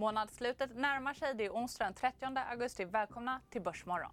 Månadsslutet 0.00 0.76
närmar 0.76 1.14
sig. 1.14 1.34
Det 1.34 1.44
är 1.44 1.50
onsdag 1.50 1.84
den 1.84 1.94
30 1.94 2.26
augusti. 2.50 2.84
Välkomna 2.84 3.40
till 3.50 3.62
Börsmorgon. 3.62 4.10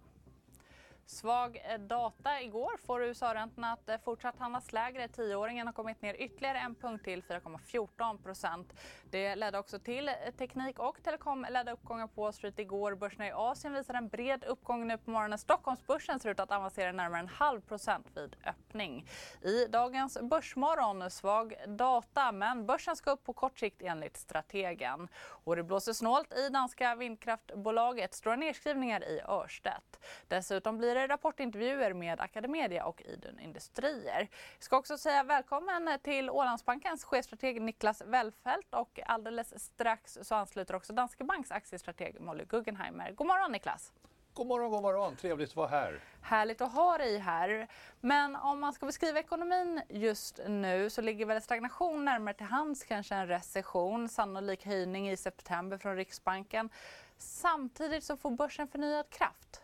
Svag 1.10 1.62
eh, 1.64 1.78
data 1.78 2.40
igår 2.40 2.76
får 2.86 3.02
USA-räntorna 3.02 3.72
att 3.72 3.88
eh, 3.88 3.96
fortsatt 4.04 4.38
handlas 4.38 4.72
lägre. 4.72 5.08
Tioåringen 5.08 5.66
har 5.66 5.72
kommit 5.74 6.02
ner 6.02 6.14
ytterligare 6.14 6.58
en 6.58 6.74
punkt 6.74 7.04
till 7.04 7.22
4,14 7.22 8.22
procent. 8.22 8.72
Det 9.10 9.36
ledde 9.36 9.58
också 9.58 9.78
till 9.78 10.08
eh, 10.08 10.14
teknik 10.38 10.78
och 10.78 11.02
telekom 11.02 11.46
ledde 11.50 11.72
uppgångar 11.72 12.06
på 12.06 12.22
Wall 12.22 12.32
Street 12.32 12.58
igår. 12.58 12.94
Börserna 12.94 13.28
i 13.28 13.32
Asien 13.32 13.74
visar 13.74 13.94
en 13.94 14.08
bred 14.08 14.44
uppgång 14.44 14.86
nu 14.86 14.98
på 14.98 15.10
morgonen. 15.10 15.38
Stockholmsbörsen 15.38 16.20
ser 16.20 16.30
ut 16.30 16.40
att 16.40 16.52
avancera 16.52 16.92
närmare 16.92 17.20
en 17.20 17.28
halv 17.28 17.60
procent 17.60 18.06
vid 18.14 18.36
öppning. 18.46 19.06
I 19.42 19.66
dagens 19.66 20.18
Börsmorgon 20.22 21.10
svag 21.10 21.54
data, 21.66 22.32
men 22.32 22.66
börsen 22.66 22.96
ska 22.96 23.10
upp 23.10 23.24
på 23.24 23.32
kort 23.32 23.58
sikt 23.58 23.82
enligt 23.82 24.16
strategen. 24.16 25.08
Och 25.18 25.56
det 25.56 25.62
blåser 25.62 25.92
snålt 25.92 26.32
i 26.32 26.48
danska 26.48 26.94
vindkraftbolaget. 26.94 28.14
Stora 28.14 28.36
nedskrivningar 28.36 29.04
i 29.04 29.20
Örstedt. 29.28 30.04
Dessutom 30.28 30.78
blir 30.78 30.97
det 30.98 31.06
rapportintervjuer 31.06 31.92
med 31.92 32.20
Academedia 32.20 32.84
och 32.84 33.02
Idun 33.02 33.40
Industrier. 33.40 34.28
Jag 34.54 34.62
ska 34.62 34.76
också 34.76 34.98
säga 34.98 35.22
välkommen 35.22 35.98
till 36.02 36.30
Ålandsbankens 36.30 37.04
chefstrateg 37.04 37.62
Niklas 37.62 38.02
Wellfelt 38.06 38.74
och 38.74 39.00
alldeles 39.06 39.64
strax 39.64 40.18
så 40.22 40.34
ansluter 40.34 40.74
också 40.74 40.92
Danske 40.92 41.24
Banks 41.24 41.50
aktiestrateg 41.50 42.20
Molly 42.20 42.44
Guggenheimer. 42.44 43.12
God 43.12 43.26
morgon 43.26 43.52
Niklas! 43.52 43.92
God 44.38 44.46
morgon, 44.46 44.70
god 44.70 44.82
morgon. 44.82 45.16
Trevligt 45.16 45.50
att 45.50 45.56
vara 45.56 45.68
här. 45.68 46.00
Härligt 46.22 46.60
att 46.60 46.72
ha 46.72 46.98
dig 46.98 47.18
här. 47.18 47.68
Men 48.00 48.36
om 48.36 48.60
man 48.60 48.72
ska 48.72 48.86
beskriva 48.86 49.20
ekonomin 49.20 49.82
just 49.88 50.40
nu 50.48 50.90
så 50.90 51.00
ligger 51.00 51.26
väl 51.26 51.42
stagnation 51.42 52.04
närmare 52.04 52.34
till 52.34 52.46
hands, 52.46 52.84
kanske 52.84 53.14
en 53.14 53.26
recession, 53.26 54.08
sannolik 54.08 54.66
höjning 54.66 55.10
i 55.10 55.16
september 55.16 55.78
från 55.78 55.96
Riksbanken. 55.96 56.70
Samtidigt 57.16 58.04
så 58.04 58.16
får 58.16 58.30
börsen 58.30 58.68
förnyad 58.68 59.10
kraft. 59.10 59.62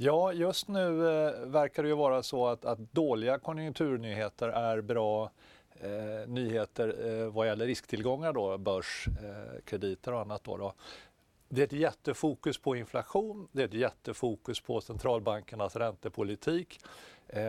Ja, 0.00 0.32
just 0.32 0.68
nu 0.68 1.08
eh, 1.08 1.46
verkar 1.46 1.82
det 1.82 1.88
ju 1.88 1.94
vara 1.94 2.22
så 2.22 2.46
att, 2.46 2.64
att 2.64 2.78
dåliga 2.78 3.38
konjunkturnyheter 3.38 4.48
är 4.48 4.80
bra 4.80 5.30
eh, 5.80 6.28
nyheter 6.28 6.94
eh, 7.06 7.32
vad 7.32 7.46
gäller 7.46 7.66
risktillgångar, 7.66 8.32
då, 8.32 8.58
börskrediter 8.58 10.12
eh, 10.12 10.16
och 10.16 10.20
annat. 10.20 10.44
Då, 10.44 10.56
då. 10.56 10.74
Det 11.48 11.60
är 11.60 11.64
ett 11.64 11.72
jättefokus 11.72 12.58
på 12.58 12.76
inflation, 12.76 13.48
det 13.52 13.62
är 13.62 13.66
ett 13.66 13.74
jättefokus 13.74 14.60
på 14.60 14.80
centralbankernas 14.80 15.76
räntepolitik. 15.76 16.80
Eh, 17.26 17.42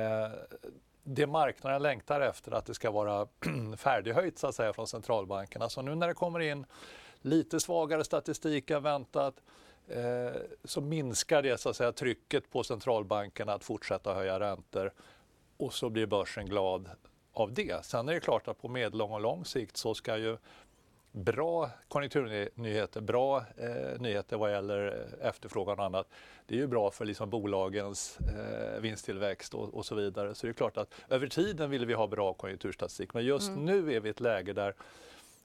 det 1.04 1.28
marknaden 1.28 1.82
längtar 1.82 2.22
efter 2.22 2.52
att 2.52 2.66
det 2.66 2.74
ska 2.74 2.92
vara 2.92 3.28
färdighöjt 3.78 4.40
så 4.40 4.48
att 4.48 4.56
säga 4.56 4.74
från 4.74 4.88
centralbankerna. 4.88 5.70
Så 5.70 5.82
nu 5.82 5.96
när 5.96 6.08
det 6.08 6.14
kommer 6.14 6.40
in 6.40 6.66
lite 7.22 7.60
svagare 7.60 8.04
statistik 8.04 8.70
än 8.70 8.84
väntat 8.84 9.36
så 10.64 10.82
minskar 10.82 11.42
det 11.42 11.58
så 11.58 11.70
att 11.70 11.76
säga, 11.76 11.92
trycket 11.92 12.52
på 12.52 12.64
centralbankerna 12.64 13.54
att 13.54 13.64
fortsätta 13.64 14.14
höja 14.14 14.40
räntor 14.40 14.92
och 15.58 15.74
så 15.74 15.90
blir 15.90 16.06
börsen 16.06 16.46
glad 16.46 16.90
av 17.34 17.54
det. 17.54 17.86
Sen 17.86 18.10
är 18.10 18.14
det 18.14 18.20
klart 18.20 18.48
att 18.48 18.62
på 18.62 18.68
medellång 18.68 19.12
och 19.12 19.22
lång 19.22 19.46
sikt 19.46 19.78
så 19.78 19.94
ska 19.94 20.18
ju 20.18 20.38
bra 21.12 21.70
konjunkturnyheter, 21.88 23.02
bra 23.02 23.38
eh, 23.58 24.00
nyheter 24.02 24.38
vad 24.38 24.52
gäller 24.52 25.08
efterfrågan 25.22 25.80
och 25.80 25.86
annat. 25.86 26.08
Det 26.48 26.56
är 26.56 26.60
ju 26.60 26.68
bra 26.68 26.92
för 26.92 27.06
liksom 27.06 27.30
bolagens 27.30 28.18
eh, 28.20 28.82
vinsttillväxt 28.82 29.54
och, 29.54 29.74
och, 29.74 29.86
så 29.86 29.96
vidare. 29.96 30.36
Så 30.36 30.48
det 30.48 30.52
är 30.52 30.54
klart 30.54 30.78
att 30.78 30.94
över 31.10 31.28
tiden 31.28 31.70
vill 31.70 31.86
vi 31.86 31.94
ha 31.94 32.08
bra 32.08 32.34
konjunkturstatistik. 32.34 33.14
Men 33.14 33.26
just 33.26 33.50
mm. 33.50 33.66
nu 33.66 33.94
är 33.94 34.00
vi 34.00 34.08
i 34.08 34.12
ett 34.12 34.20
läge 34.20 34.54
där 34.54 34.74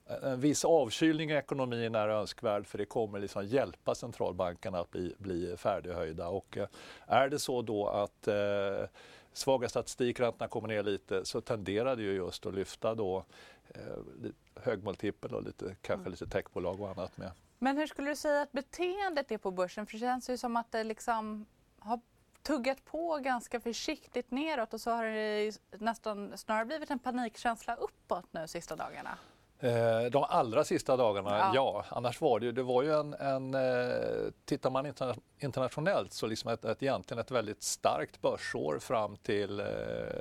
Eh, 0.06 0.32
en 0.32 0.40
viss 0.40 0.64
avkylning 0.64 1.30
i 1.30 1.34
ekonomin 1.34 1.94
är 1.94 2.08
önskvärd 2.08 2.66
för 2.66 2.78
det 2.78 2.84
kommer 2.84 3.18
liksom 3.18 3.46
hjälpa 3.46 3.94
centralbankerna 3.94 4.80
att 4.80 4.90
bli, 4.90 5.14
bli 5.18 5.56
färdighöjda. 5.56 6.28
Och 6.28 6.56
eh, 6.56 6.68
är 7.06 7.28
det 7.28 7.38
så 7.38 7.62
då 7.62 7.88
att 7.88 8.28
eh, 8.28 8.88
svaga 9.32 9.68
statistikräntorna 9.68 10.48
kommer 10.48 10.68
ner 10.68 10.82
lite 10.82 11.24
så 11.24 11.40
tenderar 11.40 11.96
det 11.96 12.02
ju 12.02 12.12
just 12.12 12.46
att 12.46 12.54
lyfta 12.54 12.94
då 12.94 13.24
eh, 13.68 14.30
högmultipel 14.62 15.34
och 15.34 15.42
lite, 15.42 15.76
kanske 15.82 16.10
lite 16.10 16.26
techbolag 16.26 16.80
och 16.80 16.88
annat 16.88 17.16
med. 17.16 17.30
Men 17.58 17.76
hur 17.76 17.86
skulle 17.86 18.10
du 18.10 18.16
säga 18.16 18.42
att 18.42 18.52
beteendet 18.52 19.30
är 19.30 19.38
på 19.38 19.50
börsen? 19.50 19.86
För 19.86 19.92
det 19.92 19.98
känns 19.98 20.30
ju 20.30 20.38
som 20.38 20.56
att 20.56 20.72
det 20.72 20.84
liksom 20.84 21.46
har 21.78 22.00
tuggat 22.42 22.84
på 22.84 23.16
ganska 23.16 23.60
försiktigt 23.60 24.30
neråt 24.30 24.74
och 24.74 24.80
så 24.80 24.90
har 24.90 25.04
det 25.04 25.52
nästan 25.78 26.38
snarare 26.38 26.64
blivit 26.64 26.90
en 26.90 26.98
panikkänsla 26.98 27.74
uppåt 27.74 28.26
nu 28.30 28.48
sista 28.48 28.76
dagarna. 28.76 29.18
Eh, 29.60 30.10
de 30.10 30.24
allra 30.28 30.64
sista 30.64 30.96
dagarna, 30.96 31.38
ja. 31.38 31.50
ja. 31.54 31.84
Annars 31.88 32.20
var 32.20 32.40
det 32.40 32.46
ju, 32.46 32.52
det 32.52 32.62
var 32.62 32.82
ju 32.82 32.92
en, 32.92 33.14
en 33.14 33.54
eh, 33.54 34.30
tittar 34.44 34.70
man 34.70 34.92
internationellt 35.38 36.12
så 36.12 36.26
liksom 36.26 36.50
ett, 36.50 36.64
ett, 36.64 36.82
egentligen 36.82 37.20
ett 37.20 37.30
väldigt 37.30 37.62
starkt 37.62 38.22
börsår 38.22 38.78
fram 38.78 39.16
till 39.16 39.60
eh, 39.60 39.66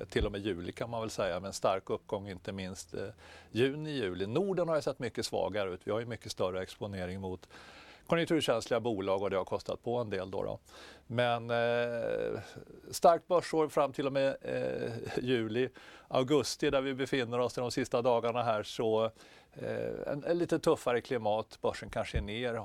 till 0.10 0.26
och 0.26 0.32
med 0.32 0.42
juli 0.42 0.72
kan 0.72 0.90
man 0.90 1.02
väl 1.02 1.10
säga 1.10 1.40
med 1.40 1.48
en 1.48 1.54
stark 1.54 1.90
uppgång 1.90 2.30
inte 2.30 2.52
minst 2.52 2.96
juni, 3.52 3.92
juli. 3.92 4.28
Norden 4.28 4.68
har 4.68 4.76
ju 4.76 4.82
sett 4.82 5.00
mycket 5.00 5.26
svagare 5.26 5.70
ut. 5.70 5.82
Vi 5.84 5.92
har 5.92 6.00
ju 6.00 6.06
mycket 6.06 6.32
större 6.32 6.62
exponering 6.62 7.22
mot 7.22 7.48
konjunkturkänsliga 8.08 8.80
bolag 8.80 9.22
och 9.22 9.30
det 9.30 9.38
har 9.38 9.46
kostat 9.46 9.84
på 9.84 9.98
en 9.98 10.10
del. 10.10 10.32
Då, 10.32 10.44
då. 10.44 10.60
Men 11.08 11.50
eh, 11.50 12.40
starkt 12.92 13.28
börsår 13.28 13.68
fram 13.68 13.94
till 13.94 14.08
och 14.08 14.14
med 14.14 14.36
eh, 14.42 14.92
juli. 15.22 15.70
Augusti 16.08 16.70
där 16.70 16.82
vi 16.82 16.94
befinner 16.94 17.40
oss 17.40 17.54
de 17.54 17.72
sista 17.72 18.02
dagarna 18.02 18.44
här 18.44 18.64
så 18.64 19.06
eh, 19.54 20.12
en, 20.12 20.24
en, 20.24 20.38
lite 20.38 20.60
tuffare 20.60 21.02
klimat. 21.02 21.60
Börsen 21.62 21.90
kanske 21.90 22.18
är 22.18 22.22
ner. 22.22 22.62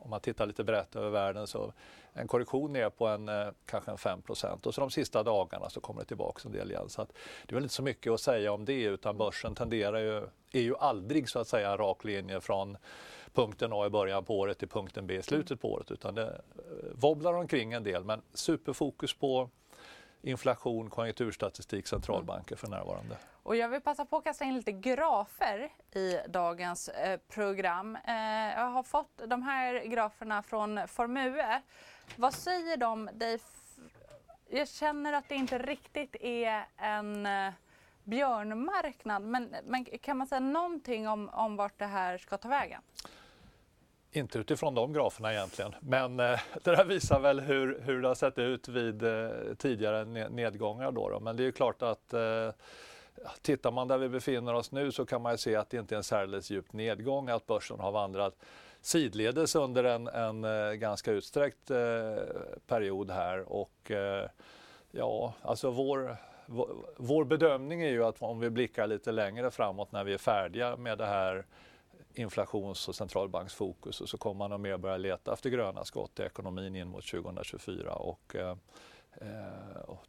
Om 0.00 0.10
man 0.10 0.20
tittar 0.20 0.46
lite 0.46 0.64
brett 0.64 0.96
över 0.96 1.10
världen 1.10 1.46
så 1.46 1.72
en 2.12 2.28
korrektion 2.28 2.72
ner 2.72 2.90
på 2.90 3.06
en, 3.06 3.28
eh, 3.28 3.48
kanske 3.66 3.90
en 3.90 3.98
5 3.98 4.22
och 4.28 4.38
så 4.38 4.80
de 4.80 4.90
sista 4.90 5.22
dagarna 5.22 5.70
så 5.70 5.80
kommer 5.80 6.00
det 6.00 6.06
tillbaka 6.06 6.42
en 6.44 6.52
del 6.52 6.70
igen. 6.70 6.88
Så 6.88 7.02
att 7.02 7.12
det 7.46 7.52
är 7.52 7.54
väl 7.54 7.62
inte 7.62 7.74
så 7.74 7.82
mycket 7.82 8.12
att 8.12 8.20
säga 8.20 8.52
om 8.52 8.64
det 8.64 8.82
utan 8.82 9.16
börsen 9.18 9.54
tenderar 9.54 9.98
ju, 9.98 10.22
är 10.52 10.60
ju 10.60 10.76
aldrig 10.76 11.28
så 11.28 11.38
att 11.38 11.48
säga 11.48 11.70
en 11.70 11.78
rak 11.78 12.04
linje 12.04 12.40
från 12.40 12.76
punkten 13.34 13.72
A 13.72 13.86
i 13.86 13.90
början 13.90 14.24
på 14.24 14.38
året 14.38 14.58
till 14.58 14.68
punkten 14.68 15.06
B 15.06 15.14
i 15.14 15.22
slutet 15.22 15.60
på 15.60 15.72
året 15.72 15.90
utan 15.90 16.14
det 16.14 16.26
eh, 16.28 16.32
wobblar 16.92 17.32
omkring 17.32 17.72
en 17.72 17.84
del 17.84 18.04
men 18.04 18.22
superfokus 18.34 19.14
på 19.14 19.50
inflation, 20.22 20.90
konjunkturstatistik, 20.90 21.86
centralbanker 21.86 22.56
för 22.56 22.68
närvarande. 22.68 23.16
Och 23.50 23.56
jag 23.56 23.68
vill 23.68 23.80
passa 23.80 24.04
på 24.04 24.16
att 24.16 24.24
kasta 24.24 24.44
in 24.44 24.56
lite 24.56 24.72
grafer 24.72 25.72
i 25.94 26.18
dagens 26.28 26.88
eh, 26.88 27.20
program. 27.28 27.96
Eh, 27.96 28.14
jag 28.56 28.70
har 28.70 28.82
fått 28.82 29.22
de 29.26 29.42
här 29.42 29.84
graferna 29.84 30.42
från 30.42 30.88
Formue. 30.88 31.62
Vad 32.16 32.34
säger 32.34 32.76
de 32.76 33.10
dig? 33.14 33.38
Jag 34.50 34.68
känner 34.68 35.12
att 35.12 35.28
det 35.28 35.34
inte 35.34 35.58
riktigt 35.58 36.16
är 36.20 36.64
en 36.76 37.26
eh, 37.26 37.52
björnmarknad 38.04 39.22
men, 39.22 39.56
men, 39.64 39.84
kan 39.84 40.16
man 40.16 40.26
säga 40.26 40.40
någonting 40.40 41.08
om, 41.08 41.28
om 41.28 41.56
vart 41.56 41.78
det 41.78 41.86
här 41.86 42.18
ska 42.18 42.36
ta 42.36 42.48
vägen? 42.48 42.82
Inte 44.12 44.38
utifrån 44.38 44.74
de 44.74 44.92
graferna 44.92 45.32
egentligen, 45.32 45.74
men 45.80 46.20
eh, 46.20 46.40
det 46.62 46.70
där 46.70 46.84
visar 46.84 47.20
väl 47.20 47.40
hur, 47.40 47.80
hur 47.80 48.02
det 48.02 48.08
har 48.08 48.14
sett 48.14 48.38
ut 48.38 48.68
vid 48.68 49.02
eh, 49.02 49.30
tidigare 49.58 50.04
nedgångar. 50.28 50.92
Då, 50.92 51.08
då. 51.08 51.20
Men 51.20 51.36
det 51.36 51.46
är 51.46 51.52
klart 51.52 51.82
att 51.82 52.12
eh, 52.12 52.50
tittar 53.42 53.70
man 53.70 53.88
där 53.88 53.98
vi 53.98 54.08
befinner 54.08 54.54
oss 54.54 54.72
nu 54.72 54.92
så 54.92 55.06
kan 55.06 55.22
man 55.22 55.38
se 55.38 55.56
att 55.56 55.70
det 55.70 55.76
inte 55.76 55.94
är 55.94 55.96
en 55.96 56.04
särdeles 56.04 56.50
djup 56.50 56.72
nedgång, 56.72 57.28
att 57.28 57.46
börsen 57.46 57.80
har 57.80 57.92
vandrat 57.92 58.34
sidledes 58.80 59.54
under 59.54 59.84
en, 59.84 60.08
en 60.08 60.44
eh, 60.44 60.72
ganska 60.72 61.12
utsträckt 61.12 61.70
eh, 61.70 61.78
period 62.66 63.10
här. 63.10 63.52
Och 63.52 63.90
eh, 63.90 64.28
ja, 64.90 65.34
alltså 65.42 65.70
vår, 65.70 66.16
vår 66.96 67.24
bedömning 67.24 67.82
är 67.82 67.90
ju 67.90 68.04
att 68.04 68.22
om 68.22 68.40
vi 68.40 68.50
blickar 68.50 68.86
lite 68.86 69.12
längre 69.12 69.50
framåt 69.50 69.92
när 69.92 70.04
vi 70.04 70.14
är 70.14 70.18
färdiga 70.18 70.76
med 70.76 70.98
det 70.98 71.06
här 71.06 71.46
inflations 72.14 72.88
och 72.88 72.94
centralbanksfokus 72.94 74.00
och 74.00 74.08
så 74.08 74.18
kommer 74.18 74.38
man 74.38 74.52
att 74.52 74.60
mer 74.60 74.76
börja 74.76 74.96
leta 74.96 75.32
efter 75.32 75.50
gröna 75.50 75.84
skott 75.84 76.20
i 76.20 76.22
ekonomin 76.22 76.76
in 76.76 76.88
mot 76.88 77.06
2024. 77.06 77.92
Och, 77.92 78.36
eh, 78.36 78.50
och 78.50 78.58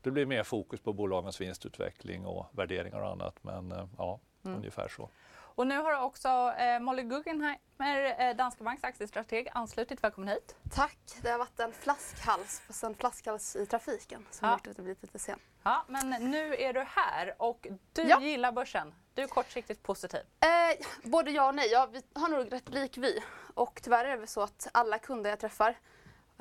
det 0.01 0.12
blir 0.12 0.25
mer 0.25 0.44
fokus 0.44 0.81
på 0.81 0.94
bolagens 0.94 1.42
vinstutveckling 1.42 2.25
och 2.25 2.45
värderingar 2.51 3.00
och 3.01 3.12
annat. 3.12 3.44
Men 3.44 3.71
eh, 3.71 3.88
ja, 3.98 4.19
mm. 4.45 4.57
ungefär 4.57 4.88
så. 4.88 5.09
Och 5.56 5.68
nu 5.68 5.77
har 5.77 6.01
också 6.01 6.27
eh, 6.57 6.80
Molly 6.80 7.03
Guggenheimer, 7.03 8.30
eh, 8.30 8.36
Danske 8.36 8.63
Banks 8.63 8.83
aktiestrateg, 8.83 9.48
anslutit. 9.53 10.03
Välkommen 10.03 10.30
hit. 10.30 10.56
Tack. 10.71 10.98
Det 11.21 11.30
har 11.30 11.38
varit 11.38 11.59
en 11.59 11.74
flaskhals, 11.74 12.59
fast 12.59 12.83
en 12.83 12.95
flaskhals 12.95 13.56
i 13.56 13.65
trafiken 13.65 14.25
som 14.31 14.48
ja. 14.48 14.53
gjort 14.53 14.68
att 14.68 14.75
det 14.75 14.81
blivit 14.81 15.01
lite 15.01 15.19
sen. 15.19 15.39
Ja, 15.63 15.86
men 15.88 16.09
nu 16.09 16.56
är 16.56 16.74
du 16.74 16.80
här 16.80 17.36
och 17.38 17.68
du 17.94 18.01
ja. 18.01 18.21
gillar 18.21 18.51
börsen. 18.51 18.94
Du 19.13 19.21
är 19.21 19.27
kortsiktigt 19.27 19.83
positiv. 19.83 20.19
Eh, 20.19 20.86
både 21.03 21.31
ja 21.31 21.48
och 21.48 21.56
nej. 21.56 21.69
Ja, 21.71 21.89
vi 21.92 22.01
har 22.13 22.30
nog 22.30 22.53
rätt 22.53 22.69
lik 22.69 22.98
vi. 22.98 23.24
Och 23.53 23.80
tyvärr 23.83 24.06
är 24.06 24.18
det 24.18 24.27
så 24.27 24.42
att 24.42 24.68
alla 24.74 25.00
kunder 25.00 25.30
jag 25.30 25.39
träffar 25.39 25.77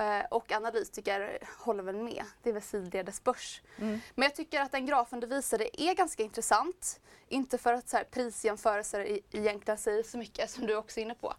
Eh, 0.01 0.25
och 0.29 0.51
analytiker 0.51 1.39
håller 1.57 1.83
väl 1.83 1.95
med. 1.95 2.23
Det 2.43 2.49
är 2.49 2.53
väl 2.53 2.61
sidledes 2.61 3.23
börs. 3.23 3.61
Mm. 3.77 3.99
Men 4.15 4.23
jag 4.23 4.35
tycker 4.35 4.61
att 4.61 4.71
den 4.71 4.85
grafen 4.85 5.19
du 5.19 5.27
visade 5.27 5.81
är 5.81 5.93
ganska 5.93 6.23
intressant. 6.23 6.99
Inte 7.27 7.57
för 7.57 7.73
att 7.73 7.89
så 7.89 7.97
här, 7.97 8.03
prisjämförelser 8.03 9.19
egentligen 9.31 9.77
säger 9.77 10.03
så 10.03 10.17
mycket 10.17 10.49
som 10.49 10.67
du 10.67 10.75
också 10.75 10.99
är 10.99 11.01
inne 11.01 11.15
på. 11.15 11.33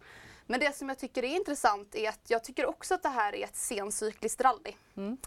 Men 0.45 0.59
det 0.59 0.75
som 0.75 0.89
jag 0.89 0.97
tycker 0.97 1.23
är 1.23 1.35
intressant 1.35 1.95
är 1.95 2.09
att 2.09 2.19
jag 2.27 2.43
tycker 2.43 2.65
också 2.65 2.93
att 2.93 3.03
det 3.03 3.09
här 3.09 3.35
är 3.35 3.43
ett 3.43 3.55
sencykliskt 3.55 4.41
rally. 4.41 4.73
Mm. 4.97 5.17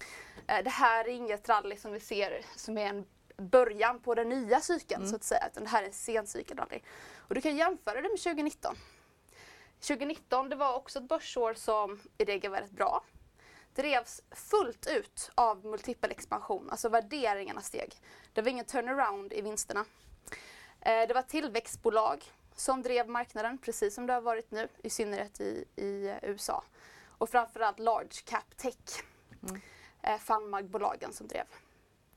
Eh, 0.46 0.64
det 0.64 0.70
här 0.70 1.04
är 1.04 1.12
inget 1.12 1.48
rally 1.48 1.76
som 1.76 1.92
vi 1.92 2.00
ser 2.00 2.40
som 2.56 2.78
är 2.78 2.86
en 2.86 3.04
början 3.36 4.00
på 4.00 4.14
den 4.14 4.28
nya 4.28 4.60
cykeln 4.60 5.00
mm. 5.00 5.10
så 5.10 5.16
att 5.16 5.24
säga. 5.24 5.48
Utan 5.52 5.64
det 5.64 5.70
här 5.70 5.82
är 5.82 5.86
en 5.86 5.92
sencykelrally. 5.92 6.80
Och 7.16 7.34
du 7.34 7.40
kan 7.40 7.56
jämföra 7.56 8.02
det 8.02 8.08
med 8.08 8.22
2019. 8.22 8.76
2019 9.80 10.48
det 10.48 10.56
var 10.56 10.74
också 10.74 10.98
ett 10.98 11.08
börsår 11.08 11.54
som 11.54 12.00
i 12.18 12.24
regel 12.24 12.50
var 12.50 12.60
rätt 12.60 12.70
bra 12.70 13.04
drevs 13.76 14.22
fullt 14.30 14.86
ut 14.86 15.30
av 15.34 15.64
multipel 15.64 16.10
expansion, 16.10 16.70
alltså 16.70 16.88
värderingarna 16.88 17.60
steg. 17.60 17.94
Det 18.32 18.42
var 18.42 18.48
ingen 18.48 18.64
turnaround 18.64 19.32
i 19.32 19.40
vinsterna. 19.40 19.84
Eh, 20.80 21.08
det 21.08 21.14
var 21.14 21.22
tillväxtbolag 21.22 22.24
som 22.54 22.82
drev 22.82 23.08
marknaden, 23.08 23.58
precis 23.58 23.94
som 23.94 24.06
det 24.06 24.12
har 24.12 24.20
varit 24.20 24.50
nu, 24.50 24.68
i 24.82 24.90
synnerhet 24.90 25.40
i, 25.40 25.64
i 25.76 26.14
USA. 26.22 26.64
Och 27.18 27.30
framförallt 27.30 27.78
large 27.78 28.22
cap 28.24 28.56
tech, 28.56 29.02
mm. 29.48 29.60
Eh, 30.02 30.18
Funmag-bolagen 30.18 31.12
som 31.12 31.28
drev. 31.28 31.44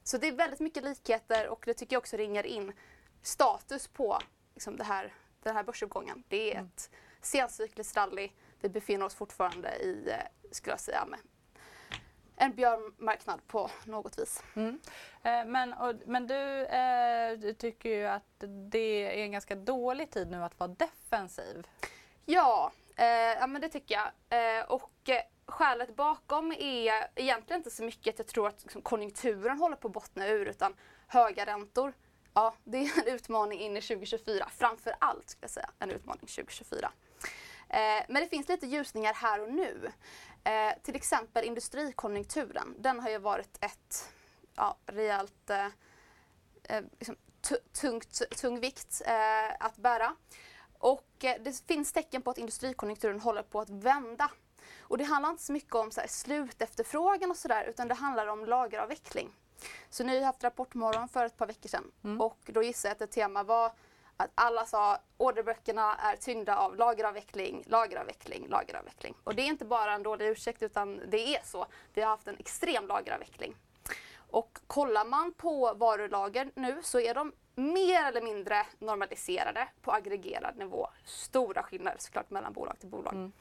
Så 0.03 0.17
det 0.17 0.27
är 0.27 0.31
väldigt 0.31 0.59
mycket 0.59 0.83
likheter 0.83 1.47
och 1.47 1.63
det 1.65 1.73
tycker 1.73 1.95
jag 1.95 2.01
också 2.01 2.17
ringer 2.17 2.45
in 2.45 2.73
status 3.21 3.87
på 3.87 4.19
liksom 4.53 4.75
det 4.75 4.83
här, 4.83 5.13
den 5.43 5.55
här 5.55 5.63
börsuppgången. 5.63 6.23
Det 6.27 6.51
är 6.51 6.55
mm. 6.55 6.65
ett 6.65 6.89
sencykliskt 7.21 7.97
rally. 7.97 8.29
Vi 8.61 8.69
befinner 8.69 9.05
oss 9.05 9.15
fortfarande 9.15 9.75
i, 9.75 10.09
eh, 10.09 10.51
skulle 10.51 10.73
jag 10.73 10.79
säga, 10.79 11.05
med 11.05 11.19
en 12.39 12.55
björnmarknad 12.55 13.47
på 13.47 13.69
något 13.85 14.19
vis. 14.19 14.43
Mm. 14.55 14.79
Eh, 15.23 15.45
men, 15.45 15.73
och, 15.73 15.95
men 16.05 16.27
du, 16.27 16.65
eh, 16.65 17.31
du 17.39 17.53
tycker 17.53 17.89
ju 17.89 18.05
att 18.05 18.43
det 18.69 19.19
är 19.19 19.23
en 19.23 19.31
ganska 19.31 19.55
dålig 19.55 20.11
tid 20.11 20.31
nu 20.31 20.43
att 20.43 20.59
vara 20.59 20.67
defensiv. 20.67 21.67
Ja, 22.25 22.71
eh, 22.95 23.05
ja 23.05 23.47
men 23.47 23.61
det 23.61 23.69
tycker 23.69 23.95
jag. 23.95 24.57
Eh, 24.57 24.65
och 24.65 25.09
eh, 25.09 25.21
skälet 25.45 25.95
bakom 25.95 26.51
är 26.51 27.07
egentligen 27.15 27.59
inte 27.59 27.71
så 27.71 27.83
mycket 27.83 28.13
att 28.13 28.19
jag 28.19 28.27
tror 28.27 28.47
att 28.47 28.63
liksom, 28.63 28.81
konjunkturen 28.81 29.59
håller 29.59 29.75
på 29.75 29.87
att 29.87 29.93
bottna 29.93 30.27
ur 30.27 30.45
utan 30.45 30.75
höga 31.07 31.45
räntor. 31.45 31.93
Ja, 32.33 32.53
det 32.63 32.77
är 32.77 33.07
en 33.07 33.13
utmaning 33.13 33.59
in 33.59 33.77
i 33.77 33.81
2024. 33.81 34.49
Framför 34.57 34.95
allt 34.99 35.29
ska 35.29 35.43
jag 35.43 35.49
säga 35.49 35.69
en 35.79 35.91
utmaning 35.91 36.27
2024. 36.27 36.91
Eh, 37.69 38.03
men 38.07 38.23
det 38.23 38.27
finns 38.27 38.49
lite 38.49 38.67
ljusningar 38.67 39.13
här 39.13 39.41
och 39.41 39.53
nu. 39.53 39.91
Eh, 40.43 40.73
till 40.83 40.95
exempel 40.95 41.45
industrikonjunkturen, 41.45 42.75
den 42.77 42.99
har 42.99 43.09
ju 43.09 43.17
varit 43.17 43.57
ett 43.61 44.09
ja, 44.55 44.77
rejält 44.85 45.49
eh, 45.49 45.65
eh 46.63 46.83
liksom, 46.99 47.15
tungt, 47.81 48.21
tung 48.41 48.59
vikt 48.59 49.01
eh, 49.05 49.65
att 49.65 49.77
bära. 49.77 50.15
Och 50.79 51.23
eh, 51.23 51.41
det 51.41 51.63
finns 51.67 51.91
tecken 51.91 52.21
på 52.21 52.29
att 52.29 52.37
industrikonjunkturen 52.37 53.19
håller 53.19 53.43
på 53.43 53.59
att 53.59 53.69
vända. 53.69 54.31
Och 54.79 54.97
det 54.97 55.03
handlar 55.03 55.29
inte 55.29 55.43
så 55.43 55.53
mycket 55.53 55.75
om 55.75 55.91
så 55.91 56.01
här, 56.01 56.07
slutefterfrågan 56.07 57.31
och 57.31 57.37
sådär 57.37 57.65
utan 57.69 57.87
det 57.87 57.93
handlar 57.93 58.27
om 58.27 58.45
lageravveckling. 58.45 59.29
Så 59.89 60.03
ni 60.03 60.17
har 60.17 60.25
haft 60.25 60.43
Rapportmorgon 60.43 61.09
för 61.09 61.25
ett 61.25 61.37
par 61.37 61.47
veckor 61.47 61.69
sedan 61.69 61.91
mm. 62.03 62.21
och 62.21 62.39
då 62.45 62.63
gissar 62.63 62.89
jag 62.89 62.95
att 62.95 63.01
ett 63.01 63.11
tema 63.11 63.43
var 63.43 63.71
att 64.19 64.31
alla 64.35 64.65
sa 64.65 64.97
orderböckerna 65.17 65.95
är 65.95 66.15
tyngda 66.15 66.55
av 66.55 66.75
lageravveckling, 66.75 67.63
lageravveckling, 67.67 68.47
lageravveckling. 68.47 69.15
Och 69.23 69.35
det 69.35 69.41
är 69.41 69.45
inte 69.45 69.65
bara 69.65 69.93
en 69.93 70.03
dålig 70.03 70.27
ursäkt 70.27 70.63
utan 70.63 71.01
det 71.07 71.35
är 71.35 71.41
så. 71.45 71.65
Vi 71.93 72.01
har 72.01 72.09
haft 72.09 72.27
en 72.27 72.37
extrem 72.39 72.87
lageravveckling. 72.87 73.55
Och 74.31 74.59
kollar 74.67 75.05
man 75.05 75.33
på 75.33 75.73
varulager 75.73 76.51
nu 76.55 76.79
så 76.83 76.99
är 76.99 77.13
de 77.13 77.33
mer 77.55 78.03
eller 78.03 78.21
mindre 78.21 78.65
normaliserade 78.79 79.67
på 79.81 79.91
aggregerad 79.91 80.57
nivå. 80.57 80.87
Stora 81.05 81.63
skillnader 81.63 81.97
såklart 81.99 82.29
mellan 82.29 82.53
bolag 82.53 82.79
till 82.79 82.89
bolag. 82.89 83.13
Mm. 83.13 83.31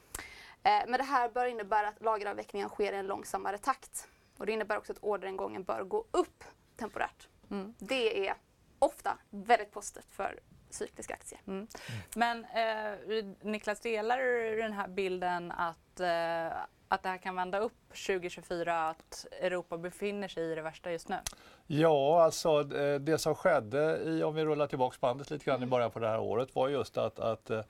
Eh, 0.63 0.83
men 0.87 0.97
det 0.97 1.03
här 1.03 1.29
bör 1.29 1.45
innebära 1.45 1.87
att 1.87 2.01
lageravvecklingen 2.01 2.69
sker 2.69 2.93
i 2.93 2.95
en 2.95 3.07
långsammare 3.07 3.57
takt. 3.57 4.07
Och 4.37 4.45
det 4.45 4.51
innebär 4.51 4.77
också 4.77 4.91
att 4.91 4.99
orderingången 5.01 5.63
bör 5.63 5.83
gå 5.83 6.05
upp 6.11 6.43
temporärt. 6.75 7.27
Mm. 7.51 7.73
Det 7.79 8.27
är 8.27 8.35
ofta 8.79 9.17
väldigt 9.29 9.71
positivt 9.71 10.11
för 10.11 10.39
cykliska 10.69 11.13
aktier. 11.13 11.41
Mm. 11.47 11.67
Men 12.15 12.45
eh, 12.45 13.25
Niklas, 13.41 13.79
delar 13.79 14.17
du 14.17 14.61
den 14.61 14.73
här 14.73 14.87
bilden 14.87 15.51
att, 15.51 15.99
eh, 15.99 16.57
att 16.87 17.03
det 17.03 17.09
här 17.09 17.17
kan 17.17 17.35
vända 17.35 17.59
upp 17.59 17.89
2024, 17.89 18.89
att 18.89 19.25
Europa 19.41 19.77
befinner 19.77 20.27
sig 20.27 20.51
i 20.51 20.55
det 20.55 20.61
värsta 20.61 20.91
just 20.91 21.09
nu? 21.09 21.17
Ja, 21.67 22.23
alltså 22.23 22.63
det 22.99 23.17
som 23.17 23.35
skedde, 23.35 23.99
i, 24.05 24.23
om 24.23 24.35
vi 24.35 24.45
rullar 24.45 24.67
tillbaka 24.67 24.97
bandet 24.99 25.31
lite 25.31 25.45
grann 25.45 25.55
i 25.55 25.57
mm. 25.57 25.69
början 25.69 25.91
på 25.91 25.99
det 25.99 26.07
här 26.07 26.19
året, 26.19 26.55
var 26.55 26.69
just 26.69 26.97
att, 26.97 27.19
att 27.19 27.49
eh, 27.49 27.61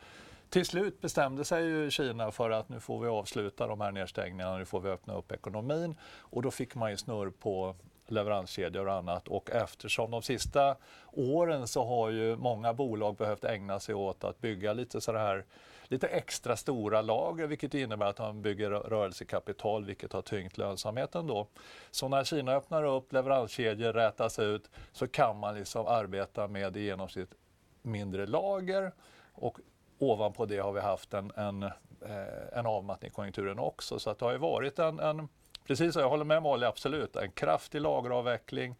till 0.49 0.65
slut 0.65 1.01
bestämde 1.01 1.45
sig 1.45 1.63
ju 1.65 1.91
Kina 1.91 2.31
för 2.31 2.49
att 2.49 2.69
nu 2.69 2.79
får 2.79 2.99
vi 2.99 3.07
avsluta 3.07 3.67
de 3.67 3.81
här 3.81 3.91
nedstängningarna, 3.91 4.57
nu 4.57 4.65
får 4.65 4.79
vi 4.79 4.89
öppna 4.89 5.13
upp 5.13 5.31
ekonomin 5.31 5.95
och 6.19 6.41
då 6.41 6.51
fick 6.51 6.75
man 6.75 6.91
ju 6.91 6.97
snurr 6.97 7.29
på 7.29 7.75
leveranskedjor 8.11 8.87
och 8.87 8.93
annat. 8.93 9.27
Och 9.27 9.49
eftersom 9.51 10.11
de 10.11 10.21
sista 10.21 10.75
åren 11.11 11.67
så 11.67 11.85
har 11.85 12.09
ju 12.09 12.35
många 12.35 12.73
bolag 12.73 13.15
behövt 13.15 13.43
ägna 13.43 13.79
sig 13.79 13.95
åt 13.95 14.23
att 14.23 14.41
bygga 14.41 14.73
lite 14.73 15.01
så 15.01 15.17
här 15.17 15.45
lite 15.89 16.07
extra 16.07 16.55
stora 16.55 17.01
lager 17.01 17.47
vilket 17.47 17.73
innebär 17.73 18.05
att 18.05 18.15
de 18.15 18.41
bygger 18.41 18.69
rörelsekapital 18.69 19.85
vilket 19.85 20.13
har 20.13 20.21
tyngt 20.21 20.57
lönsamheten 20.57 21.27
då. 21.27 21.47
Så 21.91 22.07
när 22.07 22.23
Kina 22.23 22.51
öppnar 22.51 22.83
upp, 22.83 23.13
leveranskedjor 23.13 23.93
rätas 23.93 24.39
ut 24.39 24.69
så 24.91 25.07
kan 25.07 25.39
man 25.39 25.55
liksom 25.55 25.87
arbeta 25.87 26.47
med 26.47 26.77
i 26.77 26.81
genomsnitt 26.81 27.35
mindre 27.81 28.25
lager 28.25 28.91
och 29.33 29.59
ovanpå 29.99 30.45
det 30.45 30.57
har 30.57 30.71
vi 30.71 30.79
haft 30.79 31.13
en, 31.13 31.31
en, 31.35 31.63
eh, 31.63 32.57
en 32.57 32.65
avmattning 32.65 33.11
i 33.11 33.13
konjunkturen 33.13 33.59
också. 33.59 33.99
Så 33.99 34.09
att 34.09 34.19
det 34.19 34.25
har 34.25 34.31
ju 34.31 34.37
varit 34.37 34.79
en, 34.79 34.99
en 34.99 35.29
Precis, 35.69 35.95
jag 35.95 36.09
håller 36.09 36.25
med 36.25 36.41
Molly, 36.41 36.65
absolut. 36.65 37.15
En 37.15 37.31
kraftig 37.31 37.81
lageravveckling. 37.81 38.75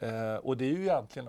Eh, 0.00 0.34
och 0.34 0.56
det 0.56 0.64
är 0.64 0.72
ju 0.72 0.82
egentligen 0.82 1.28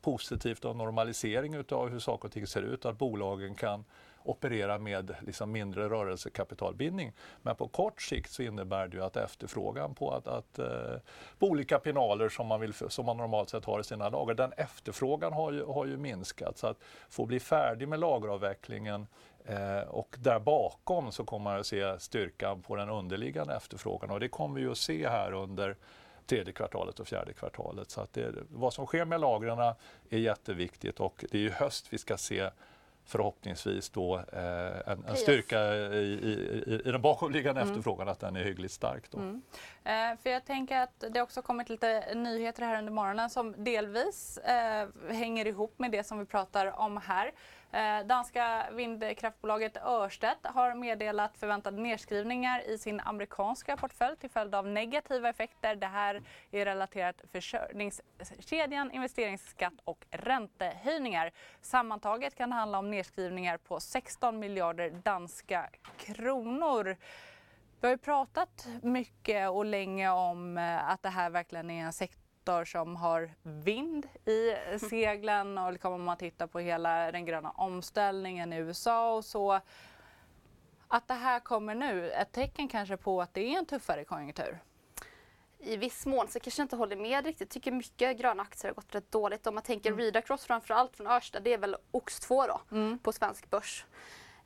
positivt 0.00 0.64
och 0.64 0.76
normalisering 0.76 1.54
utav 1.54 1.88
hur 1.88 1.98
saker 1.98 2.28
och 2.28 2.32
ting 2.32 2.46
ser 2.46 2.62
ut, 2.62 2.84
att 2.84 2.98
bolagen 2.98 3.54
kan 3.54 3.84
operera 4.22 4.78
med 4.78 5.14
liksom 5.26 5.52
mindre 5.52 5.88
rörelsekapitalbindning. 5.88 7.12
Men 7.42 7.56
på 7.56 7.68
kort 7.68 8.02
sikt 8.02 8.30
så 8.30 8.42
innebär 8.42 8.88
det 8.88 8.96
ju 8.96 9.04
att 9.04 9.16
efterfrågan 9.16 9.94
på 9.94 10.10
att, 10.10 10.26
att 10.28 10.58
eh, 10.58 10.96
på 11.38 11.46
olika 11.46 11.78
pinaler 11.78 12.28
som 12.28 12.46
man, 12.46 12.60
vill, 12.60 12.74
som 12.74 13.06
man 13.06 13.16
normalt 13.16 13.48
sett 13.48 13.64
har 13.64 13.80
i 13.80 13.84
sina 13.84 14.08
lager, 14.08 14.34
den 14.34 14.52
efterfrågan 14.56 15.32
har 15.32 15.52
ju, 15.52 15.64
har 15.64 15.86
ju 15.86 15.96
minskat. 15.96 16.58
Så 16.58 16.66
att 16.66 16.78
få 17.08 17.26
bli 17.26 17.40
färdig 17.40 17.88
med 17.88 18.00
lageravvecklingen 18.00 19.06
Eh, 19.46 19.88
och 19.88 20.16
där 20.18 20.38
bakom 20.38 21.12
så 21.12 21.24
kommer 21.24 21.50
man 21.50 21.60
att 21.60 21.66
se 21.66 22.00
styrkan 22.00 22.62
på 22.62 22.76
den 22.76 22.88
underliggande 22.88 23.54
efterfrågan 23.54 24.10
och 24.10 24.20
det 24.20 24.28
kommer 24.28 24.60
vi 24.60 24.66
att 24.66 24.78
se 24.78 25.08
här 25.08 25.32
under 25.32 25.76
tredje 26.26 26.52
kvartalet 26.52 27.00
och 27.00 27.08
fjärde 27.08 27.32
kvartalet. 27.32 27.90
Så 27.90 28.00
att 28.00 28.12
det, 28.12 28.34
vad 28.48 28.72
som 28.72 28.86
sker 28.86 29.04
med 29.04 29.20
lagren 29.20 29.58
är 30.10 30.18
jätteviktigt 30.18 31.00
och 31.00 31.24
det 31.30 31.38
är 31.38 31.42
i 31.42 31.50
höst 31.50 31.86
vi 31.90 31.98
ska 31.98 32.16
se 32.16 32.50
förhoppningsvis 33.04 33.90
då 33.90 34.16
eh, 34.16 34.92
en, 34.92 35.04
en, 35.08 35.16
styrka 35.16 35.74
i, 35.74 35.98
i, 35.98 36.82
i 36.84 36.90
den 36.90 37.02
bakomliggande 37.02 37.60
mm. 37.60 37.70
efterfrågan, 37.70 38.08
att 38.08 38.20
den 38.20 38.36
är 38.36 38.44
hyggligt 38.44 38.72
stark. 38.72 39.10
Då. 39.10 39.18
Mm. 39.18 39.42
Eh, 39.84 40.18
för 40.22 40.30
jag 40.30 40.44
tänker 40.44 40.80
att 40.80 41.04
det 41.10 41.22
också 41.22 41.42
kommit 41.42 41.68
lite 41.68 42.14
nyheter 42.14 42.62
här 42.62 42.78
under 42.78 42.92
morgonen 42.92 43.30
som 43.30 43.64
delvis 43.64 44.38
eh, 44.38 44.88
hänger 45.08 45.46
ihop 45.46 45.78
med 45.78 45.90
det 45.90 46.04
som 46.04 46.18
vi 46.18 46.24
pratar 46.24 46.80
om 46.80 46.96
här. 46.96 47.32
Eh, 47.72 48.06
danska 48.06 48.66
vindkraftbolaget 48.72 49.76
Ørsted 49.76 50.36
har 50.42 50.74
meddelat 50.74 51.38
förväntade 51.38 51.82
nedskrivningar 51.82 52.60
i 52.68 52.78
sin 52.78 53.00
amerikanska 53.00 53.76
portfölj 53.76 54.16
till 54.16 54.30
följd 54.30 54.54
av 54.54 54.66
negativa 54.66 55.28
effekter. 55.28 55.76
Det 55.76 55.86
här 55.86 56.22
är 56.50 56.64
relaterat 56.64 57.18
till 57.18 57.28
försörjningskedjan, 57.28 58.90
investeringsskatt 58.90 59.74
och 59.84 60.06
räntehöjningar. 60.10 61.30
Sammantaget 61.60 62.34
kan 62.34 62.50
det 62.50 62.56
handla 62.56 62.78
om 62.78 62.90
nedskrivningar 62.90 63.56
på 63.56 63.80
16 63.80 64.38
miljarder 64.38 64.90
danska 64.90 65.70
kronor. 65.98 66.96
Vi 67.80 67.86
har 67.86 67.94
ju 67.94 67.98
pratat 67.98 68.68
mycket 68.82 69.50
och 69.50 69.64
länge 69.64 70.10
om 70.10 70.58
eh, 70.58 70.90
att 70.90 71.02
det 71.02 71.08
här 71.08 71.30
verkligen 71.30 71.70
är 71.70 71.84
en 71.84 71.92
sektor 71.92 72.19
sektor 72.50 72.64
som 72.64 72.96
har 72.96 73.30
vind 73.42 74.06
i 74.24 74.54
seglen 74.90 75.58
och 75.58 75.72
liksom 75.72 75.92
om 75.92 76.02
man 76.02 76.16
tittar 76.16 76.46
på 76.46 76.58
hela 76.58 77.12
den 77.12 77.24
gröna 77.24 77.50
omställningen 77.50 78.52
i 78.52 78.56
USA 78.56 79.14
och 79.14 79.24
så. 79.24 79.60
Att 80.88 81.08
det 81.08 81.14
här 81.14 81.40
kommer 81.40 81.74
nu, 81.74 82.10
ett 82.10 82.32
tecken 82.32 82.68
kanske 82.68 82.96
på 82.96 83.22
att 83.22 83.34
det 83.34 83.54
är 83.54 83.58
en 83.58 83.66
tuffare 83.66 84.04
konjunktur? 84.04 84.58
i 85.62 85.76
viss 85.76 86.06
mån, 86.06 86.28
så 86.28 86.36
jag 86.36 86.42
kanske 86.42 86.62
inte 86.62 86.76
håller 86.76 86.96
med 86.96 87.24
riktigt. 87.24 87.50
Tycker 87.50 87.72
mycket 87.72 88.18
gröna 88.18 88.42
aktier 88.42 88.70
har 88.70 88.74
gått 88.74 88.94
rätt 88.94 89.12
dåligt. 89.12 89.46
Om 89.46 89.54
man 89.54 89.62
tänker 89.62 89.90
mm. 89.90 90.00
Redacross 90.00 90.44
framförallt 90.44 90.96
från 90.96 91.06
Örsta, 91.06 91.40
det 91.40 91.52
är 91.52 91.58
väl 91.58 91.76
OX2 91.92 92.48
då 92.48 92.76
mm. 92.76 92.98
på 92.98 93.12
svensk 93.12 93.50
börs. 93.50 93.84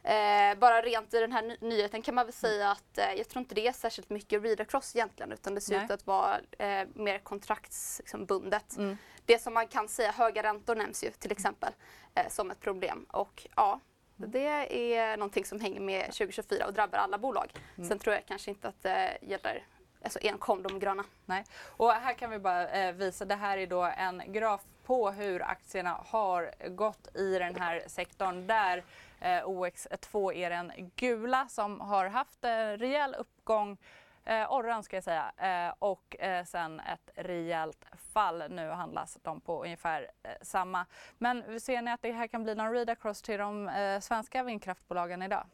Eh, 0.04 0.58
bara 0.58 0.82
rent 0.82 1.14
i 1.14 1.20
den 1.20 1.32
här 1.32 1.42
ny 1.42 1.56
nyheten 1.60 2.02
kan 2.02 2.14
man 2.14 2.26
väl 2.26 2.32
säga 2.32 2.70
att 2.70 2.98
eh, 2.98 3.12
jag 3.16 3.28
tror 3.28 3.40
inte 3.40 3.54
det 3.54 3.66
är 3.66 3.72
särskilt 3.72 4.10
mycket 4.10 4.42
Redacross 4.42 4.96
egentligen 4.96 5.32
utan 5.32 5.54
det 5.54 5.60
ser 5.60 5.76
Nej. 5.76 5.84
ut 5.84 5.90
att 5.90 6.06
vara 6.06 6.40
eh, 6.58 6.88
mer 6.94 7.18
kontraktsbundet. 7.18 8.62
Liksom, 8.62 8.84
mm. 8.84 8.96
Det 9.24 9.38
som 9.38 9.54
man 9.54 9.66
kan 9.66 9.88
säga, 9.88 10.12
höga 10.12 10.42
räntor 10.42 10.74
nämns 10.74 11.04
ju 11.04 11.10
till 11.10 11.32
exempel 11.32 11.72
eh, 12.14 12.28
som 12.28 12.50
ett 12.50 12.60
problem. 12.60 13.06
Och 13.10 13.46
ja, 13.56 13.80
mm. 14.18 14.30
det 14.30 14.94
är 14.96 15.16
någonting 15.16 15.44
som 15.44 15.60
hänger 15.60 15.80
med 15.80 16.04
2024 16.04 16.66
och 16.66 16.72
drabbar 16.72 16.98
alla 16.98 17.18
bolag. 17.18 17.52
Mm. 17.76 17.88
Sen 17.88 17.98
tror 17.98 18.14
jag 18.14 18.26
kanske 18.26 18.50
inte 18.50 18.68
att 18.68 18.82
det 18.82 19.18
gäller 19.22 19.66
alltså 20.04 20.18
enkom 20.22 20.62
de 20.62 20.78
gröna. 20.78 21.04
Nej. 21.26 21.44
Och 21.62 21.92
här 21.92 22.14
kan 22.14 22.30
vi 22.30 22.38
bara 22.38 22.68
eh, 22.68 22.94
visa, 22.94 23.24
det 23.24 23.34
här 23.34 23.58
är 23.58 23.66
då 23.66 23.82
en 23.82 24.22
graf 24.26 24.60
på 24.84 25.10
hur 25.10 25.42
aktierna 25.42 26.00
har 26.06 26.68
gått 26.68 27.16
i 27.16 27.38
den 27.38 27.56
här 27.56 27.82
sektorn 27.86 28.46
där 28.46 28.84
Eh, 29.24 29.44
OX2 29.44 30.32
är 30.32 30.50
den 30.50 30.72
gula 30.96 31.48
som 31.48 31.80
har 31.80 32.06
haft 32.06 32.44
en 32.44 32.78
rejäl 32.78 33.14
uppgång 33.14 33.78
Eh, 34.26 34.52
orran 34.52 34.82
ska 34.82 34.96
jag 34.96 35.04
säga 35.04 35.32
eh, 35.36 35.74
och 35.78 36.16
eh, 36.20 36.44
sen 36.44 36.80
ett 36.80 37.10
rejält 37.14 37.84
fall. 38.12 38.44
Nu 38.50 38.70
handlas 38.70 39.18
de 39.22 39.40
på 39.40 39.64
ungefär 39.64 40.10
eh, 40.22 40.30
samma. 40.42 40.86
Men 41.18 41.60
ser 41.60 41.82
ni 41.82 41.90
att 41.90 42.02
det 42.02 42.12
här 42.12 42.26
kan 42.26 42.42
bli 42.42 42.54
någon 42.54 42.72
read 42.72 42.90
across 42.90 43.22
till 43.22 43.38
de 43.38 43.68
eh, 43.68 44.00
svenska 44.00 44.42
vindkraftbolagen 44.42 45.22
idag? 45.22 45.46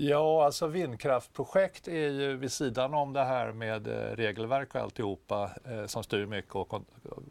Ja, 0.00 0.44
alltså 0.44 0.66
vindkraftprojekt 0.66 1.88
är 1.88 2.08
ju 2.10 2.36
vid 2.36 2.52
sidan 2.52 2.94
om 2.94 3.12
det 3.12 3.24
här 3.24 3.52
med 3.52 3.86
eh, 3.86 4.16
regelverk 4.16 4.74
och 4.74 4.80
alltihopa 4.80 5.50
eh, 5.64 5.86
som 5.86 6.02
styr 6.02 6.26
mycket 6.26 6.54
och 6.54 6.82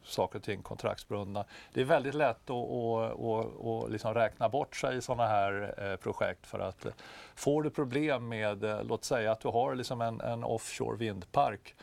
saker 0.03 0.39
och 0.39 0.43
ting 0.43 0.61
kontraktsbundna. 0.61 1.45
Det 1.73 1.81
är 1.81 1.85
väldigt 1.85 2.13
lätt 2.13 2.49
att, 2.49 2.51
att, 2.51 3.21
att, 3.21 3.65
att 3.65 3.91
liksom 3.91 4.13
räkna 4.13 4.49
bort 4.49 4.75
sig 4.75 4.97
i 4.97 5.01
sådana 5.01 5.27
här 5.27 5.73
eh, 5.77 5.95
projekt 5.95 6.47
för 6.47 6.59
att 6.59 6.85
eh, 6.85 6.91
får 7.35 7.63
du 7.63 7.69
problem 7.69 8.27
med, 8.27 8.63
eh, 8.63 8.83
låt 8.83 9.03
säga 9.03 9.31
att 9.31 9.41
du 9.41 9.47
har 9.47 9.75
liksom 9.75 10.01
en, 10.01 10.21
en 10.21 10.43
offshore 10.43 10.97
vindpark 10.97 11.75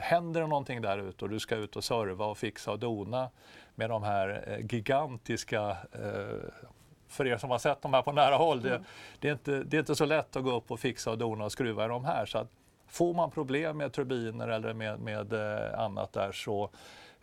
händer 0.00 0.40
det 0.40 0.46
någonting 0.46 0.82
där 0.82 0.98
ute 0.98 1.24
och 1.24 1.30
du 1.30 1.40
ska 1.40 1.56
ut 1.56 1.76
och 1.76 1.84
serva 1.84 2.26
och 2.26 2.38
fixa 2.38 2.70
och 2.70 2.78
dona 2.78 3.30
med 3.74 3.90
de 3.90 4.02
här 4.02 4.58
gigantiska 4.70 5.76
för 7.08 7.26
er 7.26 7.38
som 7.38 7.50
har 7.50 7.58
sett 7.58 7.82
de 7.82 7.94
här 7.94 8.02
på 8.02 8.12
nära 8.12 8.36
håll. 8.36 8.62
Det, 8.62 8.70
mm. 8.70 8.84
det, 9.18 9.28
är 9.28 9.32
inte, 9.32 9.62
det 9.62 9.76
är 9.76 9.78
inte 9.78 9.94
så 9.94 10.04
lätt 10.04 10.36
att 10.36 10.44
gå 10.44 10.56
upp 10.56 10.70
och 10.70 10.80
fixa 10.80 11.10
och 11.10 11.18
dona 11.18 11.44
och 11.44 11.52
skruva 11.52 11.84
i 11.84 11.88
de 11.88 12.04
här. 12.04 12.26
Så 12.26 12.38
att 12.38 12.48
får 12.88 13.14
man 13.14 13.30
problem 13.30 13.76
med 13.76 13.92
turbiner 13.92 14.48
eller 14.48 14.72
med, 14.72 15.00
med 15.00 15.32
eh, 15.32 15.80
annat 15.80 16.12
där 16.12 16.32
så, 16.32 16.70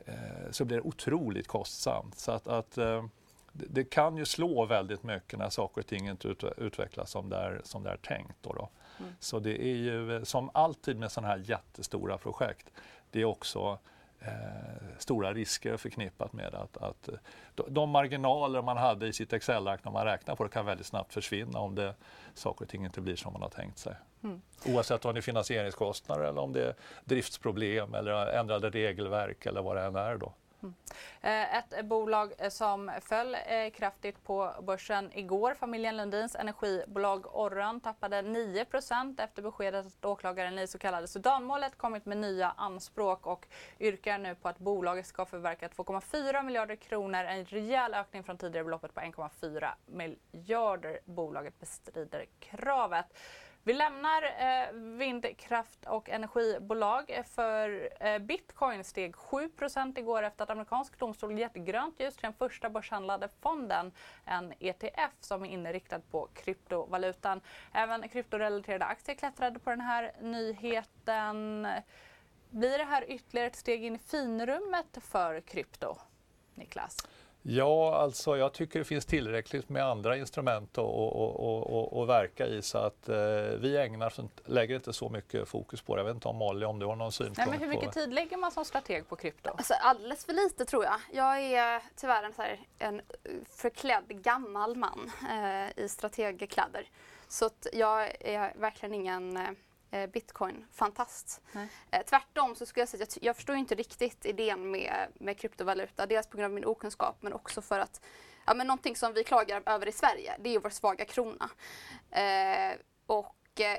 eh, 0.05 0.51
så 0.51 0.65
blir 0.65 0.77
det 0.77 0.83
otroligt 0.83 1.47
kostsamt. 1.47 2.17
Så 2.17 2.31
att, 2.31 2.47
att 2.47 2.77
eh, 2.77 3.05
det 3.51 3.83
kan 3.83 4.17
ju 4.17 4.25
slå 4.25 4.65
väldigt 4.65 5.03
mycket 5.03 5.39
när 5.39 5.49
saker 5.49 5.81
och 5.81 5.87
ting 5.87 6.09
inte 6.09 6.27
ut, 6.27 6.43
utvecklas 6.57 7.11
som 7.11 7.29
det 7.29 7.37
är, 7.37 7.61
som 7.63 7.83
det 7.83 7.89
är 7.89 7.97
tänkt. 7.97 8.35
Då, 8.41 8.53
då. 8.53 8.69
Mm. 8.99 9.11
Så 9.19 9.39
det 9.39 9.61
är 9.61 9.75
ju 9.75 10.25
som 10.25 10.49
alltid 10.53 10.97
med 10.97 11.11
sådana 11.11 11.27
här 11.27 11.43
jättestora 11.45 12.17
projekt, 12.17 12.71
det 13.11 13.21
är 13.21 13.25
också 13.25 13.79
stora 14.97 15.33
risker 15.33 15.77
förknippat 15.77 16.33
med 16.33 16.55
att, 16.55 16.77
att 16.77 17.09
de 17.67 17.89
marginaler 17.89 18.61
man 18.61 18.77
hade 18.77 19.07
i 19.07 19.13
sitt 19.13 19.33
Excel-ark 19.33 19.79
när 19.83 19.91
man 19.91 20.05
räknar 20.05 20.35
på 20.35 20.43
det 20.43 20.49
kan 20.49 20.65
väldigt 20.65 20.85
snabbt 20.85 21.13
försvinna 21.13 21.59
om 21.59 21.75
det, 21.75 21.95
saker 22.33 22.65
och 22.65 22.69
ting 22.69 22.85
inte 22.85 23.01
blir 23.01 23.15
som 23.15 23.33
man 23.33 23.41
har 23.41 23.49
tänkt 23.49 23.77
sig. 23.77 23.95
Mm. 24.23 24.41
Oavsett 24.65 25.05
om 25.05 25.13
det 25.13 25.19
är 25.19 25.21
finansieringskostnader 25.21 26.23
eller 26.25 26.41
om 26.41 26.53
det 26.53 26.65
är 26.65 26.75
driftsproblem 27.03 27.93
eller 27.93 28.27
ändrade 28.27 28.69
regelverk 28.69 29.45
eller 29.45 29.61
vad 29.61 29.75
det 29.75 29.83
än 29.83 29.95
är. 29.95 30.17
Då. 30.17 30.33
Mm. 30.65 30.75
Eh, 31.21 31.57
ett 31.57 31.85
bolag 31.85 32.33
eh, 32.37 32.49
som 32.49 32.91
föll 33.01 33.35
eh, 33.35 33.69
kraftigt 33.73 34.23
på 34.23 34.51
börsen 34.61 35.11
igår, 35.13 35.53
familjen 35.53 35.97
Lundins 35.97 36.35
energibolag 36.35 37.35
Orran, 37.35 37.79
tappade 37.79 38.21
9% 38.21 39.23
efter 39.23 39.41
beskedet 39.41 39.85
att 39.85 40.05
åklagaren 40.05 40.59
i 40.59 40.67
så 40.67 40.77
kallade 40.77 41.07
Sudanmålet 41.07 41.77
kommit 41.77 42.05
med 42.05 42.17
nya 42.17 42.51
anspråk 42.57 43.27
och 43.27 43.47
yrkar 43.79 44.17
nu 44.17 44.35
på 44.35 44.49
att 44.49 44.57
bolaget 44.57 45.07
ska 45.07 45.25
förverka 45.25 45.67
2,4 45.67 46.43
miljarder 46.43 46.75
kronor, 46.75 47.23
en 47.23 47.45
rejäl 47.45 47.93
ökning 47.93 48.23
från 48.23 48.37
tidigare 48.37 48.63
beloppet 48.63 48.93
på 48.93 48.99
1,4 48.99 49.71
miljarder. 49.85 50.99
Bolaget 51.05 51.59
bestrider 51.59 52.25
kravet. 52.39 53.05
Vi 53.67 53.73
lämnar 53.73 54.23
eh, 54.23 54.73
vindkraft 54.73 55.85
och 55.85 56.09
energibolag 56.09 57.23
för 57.35 57.89
eh, 57.99 58.19
bitcoin 58.19 58.83
steg 58.83 59.15
7% 59.15 59.99
igår 59.99 60.23
efter 60.23 60.43
att 60.43 60.49
amerikansk 60.49 60.99
domstol 60.99 61.39
gett 61.39 61.53
grönt 61.53 61.99
ljus 61.99 62.15
till 62.15 62.21
den 62.21 62.33
första 62.33 62.69
börshandlade 62.69 63.29
fonden, 63.41 63.91
en 64.25 64.53
ETF 64.59 65.11
som 65.19 65.45
är 65.45 65.49
inriktad 65.49 65.99
på 65.99 66.27
kryptovalutan. 66.33 67.41
Även 67.73 68.09
kryptorelaterade 68.09 68.85
aktier 68.85 69.15
klättrade 69.15 69.59
på 69.59 69.69
den 69.69 69.81
här 69.81 70.11
nyheten. 70.21 71.67
Blir 72.49 72.77
det 72.77 72.85
här 72.85 73.11
ytterligare 73.11 73.47
ett 73.47 73.55
steg 73.55 73.85
in 73.85 73.95
i 73.95 73.99
finrummet 73.99 74.97
för 75.01 75.41
krypto? 75.41 75.97
Niklas? 76.53 77.07
Ja, 77.47 77.95
alltså 77.95 78.37
jag 78.37 78.53
tycker 78.53 78.79
det 78.79 78.85
finns 78.85 79.05
tillräckligt 79.05 79.69
med 79.69 79.85
andra 79.85 80.17
instrument 80.17 80.77
att 80.77 82.07
verka 82.07 82.47
i 82.47 82.61
så 82.61 82.77
att 82.77 83.09
eh, 83.09 83.15
vi 83.59 83.77
ägnar, 83.77 84.13
lägger 84.45 84.75
inte 84.75 84.93
så 84.93 85.09
mycket 85.09 85.47
fokus 85.47 85.81
på 85.81 85.95
det. 85.95 85.99
Jag 85.99 86.05
vet 86.05 86.15
inte 86.15 86.27
om 86.27 86.35
Molly, 86.35 86.65
om 86.65 86.79
du 86.79 86.85
har 86.85 86.95
någon 86.95 87.11
synpunkt? 87.11 87.37
Nej, 87.37 87.47
men 87.49 87.59
hur 87.59 87.67
mycket 87.67 87.91
tid 87.91 88.13
lägger 88.13 88.37
man 88.37 88.51
som 88.51 88.65
strateg 88.65 89.09
på 89.09 89.15
krypto? 89.15 89.49
Alltså, 89.49 89.73
alldeles 89.73 90.25
för 90.25 90.33
lite 90.33 90.65
tror 90.65 90.83
jag. 90.83 90.99
Jag 91.11 91.41
är 91.41 91.81
tyvärr 91.95 92.23
en, 92.23 92.33
så 92.33 92.41
här, 92.41 92.59
en 92.79 93.01
förklädd 93.49 94.23
gammal 94.23 94.75
man 94.75 95.11
eh, 95.29 95.83
i 95.83 95.89
strategkläder. 95.89 96.89
Så 97.27 97.49
jag 97.73 98.03
är 98.19 98.53
verkligen 98.59 98.93
ingen 98.93 99.37
eh, 99.37 99.49
bitcoin-fantast. 99.91 101.41
Eh, 101.91 102.05
tvärtom 102.05 102.55
så 102.55 102.65
skulle 102.65 102.81
jag 102.81 102.89
säga 102.89 103.03
att 103.03 103.17
jag, 103.17 103.23
jag 103.23 103.35
förstår 103.35 103.55
inte 103.55 103.75
riktigt 103.75 104.25
idén 104.25 104.71
med, 104.71 105.07
med 105.13 105.37
kryptovaluta. 105.37 106.05
Dels 106.05 106.27
på 106.27 106.37
grund 106.37 106.45
av 106.45 106.51
min 106.51 106.65
okunskap 106.65 107.17
men 107.21 107.33
också 107.33 107.61
för 107.61 107.79
att 107.79 108.01
ja, 108.45 108.53
men 108.53 108.67
någonting 108.67 108.95
som 108.95 109.13
vi 109.13 109.23
klagar 109.23 109.63
över 109.65 109.87
i 109.87 109.91
Sverige 109.91 110.35
det 110.39 110.49
är 110.49 110.53
ju 110.53 110.59
vår 110.59 110.69
svaga 110.69 111.05
krona. 111.05 111.49
Eh, 112.11 112.77
och 113.05 113.61
eh, 113.61 113.77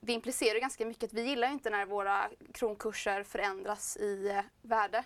det 0.00 0.12
implicerar 0.12 0.58
ganska 0.58 0.86
mycket 0.86 1.04
att 1.04 1.12
vi 1.12 1.22
gillar 1.22 1.48
inte 1.48 1.70
när 1.70 1.86
våra 1.86 2.30
kronkurser 2.54 3.22
förändras 3.22 3.96
i 3.96 4.28
eh, 4.28 4.40
värde. 4.62 5.04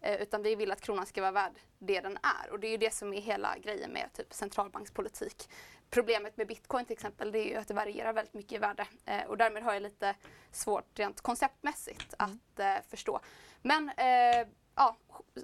Eh, 0.00 0.22
utan 0.22 0.42
vi 0.42 0.54
vill 0.54 0.72
att 0.72 0.80
kronan 0.80 1.06
ska 1.06 1.20
vara 1.20 1.32
värd 1.32 1.52
det 1.78 2.00
den 2.00 2.18
är. 2.22 2.50
Och 2.50 2.60
det 2.60 2.66
är 2.66 2.70
ju 2.70 2.76
det 2.76 2.94
som 2.94 3.14
är 3.14 3.20
hela 3.20 3.58
grejen 3.58 3.90
med 3.90 4.12
typ 4.12 4.34
centralbankspolitik. 4.34 5.48
Problemet 5.90 6.36
med 6.36 6.46
bitcoin 6.46 6.84
till 6.84 6.92
exempel 6.92 7.32
det 7.32 7.38
är 7.38 7.48
ju 7.48 7.56
att 7.56 7.68
det 7.68 7.74
varierar 7.74 8.12
väldigt 8.12 8.34
mycket 8.34 8.52
i 8.52 8.58
värde 8.58 8.86
eh, 9.04 9.24
och 9.26 9.36
därmed 9.36 9.62
har 9.62 9.72
jag 9.72 9.82
lite 9.82 10.14
svårt 10.52 10.98
rent 10.98 11.20
konceptmässigt 11.20 12.14
mm. 12.18 12.30
att 12.54 12.60
eh, 12.60 12.90
förstå. 12.90 13.20
Men 13.62 13.88
eh, 13.88 14.46
ja, 14.74 14.96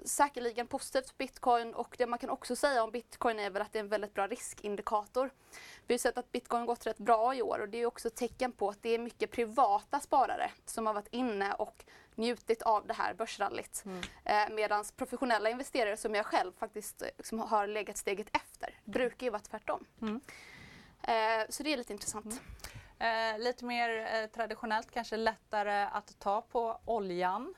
säkerligen 0.05 0.67
positivt 0.67 1.09
för 1.09 1.17
bitcoin 1.17 1.73
och 1.73 1.95
det 1.97 2.07
man 2.07 2.19
kan 2.19 2.29
också 2.29 2.55
säga 2.55 2.83
om 2.83 2.91
bitcoin 2.91 3.39
är 3.39 3.49
väl 3.49 3.61
att 3.61 3.73
det 3.73 3.79
är 3.79 3.83
en 3.83 3.89
väldigt 3.89 4.13
bra 4.13 4.27
riskindikator. 4.27 5.29
Vi 5.87 5.93
har 5.93 5.99
sett 5.99 6.17
att 6.17 6.31
bitcoin 6.31 6.65
gått 6.65 6.85
rätt 6.85 6.97
bra 6.97 7.35
i 7.35 7.41
år 7.41 7.59
och 7.59 7.69
det 7.69 7.77
är 7.77 7.85
också 7.85 8.07
ett 8.07 8.15
tecken 8.15 8.51
på 8.51 8.69
att 8.69 8.81
det 8.81 8.89
är 8.89 8.99
mycket 8.99 9.31
privata 9.31 9.99
sparare 9.99 10.51
som 10.65 10.85
har 10.87 10.93
varit 10.93 11.07
inne 11.11 11.53
och 11.53 11.85
njutit 12.15 12.61
av 12.61 12.87
det 12.87 12.93
här 12.93 13.13
börsrallyt. 13.13 13.83
Mm. 13.85 14.01
Eh, 14.23 14.55
Medan 14.55 14.85
professionella 14.95 15.49
investerare 15.49 15.97
som 15.97 16.15
jag 16.15 16.25
själv 16.25 16.51
faktiskt 16.59 17.01
eh, 17.01 17.07
som 17.19 17.39
har 17.39 17.67
legat 17.67 17.97
steget 17.97 18.27
efter 18.35 18.74
brukar 18.85 19.27
ju 19.27 19.31
vara 19.31 19.41
tvärtom. 19.41 19.85
Mm. 20.01 20.21
Eh, 21.01 21.45
så 21.49 21.63
det 21.63 21.73
är 21.73 21.77
lite 21.77 21.93
intressant. 21.93 22.25
Mm. 22.25 23.35
Eh, 23.35 23.39
lite 23.39 23.65
mer 23.65 23.89
eh, 23.89 24.27
traditionellt 24.27 24.91
kanske 24.91 25.17
lättare 25.17 25.87
att 25.91 26.19
ta 26.19 26.41
på 26.41 26.79
oljan. 26.85 27.55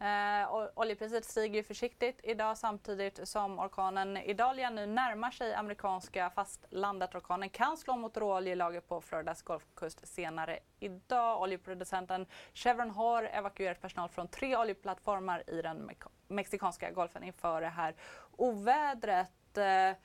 Eh, 0.00 0.70
oljepriset 0.74 1.24
stiger 1.24 1.62
försiktigt 1.62 2.20
idag 2.22 2.58
samtidigt 2.58 3.28
som 3.28 3.58
orkanen 3.58 4.16
Idalia 4.16 4.70
nu 4.70 4.86
närmar 4.86 5.30
sig 5.30 5.54
amerikanska 5.54 6.30
fastlandet. 6.30 7.14
Orkanen 7.14 7.50
kan 7.50 7.76
slå 7.76 7.96
mot 7.96 8.16
råoljelager 8.16 8.80
på 8.80 9.00
Floridas 9.00 9.42
golfkust 9.42 10.08
senare 10.08 10.58
idag. 10.78 11.40
Oljeproducenten 11.40 12.26
Chevron 12.54 12.90
har 12.90 13.22
evakuerat 13.22 13.80
personal 13.80 14.08
från 14.08 14.28
tre 14.28 14.56
oljeplattformar 14.56 15.50
i 15.50 15.62
den 15.62 15.86
me 15.86 15.94
mexikanska 16.28 16.90
golfen 16.90 17.22
inför 17.22 17.60
det 17.60 17.68
här 17.68 17.94
ovädret. 18.36 19.58
Eh, 19.58 19.96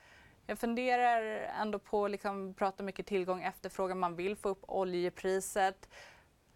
jag 0.46 0.60
funderar 0.60 1.22
ändå 1.62 1.80
på, 1.80 2.08
liksom, 2.08 2.54
prata 2.54 2.84
mycket 2.84 3.06
tillgång 3.06 3.40
och 3.40 3.46
efterfrågan, 3.46 4.00
man 4.00 4.16
vill 4.16 4.36
få 4.36 4.50
upp 4.50 4.64
oljepriset. 4.68 5.90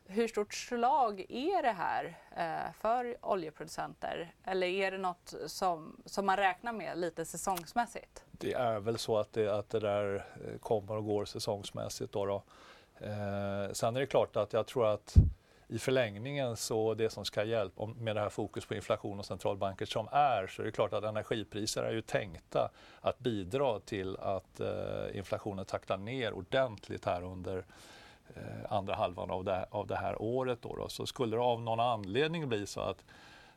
hur 0.05 0.27
stort 0.27 0.53
slag 0.53 1.25
är 1.29 1.62
det 1.63 1.72
här 1.72 2.17
eh, 2.36 2.74
för 2.74 3.17
oljeproducenter? 3.22 4.34
Eller 4.43 4.67
är 4.67 4.91
det 4.91 4.98
något 4.98 5.34
som, 5.48 6.01
som 6.05 6.25
man 6.25 6.38
räknar 6.38 6.74
med 6.74 6.98
lite 6.98 7.25
säsongsmässigt? 7.25 8.24
Det 8.31 8.53
är 8.53 8.79
väl 8.79 8.98
så 8.98 9.17
att 9.17 9.34
det, 9.34 9.58
att 9.58 9.69
det 9.69 9.79
där 9.79 10.15
eh, 10.15 10.60
kommer 10.60 10.96
och 10.96 11.05
går 11.05 11.25
säsongsmässigt. 11.25 12.13
Då, 12.13 12.25
då. 12.25 12.43
Eh, 13.00 13.72
sen 13.74 13.96
är 13.96 14.00
det 14.00 14.08
klart 14.08 14.36
att 14.36 14.53
jag 14.53 14.67
tror 14.67 14.93
att 14.93 15.15
i 15.71 15.79
förlängningen 15.79 16.57
så 16.57 16.93
det 16.93 17.09
som 17.09 17.25
ska 17.25 17.43
hjälpa 17.43 17.85
med 17.85 18.15
det 18.15 18.19
här 18.19 18.29
fokus 18.29 18.65
på 18.65 18.75
inflation 18.75 19.19
och 19.19 19.25
centralbanker 19.25 19.85
som 19.85 20.07
är 20.11 20.47
så 20.47 20.61
är 20.61 20.65
det 20.65 20.71
klart 20.71 20.93
att 20.93 21.03
energipriser 21.03 21.83
är 21.83 21.91
ju 21.91 22.01
tänkta 22.01 22.71
att 23.01 23.19
bidra 23.19 23.79
till 23.79 24.17
att 24.17 24.59
eh, 24.59 25.17
inflationen 25.17 25.65
taktar 25.65 25.97
ner 25.97 26.33
ordentligt 26.33 27.05
här 27.05 27.23
under 27.23 27.65
eh, 28.35 28.43
andra 28.69 28.95
halvan 28.95 29.31
av 29.31 29.43
det, 29.43 29.65
av 29.69 29.88
det 29.88 29.95
här 29.95 30.21
året. 30.21 30.61
Då, 30.61 30.75
då. 30.75 30.89
Så 30.89 31.05
skulle 31.05 31.35
det 31.35 31.43
av 31.43 31.61
någon 31.61 31.79
anledning 31.79 32.49
bli 32.49 32.65
så 32.65 32.81
att 32.81 33.05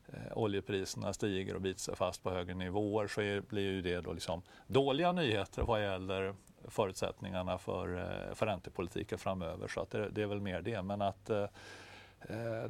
eh, 0.07 0.39
oljepriserna 0.39 1.13
stiger 1.13 1.55
och 1.55 1.61
biter 1.61 1.81
sig 1.81 1.97
fast 1.97 2.23
på 2.23 2.31
högre 2.31 2.55
nivåer 2.55 3.07
så 3.07 3.21
är, 3.21 3.41
blir 3.41 3.71
ju 3.71 3.83
det 3.83 4.01
då 4.01 4.13
liksom 4.13 4.43
dåliga 4.67 5.13
nyheter 5.13 5.63
vad 5.63 5.83
gäller 5.83 6.35
förutsättningarna 6.69 7.59
för, 7.59 7.99
eh, 7.99 8.35
för 8.35 8.47
räntepolitiken 8.47 9.19
framöver. 9.19 9.69
Så 9.69 9.81
att 9.81 9.91
det, 9.91 10.09
det 10.09 10.23
är 10.23 10.27
väl 10.27 10.41
mer 10.41 10.63
det. 10.63 10.83
Men 10.83 11.03
att 11.03 11.31
Eh, 11.31 11.49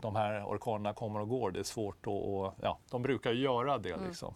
de 0.00 0.16
här 0.16 0.44
orkanerna 0.44 0.94
kommer 0.94 1.20
och 1.20 1.28
går. 1.28 1.50
Det 1.50 1.60
är 1.60 1.64
svårt 1.64 2.06
att, 2.06 2.06
och, 2.06 2.54
ja, 2.62 2.78
de 2.90 3.02
brukar 3.02 3.32
göra 3.32 3.78
det 3.78 3.92
mm. 3.92 4.06
liksom. 4.06 4.34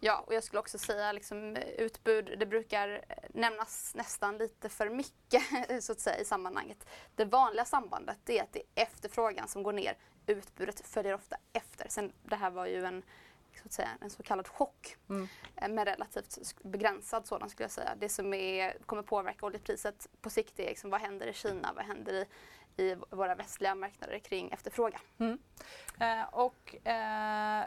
Ja, 0.00 0.24
och 0.26 0.34
jag 0.34 0.44
skulle 0.44 0.60
också 0.60 0.78
säga 0.78 1.12
liksom, 1.12 1.56
utbud, 1.78 2.36
det 2.38 2.46
brukar 2.46 3.04
nämnas 3.28 3.94
nästan 3.94 4.38
lite 4.38 4.68
för 4.68 4.90
mycket 4.90 5.42
så 5.84 5.92
att 5.92 6.00
säga 6.00 6.18
i 6.18 6.24
sammanhanget. 6.24 6.86
Det 7.14 7.24
vanliga 7.24 7.64
sambandet 7.64 8.30
är 8.30 8.42
att 8.42 8.52
det 8.52 8.58
är 8.58 8.82
efterfrågan 8.82 9.48
som 9.48 9.62
går 9.62 9.72
ner, 9.72 9.96
utbudet 10.26 10.80
följer 10.86 11.14
ofta 11.14 11.36
efter. 11.52 11.86
Sen, 11.88 12.12
det 12.22 12.36
här 12.36 12.50
var 12.50 12.66
ju 12.66 12.84
en 12.84 13.02
så, 13.58 13.62
att 13.64 13.72
säga, 13.72 13.88
en 14.00 14.10
så 14.10 14.22
kallad 14.22 14.48
chock 14.48 14.96
mm. 15.08 15.28
Eh, 15.56 15.68
med 15.68 15.84
relativt 15.84 16.62
begränsad 16.62 17.26
sådan 17.26 17.50
skulle 17.50 17.64
jag 17.64 17.70
säga. 17.70 17.94
Det 17.98 18.08
som 18.08 18.34
är, 18.34 18.76
kommer 18.86 19.02
påverka 19.02 19.46
oljepriset 19.46 20.06
på 20.20 20.30
sikt 20.30 20.60
är 20.60 20.66
liksom, 20.66 20.90
vad 20.90 21.00
händer 21.00 21.26
i 21.26 21.32
Kina, 21.32 21.72
vad 21.76 21.84
händer 21.84 22.12
i 22.12 22.26
i 22.78 22.96
våra 23.10 23.34
västliga 23.34 23.74
marknader 23.74 24.18
kring 24.18 24.50
efterfrågan. 24.50 25.00
Mm. 25.18 25.38
Eh, 26.00 26.28
och 26.30 26.86
eh, 26.86 27.64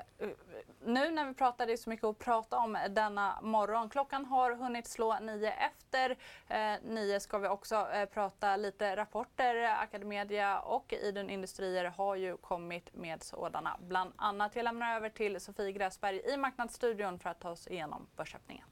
nu 0.85 1.11
när 1.11 1.25
vi 1.25 1.33
pratar, 1.33 1.67
det 1.67 1.73
är 1.73 1.77
så 1.77 1.89
mycket 1.89 2.05
att 2.05 2.19
prata 2.19 2.57
om 2.57 2.77
denna 2.89 3.41
morgon. 3.41 3.89
Klockan 3.89 4.25
har 4.25 4.55
hunnit 4.55 4.87
slå 4.87 5.19
nio 5.19 5.53
efter 5.53 6.17
eh, 6.47 6.73
nio 6.83 7.19
ska 7.19 7.37
vi 7.37 7.47
också 7.47 7.87
eh, 7.93 8.05
prata 8.05 8.55
lite 8.55 8.95
rapporter. 8.95 9.55
Academedia 9.63 10.59
och 10.59 10.93
Idun 10.93 11.29
Industrier 11.29 11.85
har 11.85 12.15
ju 12.15 12.37
kommit 12.37 12.95
med 12.95 13.23
sådana 13.23 13.77
bland 13.79 14.13
annat. 14.15 14.55
Jag 14.55 14.63
lämnar 14.63 14.95
över 14.95 15.09
till 15.09 15.41
Sofie 15.41 15.71
Gräsberg 15.71 16.21
i 16.33 16.37
Marknadsstudion 16.37 17.19
för 17.19 17.29
att 17.29 17.39
ta 17.39 17.49
oss 17.49 17.67
igenom 17.67 18.07
börsöppningen. 18.15 18.65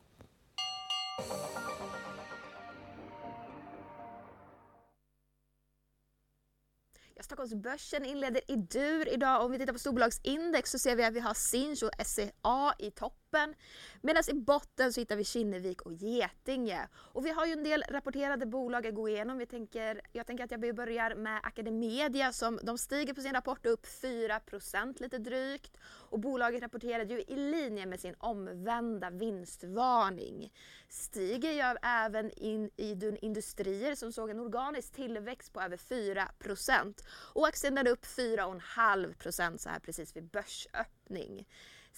Stockholmsbörsen 7.21 8.05
inleder 8.05 8.51
i 8.51 8.55
dur 8.55 9.13
idag. 9.13 9.45
Om 9.45 9.51
vi 9.51 9.57
tittar 9.57 9.73
på 9.73 9.79
storbolagsindex 9.79 10.71
så 10.71 10.79
ser 10.79 10.95
vi 10.95 11.03
att 11.03 11.13
vi 11.13 11.19
har 11.19 11.33
Sinch 11.33 11.83
och 11.83 12.05
SCA 12.05 12.73
i 12.79 12.91
topp 12.91 13.18
toppen. 13.29 13.55
Medan 14.01 14.24
i 14.29 14.33
botten 14.33 14.93
så 14.93 15.00
hittar 15.00 15.15
vi 15.15 15.24
Kinnevik 15.24 15.81
och 15.81 15.93
Getinge. 15.93 16.88
Och 16.95 17.25
vi 17.25 17.29
har 17.29 17.45
ju 17.45 17.53
en 17.53 17.63
del 17.63 17.83
rapporterade 17.89 18.45
bolag 18.45 18.88
att 18.88 18.95
gå 18.95 19.09
igenom. 19.09 19.38
Vi 19.38 19.45
tänker, 19.45 20.01
jag 20.12 20.27
tänker 20.27 20.43
att 20.43 20.51
jag 20.51 20.75
börjar 20.75 21.15
med 21.15 21.39
Academedia 21.43 22.31
som 22.31 22.59
de 22.63 22.77
stiger 22.77 23.13
på 23.13 23.21
sin 23.21 23.33
rapport 23.33 23.65
upp 23.65 23.86
4% 23.86 25.01
lite 25.01 25.17
drygt. 25.17 25.77
Och 26.12 26.19
bolaget 26.19 26.62
rapporterade 26.62 27.13
ju 27.13 27.21
i 27.21 27.36
linje 27.36 27.86
med 27.86 28.00
sin 28.00 28.15
omvända 28.17 29.09
vinstvarning. 29.09 30.53
Stiger 30.89 31.51
gör 31.51 31.77
även 31.81 32.31
in 32.31 32.69
Idun 32.75 33.17
Industrier 33.21 33.95
som 33.95 34.12
såg 34.12 34.29
en 34.29 34.39
organisk 34.39 34.93
tillväxt 34.93 35.53
på 35.53 35.62
över 35.62 35.77
4% 35.77 36.93
och 37.33 37.48
aktien 37.48 37.77
är 37.77 37.88
upp 37.88 38.05
4,5% 38.05 39.58
så 39.58 39.69
här 39.69 39.80
precis 39.80 40.15
vid 40.15 40.23
börsöppning. 40.23 41.45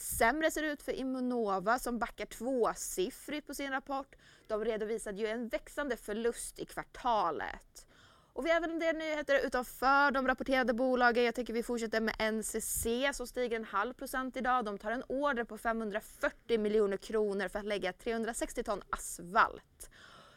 Sämre 0.01 0.51
ser 0.51 0.61
det 0.61 0.67
ut 0.67 0.83
för 0.83 0.91
Immunova 0.91 1.79
som 1.79 1.99
backar 1.99 2.25
tvåsiffrigt 2.25 3.47
på 3.47 3.53
sin 3.53 3.71
rapport. 3.71 4.15
De 4.47 4.65
redovisade 4.65 5.21
ju 5.21 5.27
en 5.27 5.47
växande 5.47 5.97
förlust 5.97 6.59
i 6.59 6.65
kvartalet. 6.65 7.85
Och 8.33 8.45
vi 8.45 8.49
har 8.49 8.57
även 8.57 8.71
en 8.71 8.79
del 8.79 8.95
nyheter 8.95 9.45
utanför 9.45 10.11
de 10.11 10.27
rapporterade 10.27 10.73
bolagen. 10.73 11.23
Jag 11.23 11.35
tycker 11.35 11.53
vi 11.53 11.63
fortsätter 11.63 12.01
med 12.01 12.33
NCC 12.33 12.87
som 13.17 13.27
stiger 13.27 13.55
en 13.55 13.65
halv 13.65 13.93
procent 13.93 14.37
idag. 14.37 14.65
De 14.65 14.77
tar 14.77 14.91
en 14.91 15.03
order 15.07 15.43
på 15.43 15.57
540 15.57 16.59
miljoner 16.59 16.97
kronor 16.97 17.47
för 17.47 17.59
att 17.59 17.65
lägga 17.65 17.93
360 17.93 18.63
ton 18.63 18.81
asfalt 18.89 19.89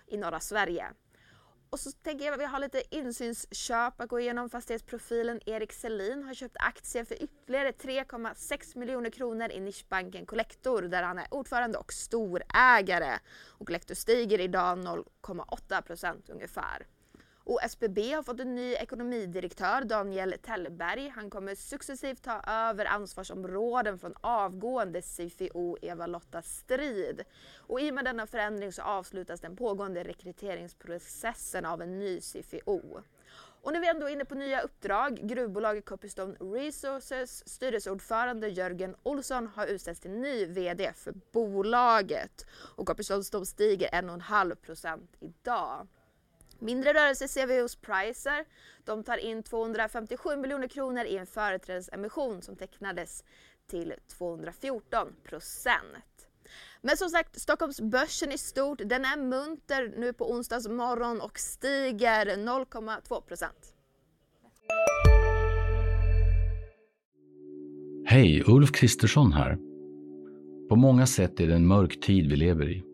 i 0.06 0.16
norra 0.16 0.40
Sverige. 0.40 0.86
Och 1.74 1.80
så 1.80 1.92
tänker 1.92 2.24
jag 2.24 2.34
att 2.34 2.40
vi 2.40 2.44
har 2.44 2.58
lite 2.58 2.82
insynsköp 2.90 4.00
att 4.00 4.08
gå 4.08 4.20
igenom 4.20 4.50
fastighetsprofilen. 4.50 5.40
Erik 5.46 5.72
Selin 5.72 6.22
har 6.22 6.34
köpt 6.34 6.56
aktier 6.60 7.04
för 7.04 7.22
ytterligare 7.22 7.70
3,6 7.70 8.78
miljoner 8.78 9.10
kronor 9.10 9.50
i 9.50 9.60
nischbanken 9.60 10.26
Collector 10.26 10.82
där 10.82 11.02
han 11.02 11.18
är 11.18 11.34
ordförande 11.34 11.78
och 11.78 11.92
storägare. 11.92 13.18
Och 13.46 13.66
Collector 13.66 13.94
stiger 13.94 14.40
idag 14.40 14.78
0,8 14.78 15.82
procent 15.82 16.30
ungefär. 16.30 16.86
Och 17.46 17.62
SBB 17.62 18.12
har 18.12 18.22
fått 18.22 18.40
en 18.40 18.54
ny 18.54 18.74
ekonomidirektör, 18.74 19.84
Daniel 19.84 20.34
Tellberg. 20.42 21.08
Han 21.08 21.30
kommer 21.30 21.54
successivt 21.54 22.22
ta 22.22 22.40
över 22.46 22.84
ansvarsområden 22.84 23.98
från 23.98 24.14
avgående 24.20 25.02
CFO 25.02 25.76
Eva-Lotta 25.82 26.42
Strid. 26.42 27.22
Och 27.56 27.80
i 27.80 27.90
och 27.90 27.94
med 27.94 28.04
denna 28.04 28.26
förändring 28.26 28.72
så 28.72 28.82
avslutas 28.82 29.40
den 29.40 29.56
pågående 29.56 30.04
rekryteringsprocessen 30.04 31.64
av 31.64 31.82
en 31.82 31.98
ny 31.98 32.20
CFO. 32.20 33.02
Och 33.62 33.72
nu 33.72 33.78
är 33.78 33.80
vi 33.80 33.88
ändå 33.88 34.08
inne 34.08 34.24
på 34.24 34.34
nya 34.34 34.60
uppdrag. 34.60 35.20
Gruvbolaget 35.22 35.84
Copystone 35.84 36.34
Resources 36.40 37.48
styrelseordförande 37.48 38.48
Jörgen 38.48 38.96
Olsson 39.02 39.46
har 39.46 39.66
utsetts 39.66 40.00
till 40.00 40.10
ny 40.10 40.46
VD 40.46 40.92
för 40.96 41.14
bolaget. 41.32 42.46
Och 42.76 42.86
Copystone 42.86 43.46
stiger 43.46 43.88
1,5 43.88 45.06
idag. 45.20 45.86
Mindre 46.64 46.94
rörelse 46.94 47.28
ser 47.28 47.46
vi 47.46 47.60
hos 47.60 47.76
Pricer. 47.76 48.44
De 48.84 49.04
tar 49.04 49.16
in 49.16 49.42
257 49.42 50.36
miljoner 50.36 50.68
kronor 50.68 51.04
i 51.04 51.16
en 51.16 51.26
företrädesemission 51.26 52.42
som 52.42 52.56
tecknades 52.56 53.24
till 53.70 53.94
214 54.18 55.08
procent. 55.24 56.28
Men 56.80 56.96
som 56.96 57.08
sagt, 57.08 57.40
Stockholmsbörsen 57.40 58.32
i 58.32 58.38
stort, 58.38 58.80
den 58.84 59.04
är 59.04 59.16
munter 59.16 59.94
nu 59.96 60.12
på 60.12 60.30
onsdags 60.30 60.68
morgon 60.68 61.20
och 61.20 61.38
stiger 61.38 62.26
0,2 62.26 63.20
procent. 63.20 63.74
Hej, 68.06 68.42
Ulf 68.46 68.72
Kristersson 68.72 69.32
här. 69.32 69.58
På 70.68 70.76
många 70.76 71.06
sätt 71.06 71.40
är 71.40 71.46
det 71.46 71.54
en 71.54 71.66
mörk 71.66 72.00
tid 72.00 72.30
vi 72.30 72.36
lever 72.36 72.70
i. 72.70 72.93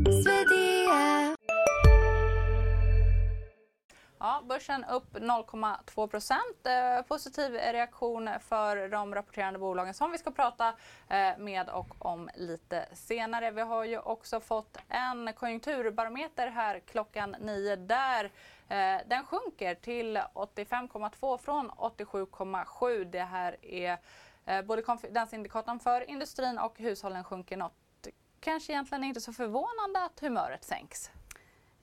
Börsen 4.51 4.83
upp 4.83 5.13
0,2 5.13 6.07
procent. 6.07 6.65
Eh, 6.65 7.01
positiv 7.01 7.53
reaktion 7.53 8.29
för 8.39 8.89
de 8.89 9.15
rapporterande 9.15 9.59
bolagen 9.59 9.93
som 9.93 10.11
vi 10.11 10.17
ska 10.17 10.31
prata 10.31 10.73
eh, 11.09 11.37
med 11.37 11.69
och 11.69 12.05
om 12.05 12.29
lite 12.35 12.85
senare. 12.93 13.51
Vi 13.51 13.61
har 13.61 13.83
ju 13.83 13.99
också 13.99 14.39
fått 14.39 14.77
en 14.89 15.33
konjunkturbarometer 15.33 16.47
här 16.47 16.79
klockan 16.79 17.35
nio 17.39 17.75
där 17.75 18.25
eh, 18.69 18.97
den 19.07 19.25
sjunker 19.25 19.75
till 19.75 20.17
85,2 20.17 21.37
från 21.37 21.71
87,7. 21.71 23.03
Det 23.03 23.23
här 23.23 23.65
är 23.65 23.97
både 24.63 24.81
konfidensindikatorn 24.81 25.79
för 25.79 26.09
industrin 26.09 26.59
och 26.59 26.79
hushållen 26.79 27.23
sjunker 27.23 27.57
något. 27.57 28.07
Kanske 28.39 28.73
egentligen 28.73 29.03
inte 29.03 29.21
så 29.21 29.33
förvånande 29.33 30.03
att 30.03 30.19
humöret 30.19 30.63
sänks. 30.63 31.11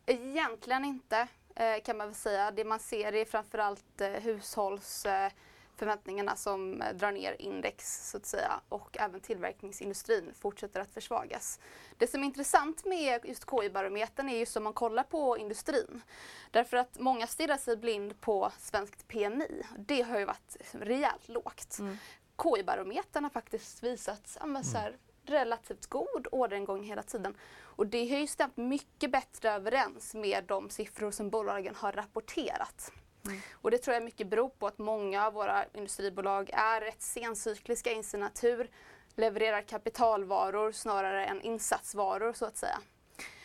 Egentligen 0.07 0.85
inte 0.85 1.29
eh, 1.59 1.81
kan 1.85 1.97
man 1.97 2.07
väl 2.07 2.15
säga. 2.15 2.51
Det 2.51 2.65
man 2.65 2.79
ser 2.79 3.15
är 3.15 3.25
framförallt 3.25 4.01
eh, 4.01 4.11
hushållsförväntningarna 4.11 6.37
som 6.37 6.83
eh, 6.83 6.95
drar 6.95 7.13
ner 7.13 7.37
index 7.39 8.11
så 8.11 8.17
att 8.17 8.27
säga 8.27 8.61
och 8.69 8.97
även 8.99 9.21
tillverkningsindustrin 9.21 10.33
fortsätter 10.35 10.81
att 10.81 10.91
försvagas. 10.91 11.61
Det 11.97 12.07
som 12.07 12.23
är 12.23 12.25
intressant 12.25 12.85
med 12.85 13.25
just 13.25 13.51
KI-barometern 13.51 14.29
är 14.29 14.39
just 14.39 14.57
om 14.57 14.65
man 14.65 14.73
kollar 14.73 15.03
på 15.03 15.39
industrin. 15.39 16.03
Därför 16.51 16.77
att 16.77 16.99
många 16.99 17.27
stirrar 17.27 17.57
sig 17.57 17.77
blind 17.77 18.21
på 18.21 18.53
svenskt 18.59 19.09
PMI. 19.09 19.63
Det 19.79 20.03
har 20.03 20.19
ju 20.19 20.25
varit 20.25 20.57
rejält 20.73 21.29
lågt. 21.29 21.79
Mm. 21.79 21.97
KI-barometern 22.43 23.25
har 23.25 23.31
faktiskt 23.31 23.83
visat 23.83 24.39
ja, 24.41 24.63
så 24.63 24.79
här, 24.79 24.97
relativt 25.31 25.87
god 25.87 26.27
orderingång 26.33 26.85
hela 26.85 27.03
tiden. 27.03 27.35
Och 27.61 27.87
det 27.87 28.11
har 28.11 28.19
ju 28.19 28.27
stämt 28.27 28.57
mycket 28.57 29.11
bättre 29.11 29.51
överens 29.51 30.15
med 30.15 30.45
de 30.45 30.71
siffror 30.71 31.11
som 31.11 31.31
bolagen 31.31 31.75
har 31.75 31.93
rapporterat. 31.93 32.93
Mm. 33.27 33.41
Och 33.53 33.71
det 33.71 33.79
tror 33.79 33.95
jag 33.95 34.03
mycket 34.03 34.27
beror 34.27 34.49
på 34.49 34.67
att 34.67 34.79
många 34.79 35.27
av 35.27 35.33
våra 35.33 35.65
industribolag 35.75 36.51
är 36.53 36.81
rätt 36.81 37.03
sencykliska 37.03 37.93
i 37.93 38.03
sin 38.03 38.21
natur, 38.21 38.71
levererar 39.17 39.63
kapitalvaror 39.63 40.73
snarare 40.73 41.25
än 41.25 41.43
insatsvaror 41.43 42.33
så 42.33 42.45
att 42.45 42.57
säga. 42.57 42.81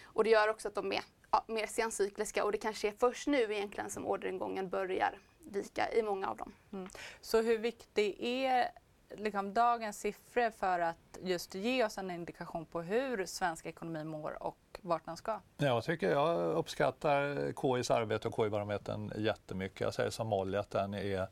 Och 0.03 0.23
det 0.23 0.29
gör 0.29 0.47
också 0.47 0.67
att 0.67 0.75
de 0.75 0.91
är 0.91 1.03
ja, 1.31 1.45
mer 1.47 1.67
sencykliska 1.67 2.43
och 2.43 2.51
det 2.51 2.57
kanske 2.57 2.87
är 2.87 2.93
först 2.99 3.27
nu 3.27 3.41
egentligen 3.53 3.89
som 3.89 4.07
orderingången 4.07 4.69
börjar 4.69 5.19
vika 5.39 5.91
i 5.91 6.03
många 6.03 6.29
av 6.29 6.37
dem. 6.37 6.53
Mm. 6.73 6.89
Så 7.21 7.41
hur 7.41 7.57
viktig 7.57 8.17
är 8.19 8.71
liksom 9.17 9.53
dagens 9.53 9.99
siffror 9.99 10.49
för 10.49 10.79
att 10.79 11.17
just 11.21 11.55
ge 11.55 11.85
oss 11.85 11.97
en 11.97 12.11
indikation 12.11 12.65
på 12.65 12.81
hur 12.81 13.25
svensk 13.25 13.65
ekonomi 13.65 14.03
mår 14.03 14.43
och 14.43 14.79
vart 14.81 15.05
den 15.05 15.17
ska? 15.17 15.39
Jag 15.57 15.83
tycker 15.83 16.11
jag 16.11 16.39
uppskattar 16.39 17.53
KIs 17.61 17.91
arbete 17.91 18.27
och 18.27 18.35
KI-barometern 18.35 19.13
jättemycket. 19.17 19.81
Jag 19.81 19.93
säger 19.93 20.09
som 20.09 20.27
Molly 20.27 20.57
att 20.57 20.71
den 20.71 20.93
är 20.93 21.27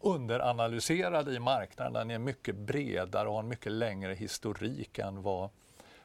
underanalyserad 0.00 1.28
i 1.28 1.38
marknaden. 1.38 1.92
Den 1.92 2.10
är 2.10 2.18
mycket 2.18 2.56
bredare 2.56 3.28
och 3.28 3.34
har 3.34 3.42
en 3.42 3.48
mycket 3.48 3.72
längre 3.72 4.14
historik 4.14 4.98
än 4.98 5.22
vad 5.22 5.50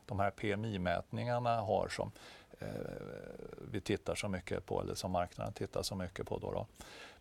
de 0.06 0.20
här 0.20 0.32
PMI-mätningarna 0.32 1.60
har 1.60 1.88
som 1.88 2.12
eh, 2.60 2.68
vi 3.72 3.82
tittar 3.82 4.16
så 4.16 4.30
mycket 4.30 4.66
på, 4.66 4.82
eller 4.82 4.96
som 4.96 5.12
marknaden 5.12 5.54
tittar 5.54 5.82
så 5.82 5.96
mycket 5.96 6.28
på. 6.28 6.38
Då, 6.38 6.52
då. 6.52 6.68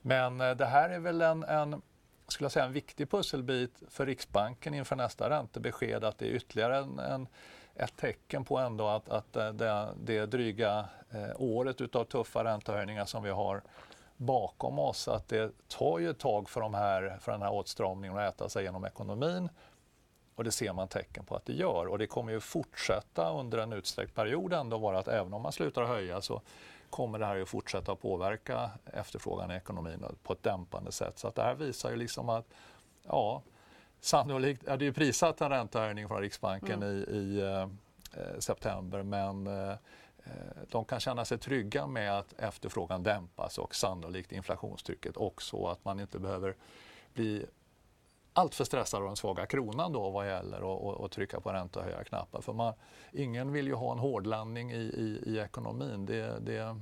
Men 0.02 0.40
eh, 0.40 0.56
det 0.56 0.66
här 0.66 0.90
är 0.90 0.98
väl 0.98 1.22
en, 1.22 1.44
en 1.44 1.82
skulle 2.28 2.44
jag 2.44 2.52
säga, 2.52 2.64
en 2.64 2.72
viktig 2.72 3.10
pusselbit 3.10 3.82
för 3.88 4.06
Riksbanken 4.06 4.74
inför 4.74 4.96
nästa 4.96 5.30
räntebesked 5.30 6.04
att 6.04 6.18
det 6.18 6.26
är 6.26 6.30
ytterligare 6.30 6.76
en, 6.78 6.98
en 6.98 7.28
ett 7.76 7.96
tecken 7.96 8.44
på 8.44 8.58
ändå 8.58 8.88
att, 8.88 9.08
att 9.08 9.32
det, 9.32 9.88
det 9.96 10.26
dryga 10.26 10.88
eh, 11.10 11.30
året 11.36 11.80
utav 11.80 12.04
tuffa 12.04 12.44
räntehöjningar 12.44 13.04
som 13.04 13.22
vi 13.22 13.30
har 13.30 13.62
bakom 14.16 14.78
oss, 14.78 15.08
att 15.08 15.28
det 15.28 15.52
tar 15.68 15.98
ju 15.98 16.10
ett 16.10 16.18
tag 16.18 16.48
för, 16.48 16.60
de 16.60 16.74
här, 16.74 17.18
för 17.20 17.32
den 17.32 17.42
här 17.42 17.52
åtstramningen 17.52 18.18
att 18.18 18.34
äta 18.34 18.48
sig 18.48 18.64
genom 18.64 18.84
ekonomin. 18.84 19.48
Och 20.34 20.44
det 20.44 20.52
ser 20.52 20.72
man 20.72 20.88
tecken 20.88 21.24
på 21.24 21.36
att 21.36 21.44
det 21.44 21.52
gör. 21.52 21.86
Och 21.86 21.98
det 21.98 22.06
kommer 22.06 22.32
ju 22.32 22.40
fortsätta 22.40 23.30
under 23.30 23.58
en 23.58 23.72
utsträckt 23.72 24.14
period 24.14 24.52
ändå 24.52 24.78
vara 24.78 24.98
att 24.98 25.08
även 25.08 25.32
om 25.32 25.42
man 25.42 25.52
slutar 25.52 25.84
höja 25.84 26.20
så 26.20 26.42
kommer 26.90 27.18
det 27.18 27.26
här 27.26 27.40
att 27.40 27.48
fortsätta 27.48 27.96
påverka 27.96 28.70
efterfrågan 28.92 29.50
i 29.50 29.54
ekonomin 29.54 30.04
på 30.22 30.32
ett 30.32 30.42
dämpande 30.42 30.92
sätt. 30.92 31.18
Så 31.18 31.28
att 31.28 31.34
det 31.34 31.42
här 31.42 31.54
visar 31.54 31.90
ju 31.90 31.96
liksom 31.96 32.28
att 32.28 32.46
ja, 33.02 33.42
sannolikt 34.00 34.68
är 34.68 34.76
det 34.76 34.84
ju 34.84 34.92
prissatt 34.92 35.40
en 35.40 35.50
räntehöjning 35.50 36.08
från 36.08 36.20
Riksbanken 36.20 36.82
mm. 36.82 36.96
i, 36.96 37.16
i 37.16 37.40
eh, 37.40 38.38
september 38.38 39.02
men 39.02 39.46
eh, 39.46 39.74
de 40.70 40.84
kan 40.84 41.00
känna 41.00 41.24
sig 41.24 41.38
trygga 41.38 41.86
med 41.86 42.18
att 42.18 42.32
efterfrågan 42.38 43.02
dämpas 43.02 43.58
och 43.58 43.74
sannolikt 43.74 44.32
inflationstrycket 44.32 45.16
också. 45.16 45.66
Att 45.66 45.84
man 45.84 46.00
inte 46.00 46.18
behöver 46.18 46.56
bli 47.14 47.46
alltför 48.36 48.64
stressad 48.64 49.00
av 49.00 49.06
den 49.06 49.16
svaga 49.16 49.46
kronan 49.46 49.92
då 49.92 50.10
vad 50.10 50.28
gäller 50.28 51.04
att 51.04 51.12
trycka 51.12 51.40
på 51.40 51.52
räntehöjarknappen. 51.52 52.42
För 52.42 52.52
man, 52.52 52.74
ingen 53.12 53.52
vill 53.52 53.66
ju 53.66 53.74
ha 53.74 53.92
en 53.92 53.98
hårdlandning 53.98 54.72
i, 54.72 54.76
i, 54.76 55.22
i 55.26 55.38
ekonomin. 55.38 56.06
Det, 56.06 56.38
det, 56.40 56.80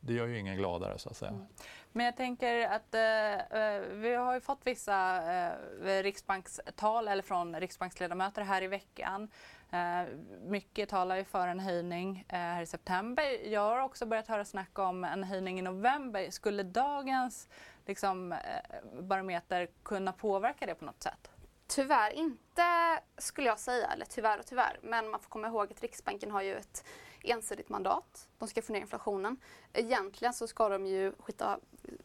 det 0.00 0.12
gör 0.12 0.26
ju 0.26 0.38
ingen 0.38 0.56
gladare 0.56 0.98
så 0.98 1.08
att 1.08 1.16
säga. 1.16 1.30
Mm. 1.30 1.46
Men 1.92 2.06
jag 2.06 2.16
tänker 2.16 2.68
att 2.68 2.94
eh, 2.94 3.34
eh 3.34 3.80
vi 3.80 4.14
har 4.14 4.34
ju 4.34 4.40
fått 4.40 4.60
vissa 4.64 5.22
eh, 5.32 6.02
riksbankstal 6.02 7.08
eller 7.08 7.22
från 7.22 7.60
riksbanksledamöter 7.60 8.42
här 8.42 8.62
i 8.62 8.66
veckan. 8.66 9.28
Eh, 9.70 10.02
mycket 10.46 10.88
talar 10.88 11.16
ju 11.16 11.24
för 11.24 11.48
en 11.48 11.60
höjning 11.60 12.24
eh, 12.28 12.38
här 12.38 12.62
i 12.62 12.66
september. 12.66 13.48
Jag 13.48 13.60
har 13.60 13.80
också 13.80 14.06
börjat 14.06 14.28
höra 14.28 14.44
snack 14.44 14.78
om 14.78 15.04
en 15.04 15.24
höjning 15.24 15.58
i 15.58 15.62
november. 15.62 16.30
Skulle 16.30 16.62
dagens 16.62 17.48
liksom, 17.88 18.32
eh, 18.32 18.38
barometer 19.02 19.68
kunna 19.82 20.12
påverka 20.12 20.66
det 20.66 20.74
på 20.74 20.84
något 20.84 21.02
sätt? 21.02 21.30
Tyvärr 21.66 22.10
inte 22.10 23.00
skulle 23.18 23.46
jag 23.46 23.58
säga, 23.58 23.86
eller 23.86 24.04
tyvärr 24.04 24.38
och 24.38 24.46
tyvärr. 24.46 24.78
Men 24.82 25.10
man 25.10 25.20
får 25.20 25.28
komma 25.28 25.48
ihåg 25.48 25.72
att 25.72 25.82
Riksbanken 25.82 26.30
har 26.30 26.42
ju 26.42 26.56
ett 26.56 26.84
ensidigt 27.22 27.68
mandat. 27.68 28.28
De 28.38 28.48
ska 28.48 28.62
få 28.62 28.72
ner 28.72 28.80
inflationen. 28.80 29.36
Egentligen 29.72 30.34
så 30.34 30.46
ska 30.46 30.68
de 30.68 30.86
ju 30.86 31.12
skita 31.18 31.58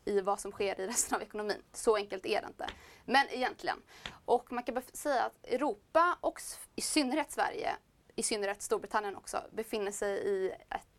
i 0.06 0.22
vad 0.22 0.39
som 0.39 0.52
sker 0.52 0.80
i 0.80 0.88
resten 0.88 1.15
av 1.15 1.22
ekonomin. 1.22 1.63
Så 1.74 1.96
enkelt 1.96 2.26
är 2.26 2.41
det 2.41 2.48
inte. 2.48 2.69
Men 3.06 3.30
egentligen. 3.30 3.82
Och 4.26 4.52
man 4.52 4.63
kan 4.63 4.82
säga 4.93 5.24
att 5.24 5.46
Europa 5.46 6.17
och 6.22 6.41
i 6.76 6.82
synnerhet 6.82 7.32
Sverige, 7.32 7.76
i 8.15 8.24
synnerhet 8.24 8.62
Storbritannien 8.62 9.15
också, 9.15 9.43
befinner 9.52 9.91
sig 9.91 10.17
i 10.17 10.52
ett 10.69 10.92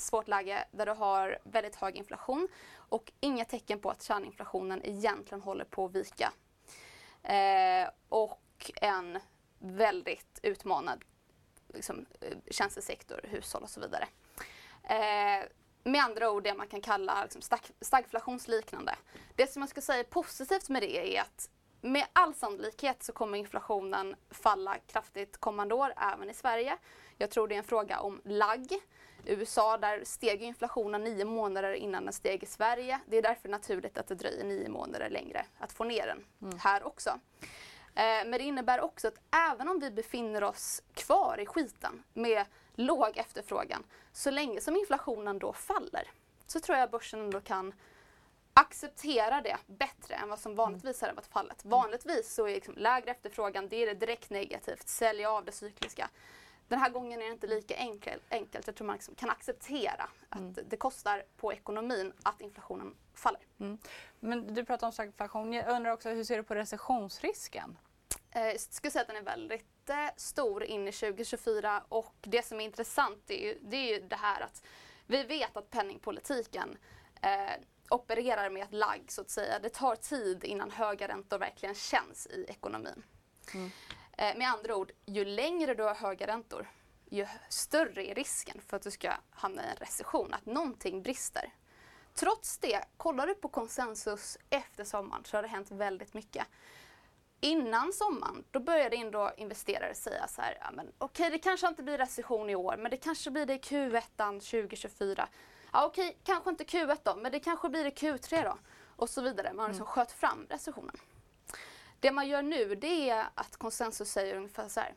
svårt 0.00 0.28
läge 0.28 0.64
där 0.70 0.86
du 0.86 0.92
har 0.92 1.38
väldigt 1.44 1.76
hög 1.76 1.96
inflation 1.96 2.48
och 2.74 3.12
inga 3.20 3.44
tecken 3.44 3.80
på 3.80 3.90
att 3.90 4.02
kärninflationen 4.02 4.86
egentligen 4.86 5.42
håller 5.42 5.64
på 5.64 5.84
att 5.84 5.94
vika. 5.94 6.32
Eh, 7.22 7.90
och 8.08 8.70
en 8.74 9.18
väldigt 9.58 10.40
utmanad 10.42 11.04
liksom, 11.74 12.06
eh, 12.20 12.38
tjänstesektor, 12.50 13.20
hushåll 13.24 13.62
och 13.62 13.70
så 13.70 13.80
vidare. 13.80 14.08
Eh, 14.82 15.46
med 15.82 16.04
andra 16.04 16.30
ord 16.30 16.42
det 16.42 16.54
man 16.54 16.68
kan 16.68 16.80
kalla 16.80 17.22
liksom, 17.22 17.42
stag 17.42 17.60
stagflationsliknande. 17.80 18.94
Det 19.36 19.46
som 19.46 19.62
jag 19.62 19.68
ska 19.68 19.80
säga 19.80 19.98
är 19.98 20.04
positivt 20.04 20.68
med 20.68 20.82
det 20.82 21.16
är 21.16 21.20
att 21.20 21.50
med 21.80 22.06
all 22.12 22.34
sannolikhet 22.34 23.02
så 23.02 23.12
kommer 23.12 23.38
inflationen 23.38 24.16
falla 24.30 24.76
kraftigt 24.86 25.38
kommande 25.38 25.74
år, 25.74 25.92
även 25.96 26.30
i 26.30 26.34
Sverige. 26.34 26.78
Jag 27.16 27.30
tror 27.30 27.48
det 27.48 27.54
är 27.54 27.58
en 27.58 27.64
fråga 27.64 28.00
om 28.00 28.20
lagg. 28.24 28.68
USA, 29.28 29.78
där 29.78 30.04
steg 30.04 30.42
inflationen 30.42 31.04
nio 31.04 31.24
månader 31.24 31.72
innan 31.72 32.04
den 32.04 32.12
steg 32.12 32.42
i 32.42 32.46
Sverige. 32.46 33.00
Det 33.06 33.16
är 33.16 33.22
därför 33.22 33.48
naturligt 33.48 33.98
att 33.98 34.06
det 34.06 34.14
dröjer 34.14 34.44
nio 34.44 34.68
månader 34.68 35.10
längre 35.10 35.46
att 35.58 35.72
få 35.72 35.84
ner 35.84 36.06
den 36.06 36.24
mm. 36.42 36.58
här 36.58 36.86
också. 36.86 37.10
Eh, 37.94 38.02
men 38.26 38.30
det 38.30 38.42
innebär 38.42 38.80
också 38.80 39.08
att 39.08 39.18
även 39.50 39.68
om 39.68 39.80
vi 39.80 39.90
befinner 39.90 40.44
oss 40.44 40.82
kvar 40.94 41.40
i 41.40 41.46
skiten 41.46 42.02
med 42.12 42.46
låg 42.74 43.16
efterfrågan, 43.16 43.84
så 44.12 44.30
länge 44.30 44.60
som 44.60 44.76
inflationen 44.76 45.38
då 45.38 45.52
faller, 45.52 46.10
så 46.46 46.60
tror 46.60 46.78
jag 46.78 46.90
börsen 46.90 47.20
ändå 47.20 47.40
kan 47.40 47.74
acceptera 48.54 49.40
det 49.40 49.56
bättre 49.66 50.14
än 50.14 50.28
vad 50.28 50.38
som 50.38 50.54
vanligtvis 50.54 51.00
har 51.00 51.12
varit 51.12 51.26
fallet. 51.26 51.64
Vanligtvis 51.64 52.34
så 52.34 52.48
är 52.48 52.54
liksom 52.54 52.74
lägre 52.76 53.10
efterfrågan, 53.10 53.68
det 53.68 53.76
är 53.76 53.86
det 53.86 53.94
direkt 53.94 54.30
negativt, 54.30 54.88
sälja 54.88 55.30
av 55.30 55.44
det 55.44 55.52
cykliska. 55.52 56.10
Den 56.68 56.78
här 56.78 56.90
gången 56.90 57.20
är 57.20 57.26
det 57.26 57.32
inte 57.32 57.46
lika 57.46 57.74
enkel, 57.74 58.20
enkelt. 58.30 58.66
Jag 58.66 58.76
tror 58.76 58.86
man 58.86 58.96
liksom 58.96 59.14
kan 59.14 59.30
acceptera 59.30 60.10
att 60.28 60.38
mm. 60.38 60.54
det 60.68 60.76
kostar 60.76 61.22
på 61.36 61.52
ekonomin 61.52 62.12
att 62.22 62.40
inflationen 62.40 62.94
faller. 63.14 63.40
Mm. 63.60 63.78
Men 64.20 64.54
du 64.54 64.64
pratar 64.64 64.86
om 64.86 64.92
stagflation. 64.92 65.52
Jag 65.52 65.68
undrar 65.68 65.92
också 65.92 66.08
hur 66.08 66.24
ser 66.24 66.36
du 66.36 66.42
på 66.42 66.54
recessionsrisken? 66.54 67.78
Eh, 68.30 68.46
jag 68.46 68.60
skulle 68.60 68.90
säga 68.90 69.02
att 69.02 69.08
den 69.08 69.16
är 69.16 69.22
väldigt 69.22 69.90
eh, 69.90 70.08
stor 70.16 70.64
in 70.64 70.88
i 70.88 70.92
2024 70.92 71.84
och 71.88 72.14
det 72.20 72.46
som 72.46 72.60
är 72.60 72.64
intressant 72.64 73.30
är 73.30 73.44
ju, 73.44 73.58
det 73.62 73.76
är 73.76 73.94
ju 73.94 74.08
det 74.08 74.16
här 74.16 74.40
att 74.40 74.62
vi 75.06 75.22
vet 75.22 75.56
att 75.56 75.70
penningpolitiken 75.70 76.78
eh, 77.22 77.52
opererar 77.90 78.50
med 78.50 78.62
ett 78.62 78.72
lagg 78.72 79.04
så 79.08 79.20
att 79.20 79.30
säga. 79.30 79.58
Det 79.58 79.68
tar 79.68 79.96
tid 79.96 80.44
innan 80.44 80.70
höga 80.70 81.08
räntor 81.08 81.38
verkligen 81.38 81.74
känns 81.74 82.26
i 82.26 82.44
ekonomin. 82.48 83.02
Mm. 83.54 83.70
Eh, 84.18 84.36
med 84.36 84.48
andra 84.48 84.76
ord, 84.76 84.92
ju 85.06 85.24
längre 85.24 85.74
du 85.74 85.82
har 85.82 85.94
höga 85.94 86.26
räntor, 86.26 86.70
ju 87.10 87.26
större 87.48 88.10
är 88.10 88.14
risken 88.14 88.60
för 88.66 88.76
att 88.76 88.82
du 88.82 88.90
ska 88.90 89.12
hamna 89.30 89.64
i 89.64 89.68
en 89.70 89.76
recession, 89.76 90.34
att 90.34 90.46
någonting 90.46 91.02
brister. 91.02 91.52
Trots 92.14 92.58
det, 92.58 92.84
kollar 92.96 93.26
du 93.26 93.34
på 93.34 93.48
konsensus 93.48 94.38
efter 94.50 94.84
sommaren 94.84 95.24
så 95.24 95.36
har 95.36 95.42
det 95.42 95.48
hänt 95.48 95.70
väldigt 95.70 96.14
mycket. 96.14 96.46
Innan 97.40 97.92
sommaren, 97.92 98.44
då 98.50 98.60
började 98.60 98.96
ändå 98.96 99.32
investerare 99.36 99.94
säga 99.94 100.28
så 100.28 100.42
här, 100.42 100.58
ja, 100.60 100.70
men 100.72 100.92
okej 100.98 101.26
okay, 101.26 101.30
det 101.30 101.38
kanske 101.38 101.68
inte 101.68 101.82
blir 101.82 101.98
recession 101.98 102.50
i 102.50 102.54
år, 102.54 102.76
men 102.76 102.90
det 102.90 102.96
kanske 102.96 103.30
blir 103.30 103.46
det 103.46 103.54
i 103.54 103.58
Q1 103.58 104.40
2024. 104.40 105.28
Ja 105.72 105.86
okej, 105.86 106.08
okay, 106.08 106.18
kanske 106.24 106.50
inte 106.50 106.64
Q1 106.64 106.98
då, 107.02 107.16
men 107.16 107.32
det 107.32 107.40
kanske 107.40 107.68
blir 107.68 107.84
det 107.84 107.90
i 107.90 108.10
Q3 108.10 108.44
då. 108.44 108.58
Och 108.96 109.10
så 109.10 109.22
vidare. 109.22 109.52
Man 109.52 109.58
har 109.58 109.68
liksom 109.68 109.86
mm. 109.86 109.92
sköt 109.92 110.12
fram 110.12 110.46
recessionen. 110.48 110.96
Det 112.00 112.10
man 112.12 112.28
gör 112.28 112.42
nu 112.42 112.74
det 112.74 113.10
är 113.10 113.26
att 113.34 113.56
konsensus 113.56 114.10
säger 114.10 114.36
ungefär 114.36 114.68
så 114.68 114.80
här. 114.80 114.94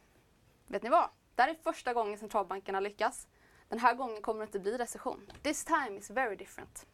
Vet 0.67 0.83
ni 0.83 0.89
vad? 0.89 1.09
Det 1.35 1.41
här 1.41 1.49
är 1.49 1.55
första 1.63 1.93
gången 1.93 2.19
centralbankerna 2.19 2.79
lyckas. 2.79 3.27
Den 3.69 3.79
här 3.79 3.93
gången 3.93 4.21
kommer 4.21 4.39
det 4.39 4.45
inte 4.45 4.59
bli 4.59 4.77
recession. 4.77 5.31
This 5.43 5.65
time 5.65 5.97
is 5.97 6.09
very 6.09 6.35
different. 6.35 6.85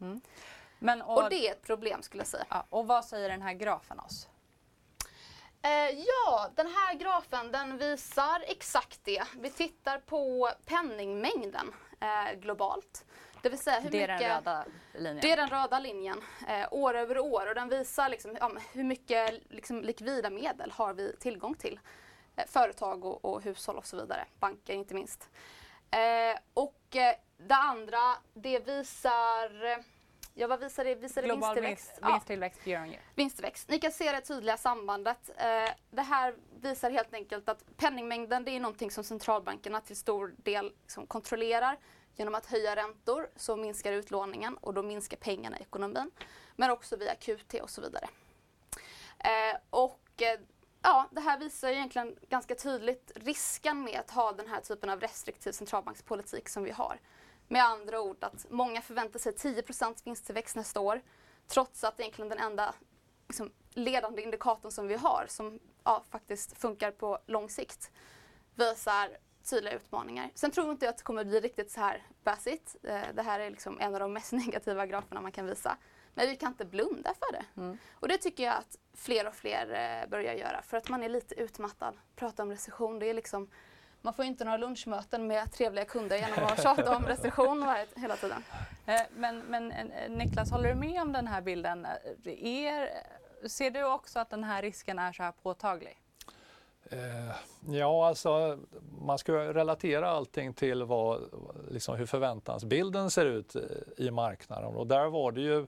Men, 0.80 1.02
och, 1.02 1.24
Och 1.24 1.30
det 1.30 1.48
är 1.48 1.52
ett 1.52 1.62
problem 1.62 2.02
skulle 2.02 2.22
jag 2.22 2.28
säga. 2.28 2.46
ja, 2.50 2.66
och 2.70 2.88
vad 2.88 3.06
säger 3.06 3.30
den 3.30 3.42
här 3.42 3.54
grafen 3.54 4.00
oss? 4.00 4.28
Eh, 5.62 5.90
ja, 5.90 6.50
den 6.56 6.68
här 6.68 6.94
grafen 6.94 7.52
den 7.52 7.78
visar 7.78 8.44
exakt 8.48 9.00
det. 9.04 9.24
Vi 9.36 9.50
tittar 9.50 10.00
på 10.00 10.50
penningmängden 10.66 11.74
eh, 12.00 12.40
globalt. 12.40 13.06
Det 13.42 13.50
vill 13.50 13.60
säga 13.60 13.80
hur 13.80 13.90
Det 13.90 14.04
är 14.04 14.16
mycket... 14.16 14.20
den 14.20 14.36
röda 14.38 14.66
linjen. 14.94 15.20
Det 15.22 15.32
är 15.32 15.38
den 15.38 15.50
röda 15.50 15.80
linjen, 15.80 16.22
eh, 16.48 16.68
år 16.74 16.94
över 16.94 17.20
år 17.20 17.48
och 17.50 17.56
den 17.56 17.70
visar 17.70 18.10
liksom, 18.10 18.38
ja, 18.40 18.52
hur 18.74 18.84
mycket 18.84 19.42
liksom, 19.50 19.82
likvida 19.82 20.30
medel 20.30 20.72
har 20.72 20.94
vi 20.94 21.16
tillgång 21.20 21.54
till. 21.56 21.80
Eh, 22.36 22.46
företag 22.48 23.06
och, 23.06 23.26
och 23.26 23.42
hushåll 23.44 23.78
och 23.78 23.86
så 23.86 23.98
vidare, 23.98 24.26
banker 24.40 24.74
inte 24.74 24.94
minst. 24.94 25.30
Eh, 25.92 26.40
och 26.54 26.96
eh, 26.96 27.16
det 27.38 27.56
andra, 27.56 28.00
det 28.34 28.60
visar, 28.68 29.66
eh, 29.66 29.78
ja 30.34 30.48
vad 30.48 30.60
visar 30.60 30.86
det? 30.86 30.96
Visar 30.96 31.22
det 31.22 31.28
Global 31.28 31.56
vinsttillväxt? 31.56 31.90
vinst, 31.90 32.00
Ja, 32.02 32.10
vinsttillväxt 32.10 32.68
year 32.68 32.84
on 32.84 32.90
year. 32.90 33.02
vinsttillväxt. 33.16 33.70
Ni 33.70 33.80
kan 33.80 33.92
se 33.92 34.12
det 34.12 34.22
tydliga 34.22 34.58
sambandet. 34.58 35.30
Eh, 35.38 35.70
det 35.92 36.02
här 36.02 36.36
visar 36.62 36.92
helt 36.92 37.14
enkelt 37.14 37.50
att 37.50 37.64
penningmängden 37.78 38.44
det 38.44 38.52
är 38.52 38.60
någonting 38.60 38.92
som 38.92 39.04
centralbankerna 39.04 39.82
till 39.82 39.96
stor 39.98 40.34
del 40.38 40.74
liksom 40.82 41.08
kontrollerar. 41.08 41.78
Genom 42.18 42.36
att 42.36 42.46
höja 42.46 42.76
räntor 42.76 43.30
så 43.36 43.56
minskar 43.56 43.92
utlåningen 43.92 44.58
och 44.58 44.74
då 44.74 44.84
minskar 44.84 45.18
pengarna 45.18 45.60
i 45.60 45.62
ekonomin. 45.62 46.12
Men 46.56 46.72
också 46.72 46.96
via 46.96 47.16
QT 47.16 47.54
och 47.62 47.70
så 47.70 47.82
vidare. 47.82 48.08
Eh, 49.20 49.58
och 49.70 50.22
eh, 50.22 50.40
ja, 50.82 51.10
det 51.12 51.22
här 51.22 51.40
visar 51.40 51.70
egentligen 51.70 52.16
ganska 52.30 52.56
tydligt 52.56 53.12
risken 53.16 53.84
med 53.84 54.00
att 54.00 54.12
ha 54.12 54.32
den 54.32 54.48
här 54.48 54.62
typen 54.62 54.90
av 54.90 55.00
restriktiv 55.00 55.52
centralbankspolitik 55.52 56.50
som 56.50 56.64
vi 56.64 56.72
har. 56.72 57.00
Med 57.48 57.64
andra 57.64 58.02
ord 58.02 58.24
att 58.24 58.46
många 58.50 58.82
förväntar 58.82 59.20
sig 59.20 59.34
10% 59.34 60.02
vinsttillväxt 60.04 60.56
nästa 60.56 60.80
år. 60.80 61.02
Trots 61.48 61.84
att 61.84 62.00
egentligen 62.00 62.30
den 62.30 62.40
enda 62.40 62.76
liksom, 63.28 63.52
ledande 63.70 64.22
indikatorn 64.22 64.72
som 64.72 64.88
vi 64.88 64.96
har 64.96 65.26
som 65.28 65.60
ja, 65.84 66.04
faktiskt 66.10 66.58
funkar 66.58 66.92
på 66.92 67.20
lång 67.26 67.50
sikt 67.50 67.92
visar 68.56 69.18
tydliga 69.50 69.74
utmaningar. 69.74 70.30
Sen 70.36 70.52
tror 70.52 70.72
inte 70.72 70.86
jag 70.86 70.90
att 70.92 70.98
det 70.98 71.04
kommer 71.04 71.24
bli 71.26 71.40
riktigt 71.40 71.72
så 71.72 71.80
här 71.80 72.04
bassigt. 72.24 72.76
Eh, 72.84 73.02
Det 73.14 73.22
här 73.22 73.40
är 73.40 73.50
liksom 73.50 73.80
en 73.80 73.94
av 73.94 74.00
de 74.00 74.14
mest 74.14 74.32
negativa 74.46 74.86
graferna 74.86 75.22
man 75.22 75.32
kan 75.32 75.46
visa. 75.46 75.78
Men 76.14 76.28
vi 76.28 76.36
kan 76.36 76.52
inte 76.52 76.66
blunda 76.66 77.14
för 77.14 77.32
det. 77.32 77.46
Och 77.94 78.08
det 78.08 78.18
tycker 78.18 78.44
jag 78.44 78.56
att 78.56 78.78
fler 78.94 79.28
och 79.28 79.36
fler 79.36 79.72
eh, 80.04 80.10
börjar 80.10 80.34
göra 80.34 80.62
för 80.62 80.78
att 80.78 80.90
man 80.90 81.04
är 81.04 81.10
lite 81.10 81.36
utmattad. 81.36 81.98
Prata 82.16 82.44
om 82.44 82.50
recession, 82.52 83.00
det 83.00 83.06
är 83.10 83.14
liksom 83.14 83.50
man 84.02 84.14
får 84.14 84.26
inte 84.26 84.46
några 84.46 84.58
lunchmöten 84.58 85.28
med 85.28 85.52
trevliga 85.52 85.86
kunder 85.86 86.18
genom 86.18 86.44
att 86.44 86.64
tjata 86.64 86.96
om 86.98 87.06
recession 87.08 87.66
hela 87.96 88.16
tiden. 88.16 88.44
Eh, 88.86 89.02
Men, 89.16 89.40
men 89.40 89.68
Niklas, 90.10 90.52
håller 90.52 90.70
du 90.70 90.76
med 90.76 91.02
om 91.02 91.12
den 91.14 91.28
här 91.28 91.42
bilden? 91.42 91.88
Är, 92.26 92.90
ser 93.48 93.72
du 93.72 93.84
också 93.84 94.20
att 94.20 94.30
den 94.30 94.44
här 94.44 94.62
risken 94.62 95.00
är 95.00 95.12
så 95.14 95.24
här 95.24 95.32
påtaglig? 95.32 95.98
Eh, 96.92 97.36
ja, 97.70 98.08
alltså 98.08 98.60
man 99.02 99.18
ska 99.18 99.34
relatera 99.34 100.10
allting 100.10 100.54
till 100.54 100.84
vad, 100.84 101.22
liksom 101.72 101.96
hur 101.96 102.06
förväntansbilden 102.06 103.12
ser 103.12 103.26
ut 103.26 103.56
eh, 103.56 103.62
i 103.98 104.12
marknaden. 104.12 104.76
Och 104.76 104.88
där 104.88 105.06
var 105.06 105.32
det 105.32 105.42
ju 105.42 105.68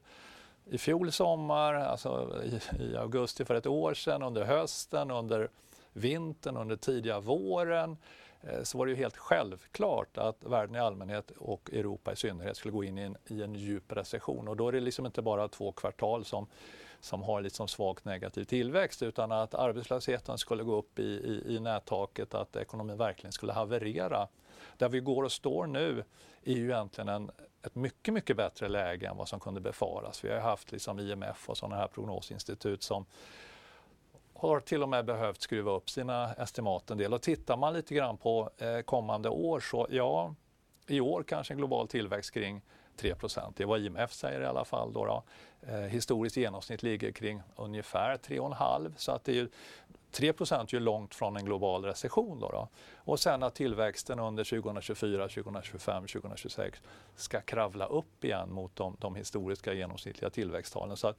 i 0.65 0.77
fjol 0.77 1.11
sommar, 1.11 1.73
alltså 1.73 2.35
i, 2.43 2.83
i 2.83 2.97
augusti 2.97 3.45
för 3.45 3.55
ett 3.55 3.67
år 3.67 3.93
sedan, 3.93 4.23
under 4.23 4.43
hösten, 4.43 5.11
under 5.11 5.49
vintern, 5.93 6.57
under 6.57 6.75
tidiga 6.75 7.19
våren 7.19 7.97
eh, 8.41 8.63
så 8.63 8.77
var 8.77 8.85
det 8.85 8.91
ju 8.91 8.97
helt 8.97 9.17
självklart 9.17 10.17
att 10.17 10.43
världen 10.43 10.75
i 10.75 10.79
allmänhet 10.79 11.31
och 11.37 11.69
Europa 11.73 12.13
i 12.13 12.15
synnerhet 12.15 12.57
skulle 12.57 12.71
gå 12.71 12.83
in 12.83 12.97
i 12.97 13.01
en, 13.01 13.17
i 13.27 13.41
en 13.41 13.55
djup 13.55 13.91
recession. 13.91 14.47
Och 14.47 14.57
då 14.57 14.67
är 14.67 14.71
det 14.71 14.79
liksom 14.79 15.05
inte 15.05 15.21
bara 15.21 15.47
två 15.47 15.71
kvartal 15.71 16.25
som 16.25 16.47
som 17.01 17.23
har 17.23 17.41
liksom 17.41 17.67
svagt 17.67 18.05
negativ 18.05 18.43
tillväxt 18.43 19.03
utan 19.03 19.31
att 19.31 19.53
arbetslösheten 19.53 20.37
skulle 20.37 20.63
gå 20.63 20.75
upp 20.75 20.99
i, 20.99 21.03
i, 21.03 21.55
i 21.55 21.59
nättaket, 21.59 22.33
att 22.33 22.55
ekonomin 22.55 22.97
verkligen 22.97 23.31
skulle 23.31 23.53
haverera. 23.53 24.27
Där 24.77 24.89
vi 24.89 24.99
går 24.99 25.23
och 25.23 25.31
står 25.31 25.67
nu 25.67 26.03
är 26.43 26.53
ju 26.53 26.65
egentligen 26.65 27.09
en, 27.09 27.31
ett 27.65 27.75
mycket, 27.75 28.13
mycket 28.13 28.37
bättre 28.37 28.67
läge 28.67 29.07
än 29.07 29.17
vad 29.17 29.27
som 29.27 29.39
kunde 29.39 29.61
befaras. 29.61 30.23
Vi 30.23 30.29
har 30.29 30.35
ju 30.35 30.41
haft 30.41 30.71
liksom 30.71 30.99
IMF 30.99 31.49
och 31.49 31.57
sådana 31.57 31.75
här 31.75 31.87
prognosinstitut 31.87 32.83
som 32.83 33.05
har 34.33 34.59
till 34.59 34.83
och 34.83 34.89
med 34.89 35.05
behövt 35.05 35.41
skruva 35.41 35.71
upp 35.71 35.89
sina 35.89 36.33
estimat 36.33 36.91
en 36.91 36.97
del. 36.97 37.13
Och 37.13 37.21
tittar 37.21 37.57
man 37.57 37.73
lite 37.73 37.95
grann 37.95 38.17
på 38.17 38.49
eh, 38.57 38.79
kommande 38.79 39.29
år 39.29 39.59
så 39.59 39.87
ja, 39.89 40.35
i 40.87 40.99
år 40.99 41.23
kanske 41.23 41.53
en 41.53 41.57
global 41.57 41.87
tillväxt 41.87 42.31
kring 42.31 42.61
3 42.99 43.15
Det 43.55 43.63
är 43.63 43.67
vad 43.67 43.79
IMF 43.79 44.13
säger 44.13 44.41
i 44.41 44.45
alla 44.45 44.65
fall. 44.65 44.93
Då, 44.93 45.05
då. 45.05 45.23
Eh, 45.61 45.79
historiskt 45.79 46.37
genomsnitt 46.37 46.83
ligger 46.83 47.11
kring 47.11 47.41
ungefär 47.55 48.17
3,5 48.17 48.91
så 48.97 49.11
att 49.11 49.23
det 49.23 49.31
är 49.31 49.35
ju 49.35 49.49
3% 50.11 50.53
är 50.53 50.73
ju 50.73 50.79
långt 50.79 51.15
från 51.15 51.37
en 51.37 51.45
global 51.45 51.85
recession. 51.85 52.39
Då, 52.39 52.49
då. 52.49 52.67
Och 52.95 53.19
sen 53.19 53.43
att 53.43 53.55
tillväxten 53.55 54.19
under 54.19 54.43
2024, 54.43 55.27
2025, 55.27 56.07
2026 56.07 56.81
ska 57.15 57.41
kravla 57.41 57.85
upp 57.85 58.23
igen 58.23 58.53
mot 58.53 58.75
de, 58.75 58.95
de 58.99 59.15
historiska 59.15 59.73
genomsnittliga 59.73 60.29
tillväxttalen. 60.29 60.97
Så 60.97 61.07
att 61.07 61.17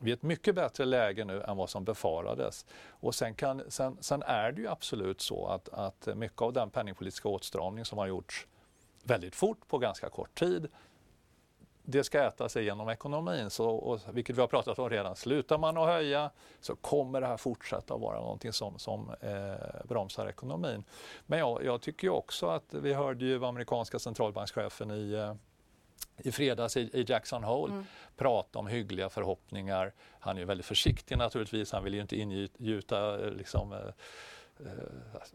vi 0.00 0.10
är 0.10 0.14
i 0.14 0.16
ett 0.16 0.22
mycket 0.22 0.54
bättre 0.54 0.84
läge 0.84 1.24
nu 1.24 1.42
än 1.42 1.56
vad 1.56 1.70
som 1.70 1.84
befarades. 1.84 2.66
Och 2.88 3.14
sen, 3.14 3.34
kan, 3.34 3.62
sen, 3.68 3.96
sen 4.00 4.22
är 4.22 4.52
det 4.52 4.60
ju 4.60 4.68
absolut 4.68 5.20
så 5.20 5.46
att, 5.46 5.68
att 5.68 6.08
mycket 6.16 6.42
av 6.42 6.52
den 6.52 6.70
penningpolitiska 6.70 7.28
åtstramning 7.28 7.84
som 7.84 7.98
har 7.98 8.06
gjorts 8.06 8.46
väldigt 9.02 9.34
fort 9.34 9.68
på 9.68 9.78
ganska 9.78 10.08
kort 10.08 10.38
tid 10.38 10.68
det 11.90 12.04
ska 12.04 12.22
äta 12.22 12.48
sig 12.48 12.64
genom 12.64 12.88
ekonomin, 12.88 13.50
så, 13.50 13.68
och, 13.68 14.00
vilket 14.12 14.36
vi 14.36 14.40
har 14.40 14.48
pratat 14.48 14.78
om 14.78 14.90
redan. 14.90 15.16
Slutar 15.16 15.58
man 15.58 15.76
att 15.76 15.86
höja 15.86 16.30
så 16.60 16.76
kommer 16.76 17.20
det 17.20 17.26
här 17.26 17.36
fortsätta 17.36 17.96
vara 17.96 18.20
någonting 18.20 18.52
som, 18.52 18.78
som 18.78 19.10
eh, 19.20 19.86
bromsar 19.88 20.26
ekonomin. 20.26 20.84
Men 21.26 21.38
jag, 21.38 21.64
jag 21.64 21.80
tycker 21.80 22.08
också 22.08 22.46
att 22.46 22.74
vi 22.74 22.94
hörde 22.94 23.24
ju 23.24 23.44
amerikanska 23.44 23.98
centralbankschefen 23.98 24.90
i 24.90 25.12
eh, 25.12 25.34
i 26.18 26.32
fredags 26.32 26.76
i, 26.76 27.04
Jackson 27.08 27.44
Hole 27.44 27.72
Mm. 27.72 27.84
prata 28.16 28.58
om 28.58 28.66
hyggliga 28.66 29.08
förhoppningar. 29.08 29.92
Han 30.20 30.36
är 30.36 30.40
ju 30.40 30.46
väldigt 30.46 30.66
försiktig 30.66 31.18
naturligtvis, 31.18 31.72
han 31.72 31.84
vill 31.84 31.94
ju 31.94 32.00
inte 32.00 32.16
ingjuta 32.16 33.16
liksom, 33.16 33.72
eh, 33.72 33.78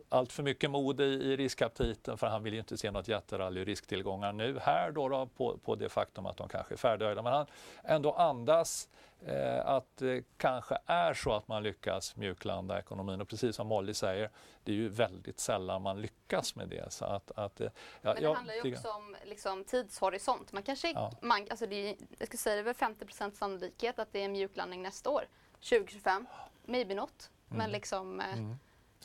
allt 0.10 0.32
för 0.32 0.44
mycket 0.44 0.72
mod 0.72 1.02
i, 1.02 1.38
riskaptiten 1.38 2.18
för 2.18 2.28
han 2.28 2.44
vill 2.44 2.54
ju 2.54 2.60
inte 2.60 2.78
se 2.78 2.92
något 2.92 3.08
jätterally 3.08 3.62
i 3.62 3.66
risktillgångar 3.66 4.34
nu 4.34 4.60
här 4.60 4.92
då, 4.92 5.10
då 5.10 5.26
på, 5.26 5.58
på 5.58 5.76
det 5.76 5.90
faktum 5.90 6.26
att 6.26 6.38
de 6.38 6.50
kanske 6.50 6.74
är 6.74 6.78
färdighöjda. 6.78 7.22
Men 7.22 7.34
han 7.34 7.46
ändå 7.84 8.12
andas 8.14 8.90
eh, 9.26 9.66
att 9.68 9.98
det 9.98 10.24
kanske 10.38 10.78
är 10.86 11.14
så 11.14 11.34
att 11.34 11.48
man 11.48 11.64
lyckas 11.64 12.16
mjuklanda 12.16 12.80
ekonomin 12.80 13.22
och 13.22 13.28
precis 13.28 13.56
som 13.56 13.68
Molly 13.68 13.94
säger, 13.94 14.30
det 14.64 14.72
är 14.72 14.76
ju 14.76 14.90
väldigt 14.90 15.40
sällan 15.40 15.82
man 15.82 16.02
lyckas 16.02 16.56
med 16.56 16.68
det. 16.70 16.94
Så 16.94 17.06
att, 17.06 17.32
att, 17.36 17.62
eh, 17.62 17.68
ja, 17.68 17.72
Men 18.02 18.16
det 18.16 18.22
jag 18.22 18.34
handlar 18.34 18.54
ju 18.54 18.74
också 18.76 18.90
om 18.90 19.16
liksom, 19.24 19.64
tidshorisont. 19.64 20.52
Man 20.52 20.64
kanske, 20.64 20.92
Ja. 20.92 21.12
man, 21.22 21.48
alltså 21.50 21.66
det 21.66 21.76
är, 21.90 21.96
jag 22.18 22.28
skulle 22.28 22.38
säga 22.38 22.56
det 22.56 22.62
är 22.62 22.64
väl 22.64 22.74
50 22.74 23.06
sannolikhet 23.38 24.00
att 24.00 24.12
det 24.12 24.20
är 24.20 24.26
en 24.26 24.32
mjuklandning 24.32 24.82
nästa 24.82 25.10
år. 25.10 25.28
2025, 25.70 26.26
maybe 26.66 26.96
not. 26.96 27.30
Men 27.48 27.62
Mm. 27.62 27.72
liksom, 27.72 28.20
eh, 28.20 28.34
Mm. 28.34 28.56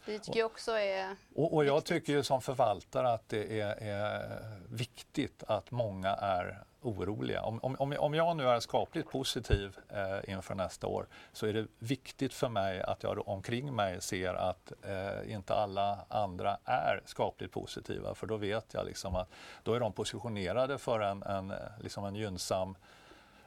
Det 0.07 0.19
tycker 0.19 0.39
jag 0.39 0.47
också 0.47 0.73
är... 0.73 1.17
Och, 1.35 1.55
och 1.55 1.65
jag 1.65 1.75
Viktigt. 1.75 1.89
tycker 1.89 2.13
ju 2.13 2.23
som 2.23 2.43
förvaltare 2.43 3.13
att 3.13 3.29
det 3.29 3.61
är, 3.61 3.77
är 3.83 4.39
viktigt 4.69 5.43
att 5.47 5.71
många 5.71 6.11
är 6.15 6.63
oroliga. 6.83 7.43
Om, 7.43 7.61
om, 7.63 7.97
om- 7.99 8.15
jag 8.15 8.37
nu 8.37 8.49
är 8.49 8.61
skapligt 8.61 9.11
positiv 9.11 9.77
eh, 9.89 10.33
inför 10.35 10.55
nästa 10.55 10.87
år 10.87 11.07
så 11.33 11.47
är 11.47 11.53
det 11.53 11.67
viktigt 11.79 12.35
för 12.35 12.49
mig 12.49 12.83
att 12.83 13.03
jag 13.03 13.29
omkring 13.29 13.75
mig 13.75 14.01
ser 14.01 14.35
att 14.35 14.73
eh, 14.83 15.33
inte 15.33 15.55
alla 15.55 15.99
andra 16.09 16.59
är 16.65 17.01
skapligt 17.05 17.53
positiva 17.53 18.15
för 18.15 18.27
då 18.27 18.37
vet 18.37 18.75
jag 18.75 18.87
liksom 18.87 19.17
att 19.17 19.29
då 19.63 19.75
är 19.75 19.81
de 19.81 19.93
positionerade 19.93 20.79
för 20.79 21.01
en, 21.01 21.23
en, 21.23 21.53
liksom 21.81 22.05
en 22.05 22.15
gynnsam 22.15 22.77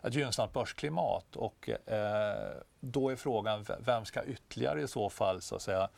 ett 0.04 0.14
gynnsamt 0.14 0.54
börsklimat 0.54 1.36
och 1.36 1.70
eh, 1.70 2.52
då 2.80 3.10
är 3.10 3.16
frågan 3.16 3.66
vem 3.80 4.06
ska 4.06 4.24
ytterligare 4.24 4.82
i 4.82 4.88
så 4.88 5.10
fall 5.10 5.42
så 5.42 5.56
att 5.56 5.62
säga 5.62 5.90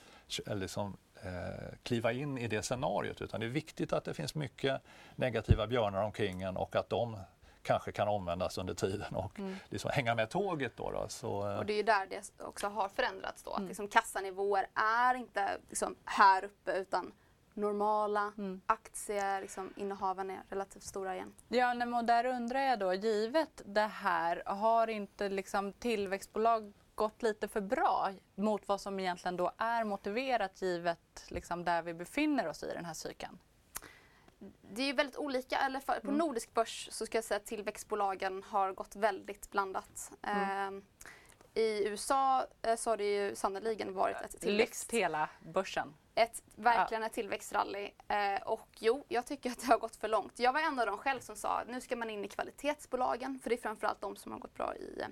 liksom, 0.45 0.97
eh, 1.23 1.75
kliva 1.83 2.11
in 2.11 2.37
i 2.37 2.47
det 2.47 2.63
scenariot 2.63 3.21
utan 3.21 3.39
det 3.39 3.45
är 3.45 3.49
viktigt 3.49 3.93
att 3.93 4.03
det 4.03 4.13
finns 4.13 4.35
mycket 4.35 4.81
negativa 5.15 5.67
björnar 5.67 6.03
omkring 6.03 6.41
en 6.41 6.57
och 6.57 6.75
att 6.75 6.89
de 6.89 7.17
kanske 7.63 7.91
kan 7.91 8.07
omvändas 8.07 8.57
under 8.57 8.73
tiden 8.73 9.15
och 9.15 9.39
liksom 9.69 9.91
hänga 9.93 10.15
med 10.15 10.29
tåget. 10.29 10.77
Då, 10.77 10.91
då. 10.91 11.05
Så, 11.09 11.49
eh, 11.49 11.57
Och 11.57 11.65
det 11.65 11.73
är 11.73 11.77
ju 11.77 11.83
där 11.83 12.07
det 12.09 12.43
också 12.43 12.67
har 12.67 12.89
förändrats 12.89 13.43
då. 13.43 13.51
Mm. 13.51 13.63
Att 13.63 13.67
liksom 13.67 13.87
kassanivåer 13.87 14.67
är 14.73 15.15
inte 15.15 15.57
liksom 15.69 15.95
här 16.05 16.43
uppe 16.43 16.71
utan 16.71 17.11
normala 17.53 18.33
Mm. 18.37 18.61
aktier, 18.65 19.41
liksom, 19.41 19.73
är 19.77 20.49
relativt 20.49 20.83
stora 20.83 21.15
igen. 21.15 21.33
Ja, 21.47 21.73
nej, 21.73 21.87
och 21.93 22.05
där 22.05 22.25
undrar 22.25 22.59
jag 22.59 22.79
då, 22.79 22.93
givet 22.93 23.61
det 23.65 23.81
här, 23.81 24.43
har 24.45 24.87
inte 24.87 25.29
liksom 25.29 25.73
tillväxtbolag 25.73 26.73
gått 26.95 27.23
lite 27.23 27.47
för 27.47 27.61
bra 27.61 28.11
mot 28.35 28.67
vad 28.67 28.81
som 28.81 28.99
egentligen 28.99 29.37
då 29.37 29.51
är 29.57 29.83
motiverat 29.83 30.61
givet 30.61 31.25
liksom 31.27 31.63
där 31.65 31.81
vi 31.81 31.93
befinner 31.93 32.47
oss 32.47 32.63
i 32.63 32.67
den 32.73 32.85
här 32.85 32.93
cykeln? 32.93 33.39
det 34.61 34.81
är 34.81 34.85
ju 34.85 34.93
väldigt 34.93 35.17
olika. 35.17 35.57
Eller 35.59 35.79
för, 35.79 35.93
på 35.99 36.07
Mm. 36.07 36.17
nordisk 36.17 36.53
börs 36.53 36.87
så 36.91 37.05
ska 37.05 37.17
jag 37.17 37.25
säga 37.25 37.37
att 37.37 37.45
tillväxtbolagen 37.45 38.43
har 38.43 38.73
gått 38.73 38.95
väldigt 38.95 39.51
blandat. 39.51 40.11
Mm. 40.21 40.83
Eh, 41.55 41.61
I 41.63 41.87
USA 41.87 42.45
så 42.77 42.89
har 42.89 42.97
det 42.97 43.15
ju 43.15 43.35
sannoliken 43.35 43.93
varit 43.93 44.17
ett 44.21 44.41
tillväxt, 44.41 44.83
Lyft 44.83 44.91
hela 45.01 45.29
börsen. 45.39 45.93
Ett, 46.15 46.43
verkligen 46.55 47.03
ett 47.03 47.13
tillväxtrally. 47.13 47.91
Eh, 48.07 48.41
och 48.45 48.67
jo, 48.79 49.05
jag 49.07 49.25
tycker 49.25 49.51
att 49.51 49.59
det 49.59 49.67
har 49.67 49.77
gått 49.77 49.95
för 49.95 50.07
långt. 50.07 50.39
Jag 50.39 50.53
var 50.53 50.59
en 50.59 50.79
av 50.79 50.85
dem 50.85 50.97
själv 50.97 51.19
som 51.19 51.35
sa 51.35 51.59
att 51.59 51.67
nu 51.67 51.81
ska 51.81 51.95
man 51.95 52.09
in 52.09 52.25
i 52.25 52.27
kvalitetsbolagen 52.27 53.39
för 53.39 53.49
det 53.49 53.55
är 53.55 53.61
framförallt 53.61 54.01
de 54.01 54.15
som 54.15 54.31
har 54.31 54.39
gått 54.39 54.53
bra 54.53 54.75
i, 54.75 55.03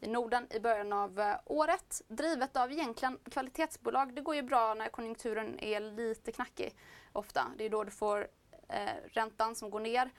i 0.00 0.08
Norden 0.08 0.46
i 0.50 0.60
början 0.60 0.92
av 0.92 1.20
eh, 1.20 1.36
året. 1.44 2.02
Drivet 2.08 2.56
av 2.56 2.72
egentligen 2.72 3.18
kvalitetsbolag. 3.30 4.14
Det 4.14 4.22
går 4.22 4.34
ju 4.34 4.42
bra 4.42 4.74
när 4.74 4.88
konjunkturen 4.88 5.60
är 5.60 5.80
lite 5.80 6.32
knackig 6.32 6.76
ofta. 7.12 7.46
Det 7.58 7.64
är 7.64 7.70
då 7.70 7.84
du 7.84 7.90
får 7.90 8.28
eh, 8.68 8.90
räntan 9.12 9.54
som 9.54 9.70
går 9.70 9.80
ner 9.80 10.10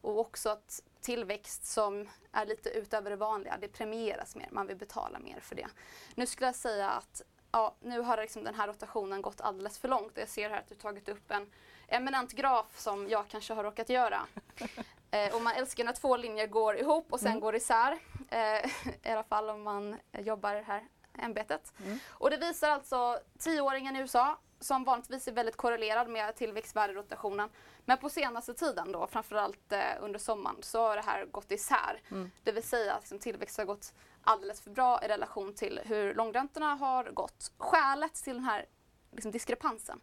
och 0.00 0.18
också 0.20 0.48
att 0.48 0.82
tillväxt 1.00 1.64
som 1.64 2.08
är 2.32 2.46
lite 2.46 2.68
utöver 2.70 3.10
det 3.10 3.16
vanliga, 3.16 3.58
det 3.60 3.68
premieras 3.68 4.36
mer. 4.36 4.48
Man 4.50 4.66
vill 4.66 4.76
betala 4.76 5.18
mer 5.18 5.40
för 5.40 5.56
det. 5.56 5.66
Nu 6.14 6.26
skulle 6.26 6.46
jag 6.46 6.54
säga 6.54 6.90
att 6.90 7.22
ja, 7.56 7.74
nu 7.80 8.00
har 8.00 8.16
liksom 8.16 8.44
den 8.44 8.54
här 8.54 8.66
rotationen 8.68 9.22
gått 9.22 9.40
alldeles 9.40 9.78
för 9.78 9.88
långt. 9.88 10.12
Jag 10.14 10.28
ser 10.28 10.50
här 10.50 10.58
att 10.58 10.68
du 10.68 10.74
tagit 10.74 11.08
upp 11.08 11.30
en 11.30 11.50
eminent 11.88 12.32
graf 12.32 12.66
som 12.78 13.08
jag 13.08 13.28
kanske 13.28 13.54
har 13.54 13.64
råkat 13.64 13.88
göra. 13.88 14.20
Eh, 15.10 15.34
och 15.34 15.42
man 15.42 15.52
älskar 15.52 15.84
när 15.84 15.92
två 15.92 16.16
linjer 16.16 16.46
går 16.46 16.76
ihop 16.76 17.12
och 17.12 17.20
sen 17.20 17.28
Mm. 17.28 17.40
går 17.40 17.56
isär. 17.56 17.98
Eh, 18.28 18.38
I 19.02 19.10
alla 19.10 19.22
fall 19.22 19.50
om 19.50 19.62
man 19.62 19.96
jobbar 20.18 20.54
i 20.54 20.56
det 20.58 20.62
här 20.66 20.86
ämbetet. 21.18 21.72
Mm. 21.84 21.98
Och 22.08 22.30
det 22.30 22.36
visar 22.36 22.68
alltså 22.70 23.18
tioåringen 23.38 23.96
i 23.96 23.98
USA 23.98 24.38
som 24.60 24.84
vanligtvis 24.84 25.28
är 25.28 25.32
väldigt 25.32 25.56
korrelerad 25.56 26.08
med 26.08 26.34
tillväxtvärderotationen. 26.36 27.48
Men 27.84 27.98
på 27.98 28.10
senaste 28.10 28.54
tiden 28.54 28.92
då, 28.92 29.06
framförallt 29.06 29.72
eh, 29.72 29.80
under 30.00 30.18
sommaren, 30.18 30.56
så 30.62 30.80
har 30.88 30.96
det 30.96 31.02
här 31.02 31.24
gått 31.24 31.50
isär. 31.52 32.00
Mm. 32.10 32.30
Det 32.44 32.52
vill 32.52 32.62
säga 32.62 32.94
att 32.94 33.00
liksom, 33.00 33.18
tillväxt 33.18 33.58
har 33.58 33.64
gått 33.64 33.92
alldeles 34.26 34.60
för 34.60 34.70
bra 34.70 35.00
i 35.04 35.08
relation 35.08 35.54
till 35.54 35.80
hur 35.84 36.14
långräntorna 36.14 36.74
har 36.74 37.04
gått. 37.04 37.52
Skälet 37.58 38.14
till 38.14 38.34
den 38.34 38.44
här 38.44 38.66
liksom, 39.12 39.32
diskrepansen 39.32 40.00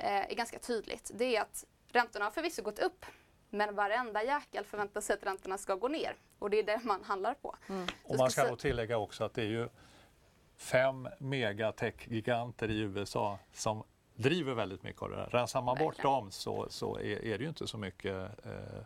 eh, 0.00 0.30
är 0.30 0.34
ganska 0.34 0.58
tydligt. 0.58 1.10
Det 1.14 1.36
är 1.36 1.42
att 1.42 1.64
räntorna 1.88 2.24
har 2.24 2.32
förvisso 2.32 2.62
gått 2.62 2.78
upp 2.78 3.06
men 3.50 3.74
varenda 3.74 4.22
jäkel 4.22 4.64
förväntar 4.64 5.00
sig 5.00 5.14
att 5.14 5.22
räntorna 5.22 5.58
ska 5.58 5.74
gå 5.74 5.88
ner. 5.88 6.16
Och 6.38 6.50
det 6.50 6.58
är 6.58 6.62
det 6.62 6.80
man 6.84 7.04
handlar 7.04 7.34
på. 7.34 7.56
Mm. 7.68 7.86
Och 8.04 8.16
man 8.16 8.30
ska 8.30 8.48
nog 8.48 8.58
tillägga 8.58 8.98
också 8.98 9.24
att 9.24 9.34
det 9.34 9.42
är 9.42 9.46
ju 9.46 9.68
fem 10.56 11.08
megatech-giganter 11.18 12.70
i 12.70 12.78
USA 12.78 13.38
som 13.52 13.84
driver 14.14 14.54
väldigt 14.54 14.82
mycket 14.82 15.02
av 15.02 15.10
det 15.10 15.16
här. 15.16 15.26
Rensar 15.26 15.62
man 15.62 15.78
bort 15.78 16.02
dem 16.02 16.30
så, 16.30 16.66
så 16.70 16.98
är, 16.98 17.24
är 17.24 17.38
det 17.38 17.42
ju 17.44 17.48
inte 17.48 17.66
så 17.66 17.78
mycket 17.78 18.46
eh, 18.46 18.82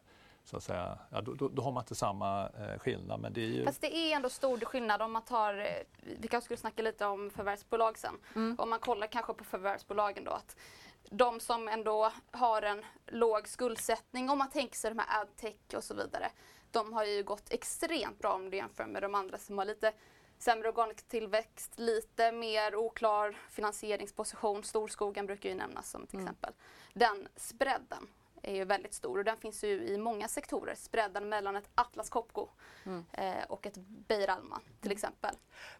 så 0.48 0.56
att 0.56 0.62
säga, 0.62 0.98
ja, 1.10 1.20
då, 1.20 1.34
då, 1.34 1.48
då 1.48 1.62
har 1.62 1.72
man 1.72 1.82
inte 1.82 1.94
samma 1.94 2.48
eh, 2.48 2.78
skillnad. 2.78 3.20
Men 3.20 3.32
det 3.32 3.40
är 3.40 3.46
ju, 3.46 3.64
Fast 3.64 3.80
det 3.80 3.96
är 3.96 4.16
ändå 4.16 4.28
stor 4.28 4.58
skillnad 4.58 5.02
om 5.02 5.12
man 5.12 5.22
tar, 5.22 5.54
eh, 5.54 5.66
vi 6.20 6.28
kanske 6.28 6.44
skulle 6.44 6.58
snacka 6.58 6.82
lite 6.82 7.06
om 7.06 7.30
förvärvsbolag 7.30 7.98
sen. 7.98 8.14
Mm. 8.34 8.56
Om 8.58 8.70
man 8.70 8.78
kollar 8.78 9.06
kanske 9.06 9.34
på 9.34 9.44
förvärvsbolagen 9.44 10.24
då 10.24 10.30
att 10.30 10.56
de 11.10 11.40
som 11.40 11.68
ändå 11.68 12.12
har 12.30 12.62
en 12.62 12.84
låg 13.06 13.48
skuldsättning, 13.48 14.30
om 14.30 14.38
man 14.38 14.50
tänker 14.50 14.76
sig 14.76 14.90
de 14.90 14.98
här 14.98 15.20
adtech 15.22 15.56
och 15.76 15.84
så 15.84 15.94
vidare. 15.94 16.30
De 16.70 16.92
har 16.92 17.04
ju 17.04 17.22
gått 17.22 17.52
extremt 17.52 18.18
bra 18.18 18.32
om 18.32 18.50
du 18.50 18.56
jämför 18.56 18.86
med 18.86 19.02
de 19.02 19.14
andra 19.14 19.38
som 19.38 19.58
har 19.58 19.64
lite 19.64 19.92
sämre 20.38 20.68
organisk 20.68 21.08
tillväxt, 21.08 21.78
lite 21.78 22.32
mer 22.32 22.74
oklar 22.76 23.36
finansieringsposition. 23.50 24.64
Storskogen 24.64 25.26
brukar 25.26 25.48
ju 25.48 25.54
nämnas 25.54 25.90
som 25.90 26.02
ett 26.02 26.12
Mm. 26.14 26.24
exempel. 26.26 26.52
Den 26.94 27.28
spreaden 27.36 28.06
är 28.48 28.54
ju 28.54 28.64
väldigt 28.64 28.94
stor 28.94 29.18
och 29.18 29.24
den 29.24 29.36
finns 29.36 29.64
ju 29.64 29.68
i 29.88 29.98
många 29.98 30.28
sektorer. 30.28 30.74
Spreaden 30.74 31.28
mellan 31.28 31.56
ett 31.56 31.70
Atlas 31.74 32.10
Copco 32.10 32.48
Mm. 32.84 33.04
eh, 33.12 33.44
och 33.48 33.66
ett 33.66 33.76
Beijer 33.78 34.28
Alma 34.28 34.60
till 34.80 34.92
exempel. 34.92 35.34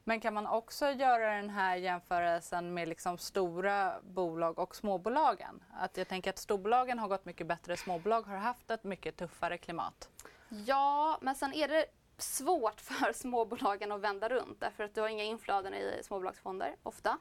Men 0.04 0.20
kan 0.20 0.34
man 0.34 0.46
också 0.46 0.90
göra 0.90 1.34
den 1.36 1.50
här 1.50 1.76
jämförelsen 1.76 2.74
med 2.74 2.88
liksom 2.88 3.18
stora 3.18 4.00
bolag 4.02 4.58
och 4.58 4.76
småbolagen? 4.76 5.64
Att 5.74 5.96
jag 5.96 6.08
tänker 6.08 6.30
att 6.30 6.38
storbolagen 6.38 6.98
har 6.98 7.08
gått 7.08 7.24
mycket 7.24 7.46
bättre, 7.46 7.76
småbolag 7.76 8.22
har 8.22 8.36
haft 8.36 8.70
ett 8.70 8.84
mycket 8.84 9.16
tuffare 9.16 9.58
klimat. 9.58 10.08
Ja, 10.48 11.18
men 11.20 11.34
sen 11.34 11.52
är 11.54 11.68
det 11.68 11.86
svårt 12.18 12.80
för 12.80 13.12
småbolagen 13.12 13.92
att 13.92 14.00
vända 14.00 14.28
runt 14.28 14.60
därför 14.60 14.84
att 14.84 14.94
du 14.94 15.00
har 15.00 15.08
inga 15.08 15.24
inflöden 15.24 15.74
i 15.74 16.00
småbolagsfonder 16.02 16.76
ofta. 16.82 17.18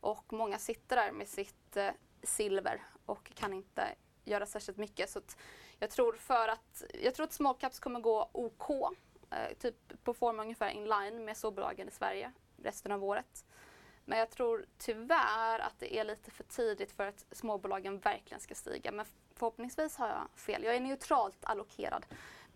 Och 0.00 0.32
många 0.32 0.58
sitter 0.58 0.96
där 0.96 1.12
med 1.12 1.28
sitt 1.28 1.76
eh, 1.76 1.90
silver 2.22 2.82
och 3.06 3.32
kan 3.34 3.52
inte 3.52 3.88
göra 4.28 4.46
särskilt 4.46 4.78
mycket. 4.78 5.10
Så 5.10 5.18
att 5.18 5.36
jag 5.78 5.90
tror 5.90 6.12
för 6.12 6.48
att, 6.48 6.82
jag 7.02 7.14
tror 7.14 7.24
att 7.24 7.32
small 7.32 7.54
caps 7.54 7.80
kommer 7.80 8.00
gå 8.00 8.30
OK, 8.32 8.70
eh, 9.30 9.56
typ 9.58 10.04
på 10.04 10.14
form 10.14 10.40
ungefär 10.40 10.70
in 10.70 10.84
line 10.84 11.24
med 11.24 11.36
storbolagen 11.36 11.88
i 11.88 11.90
Sverige 11.90 12.32
resten 12.62 12.92
av 12.92 13.04
året. 13.04 13.44
Men 14.04 14.18
jag 14.18 14.30
tror 14.30 14.66
tyvärr 14.78 15.58
att 15.58 15.74
det 15.78 15.98
är 15.98 16.04
lite 16.04 16.30
för 16.30 16.44
tidigt 16.44 16.92
för 16.92 17.06
att 17.06 17.24
småbolagen 17.30 17.98
verkligen 17.98 18.40
ska 18.40 18.54
stiga. 18.54 18.92
Men 18.92 19.06
förhoppningsvis 19.34 19.96
har 19.96 20.08
jag 20.08 20.28
fel. 20.34 20.64
Jag 20.64 20.76
är 20.76 20.80
neutralt 20.80 21.38
allokerad 21.42 22.06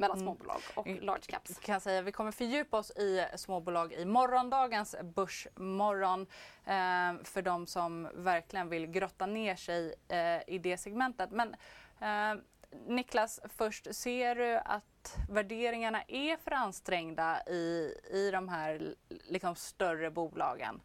mellan 0.02 0.16
Mm. 0.18 0.26
småbolag 0.26 0.60
och 0.74 0.86
large 0.86 1.22
caps. 1.26 1.58
kan 1.58 1.72
jag 1.72 1.82
säga. 1.82 2.02
Vi 2.02 2.12
kommer 2.12 2.32
fördjupa 2.32 2.78
oss 2.78 2.90
i 2.90 3.26
småbolag 3.36 3.92
i 3.92 4.04
morgondagens 4.04 4.94
Börsmorgon 5.02 6.20
eh, 6.64 7.24
för 7.24 7.42
de 7.42 7.66
som 7.66 8.08
verkligen 8.14 8.68
vill 8.68 8.86
grotta 8.86 9.26
ner 9.26 9.56
sig 9.56 9.94
eh, 10.08 10.54
i 10.54 10.58
det 10.58 10.76
segmentet. 10.76 11.30
Men 11.30 11.54
eh, 12.00 12.40
Niklas, 12.86 13.40
först 13.56 13.94
ser 13.94 14.34
du 14.34 14.56
att 14.56 15.16
värderingarna 15.30 16.02
är 16.08 16.36
för 16.36 16.50
ansträngda 16.50 17.42
i, 17.46 17.94
i 18.10 18.30
de 18.32 18.48
här 18.48 18.94
liksom, 19.08 19.54
större 19.54 20.10
bolagen? 20.10 20.80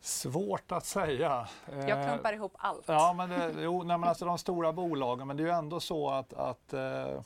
svårt 0.00 0.72
att 0.72 0.86
säga. 0.86 1.48
Jag 1.70 1.88
Eh, 1.90 2.06
klumpar 2.08 2.32
ihop 2.32 2.54
allt. 2.58 2.84
Ja, 2.88 3.12
men 3.16 3.30
det, 3.30 3.54
jo, 3.62 3.82
nej, 3.82 3.98
men 3.98 4.08
alltså 4.08 4.24
de 4.24 4.38
stora 4.38 4.72
bolagen, 4.72 5.26
men 5.26 5.36
det 5.36 5.42
är 5.42 5.46
ju 5.46 5.52
ändå 5.52 5.80
så 5.80 6.10
att, 6.10 6.32
att 6.32 6.72
eh, 6.72 7.20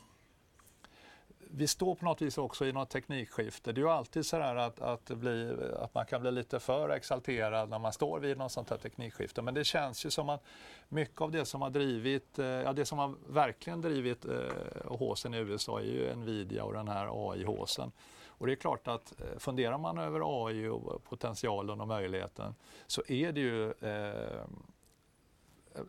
vi 1.57 1.67
står 1.67 1.95
på 1.95 2.05
något 2.05 2.23
vis 2.23 2.39
också 2.39 2.67
i 2.67 2.73
något 2.73 2.91
teknikskifte. 2.91 3.73
Det 3.73 3.81
är 3.81 3.83
ju 3.83 3.89
alltid 3.89 4.27
så 4.27 4.37
här 4.37 4.57
att, 4.57 4.81
att, 4.81 5.05
bli, 5.05 5.57
att 5.79 5.95
man 5.95 6.07
kan 6.07 6.21
bli 6.21 6.31
lite 6.31 6.61
för 6.61 6.89
exalterad 6.89 7.71
när 7.71 7.79
man 7.79 7.93
står 7.93 8.21
vid 8.21 8.39
något 8.39 8.53
sånt 8.53 8.71
här 8.71 8.77
teknikskifte. 8.77 9.43
Men 9.43 9.55
det 9.55 9.65
känns 9.65 10.07
ju 10.07 10.11
som 10.11 10.29
att 10.29 10.45
mycket 10.89 11.21
av 11.21 11.31
det 11.31 11.45
som 11.45 11.63
har 11.63 11.71
drivit, 11.71 12.39
eh, 12.39 12.47
ja 12.47 12.73
det 12.73 12.85
som 12.85 12.99
har 12.99 13.15
verkligen 13.29 13.81
drivit 13.81 14.25
eh, 14.25 14.33
håsen 14.85 15.35
i 15.35 15.39
USA 15.39 15.81
är 15.81 15.85
ju 15.85 16.15
Nvidia 16.15 16.65
och 16.65 16.73
den 16.73 16.89
här 16.89 17.31
AI-håsen. 17.31 17.93
Och 18.29 18.47
det 18.47 18.53
är 18.53 18.57
klart 18.57 18.89
att 18.89 19.21
eh, 19.21 19.39
funderar 19.39 19.79
man 19.79 19.99
över 19.99 20.47
AI 20.47 20.69
och 20.69 21.05
potentialen 21.05 21.81
och 21.81 21.89
möjligheten 21.89 22.55
så 22.87 23.03
är 23.09 23.33
det 23.33 23.41
ju 23.41 23.71
eh, 23.71 24.47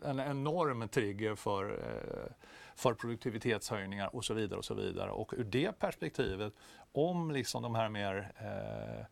en 0.04 0.20
enorm 0.20 0.88
trigger 0.88 1.34
för, 1.34 1.64
eh, 1.64 2.32
för 2.78 2.94
produktivitetshöjningar 2.94 4.16
och 4.16 4.24
så 4.24 4.34
vidare. 4.34 4.58
Och 4.58 4.64
så 4.64 4.74
vidare. 4.74 5.10
Och 5.10 5.34
ur 5.36 5.44
det 5.44 5.78
perspektivet, 5.78 6.52
om 6.92 7.30
liksom 7.30 7.62
de 7.62 7.74
här 7.74 7.88
mer 7.88 8.32
eh, 8.38 9.06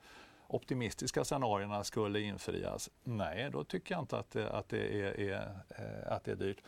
optimistiska 0.46 1.24
scenarierna 1.24 1.85
skulle 1.85 2.20
infrias, 2.20 2.90
nej, 3.05 3.50
då 3.52 3.64
tycker 3.64 3.94
jag 3.94 4.02
inte 4.02 4.18
att 4.18 4.31
det, 4.31 4.50
att 4.50 4.68
det, 4.68 5.00
är, 5.00 5.20
är, 5.20 5.50
eh, 5.68 6.12
att 6.12 6.24
det 6.24 6.31
är 6.31 6.37
dyrt. 6.37 6.62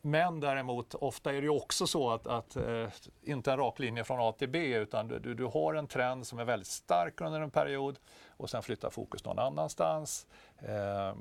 Men 0.00 0.40
däremot, 0.40 0.94
ofta 0.94 1.30
är 1.30 1.34
det 1.34 1.42
ju 1.42 1.48
också 1.48 1.86
så 1.86 2.10
att, 2.10 2.26
att 2.26 2.56
eh, 2.56 2.88
inte 3.22 3.52
en 3.52 3.58
rak 3.58 3.78
linje 3.78 4.04
från 4.04 4.20
A 4.20 4.32
till 4.32 4.48
B 4.48 4.74
utan 4.74 5.08
du, 5.08 5.18
du, 5.18 5.34
du 5.34 5.44
har 5.44 5.74
en 5.74 5.86
trend 5.86 6.26
som 6.26 6.38
är 6.38 6.44
väldigt 6.44 6.68
stark 6.68 7.20
under 7.20 7.40
en 7.40 7.50
period 7.50 7.98
och 8.28 8.50
sen 8.50 8.62
flyttar 8.62 8.90
fokus 8.90 9.24
någon 9.24 9.38
annanstans. 9.38 10.26
Eh, 10.58 11.14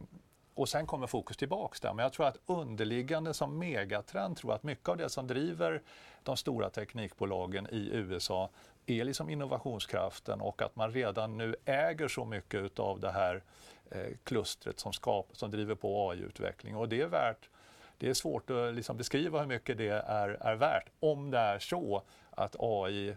och 0.53 0.69
sen 0.69 0.85
kommer 0.85 1.07
fokus 1.07 1.37
tillbaks 1.37 1.79
där. 1.79 1.93
Men 1.93 2.03
jag 2.03 2.13
tror 2.13 2.27
att 2.27 2.37
underliggande 2.45 3.33
som 3.33 3.59
megatrend 3.59 4.37
tror 4.37 4.51
jag 4.51 4.55
att 4.55 4.63
mycket 4.63 4.89
av 4.89 4.97
det 4.97 5.09
som 5.09 5.27
driver 5.27 5.81
de 6.23 6.37
stora 6.37 6.69
teknikbolagen 6.69 7.67
i 7.71 7.89
USA 7.93 8.49
är 8.85 9.03
liksom 9.03 9.29
innovationskraften 9.29 10.41
och 10.41 10.61
att 10.61 10.75
man 10.75 10.91
redan 10.91 11.37
nu 11.37 11.55
äger 11.65 12.07
så 12.07 12.25
mycket 12.25 12.79
av 12.79 12.99
det 12.99 13.11
här 13.11 13.43
eh, 13.91 14.07
klustret 14.23 14.79
som, 14.79 14.93
skap, 14.93 15.27
som 15.31 15.51
driver 15.51 15.75
på 15.75 16.09
AI-utveckling. 16.11 16.75
Och 16.75 16.89
det 16.89 17.02
är 17.02 17.08
värt 17.08 17.49
det 18.02 18.10
är 18.10 18.13
svårt 18.13 18.49
att 18.49 18.73
liksom 18.73 18.97
beskriva 18.97 19.39
hur 19.39 19.47
mycket 19.47 19.77
det 19.77 19.89
är, 19.89 20.29
är 20.29 20.56
värt 20.56 20.89
om 20.99 21.31
det 21.31 21.37
är 21.37 21.60
så 21.60 22.04
att 22.29 22.56
AI 22.60 23.15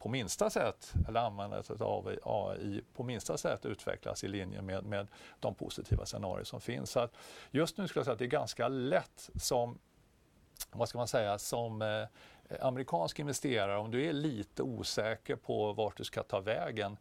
på 0.00 0.08
minsta 0.08 0.50
sätt, 0.50 0.92
eller 1.08 1.20
användandet 1.20 1.80
av 1.80 2.16
AI 2.24 2.82
på 2.94 3.02
minsta 3.02 3.38
sätt 3.38 3.66
utvecklas 3.66 4.24
i 4.24 4.28
linje 4.28 4.62
med, 4.62 4.84
med 4.84 5.06
de 5.40 5.54
positiva 5.54 6.06
scenarier 6.06 6.44
som 6.44 6.60
finns. 6.60 6.90
Så 6.90 7.00
att 7.00 7.12
just 7.50 7.78
nu 7.78 7.88
skulle 7.88 8.00
jag 8.00 8.04
säga 8.04 8.12
att 8.12 8.18
det 8.18 8.24
är 8.24 8.26
ganska 8.26 8.68
lätt 8.68 9.30
som, 9.34 9.78
vad 10.72 10.88
ska 10.88 10.98
man 10.98 11.08
säga, 11.08 11.38
som 11.38 11.82
eh, 11.82 12.04
amerikansk 12.60 13.18
investerare, 13.18 13.78
om 13.78 13.90
du 13.90 14.04
är 14.04 14.12
lite 14.12 14.62
osäker 14.62 15.36
på 15.36 15.72
vart 15.72 15.96
du 15.96 16.04
ska 16.04 16.22
ta 16.22 16.40
vägen, 16.40 16.96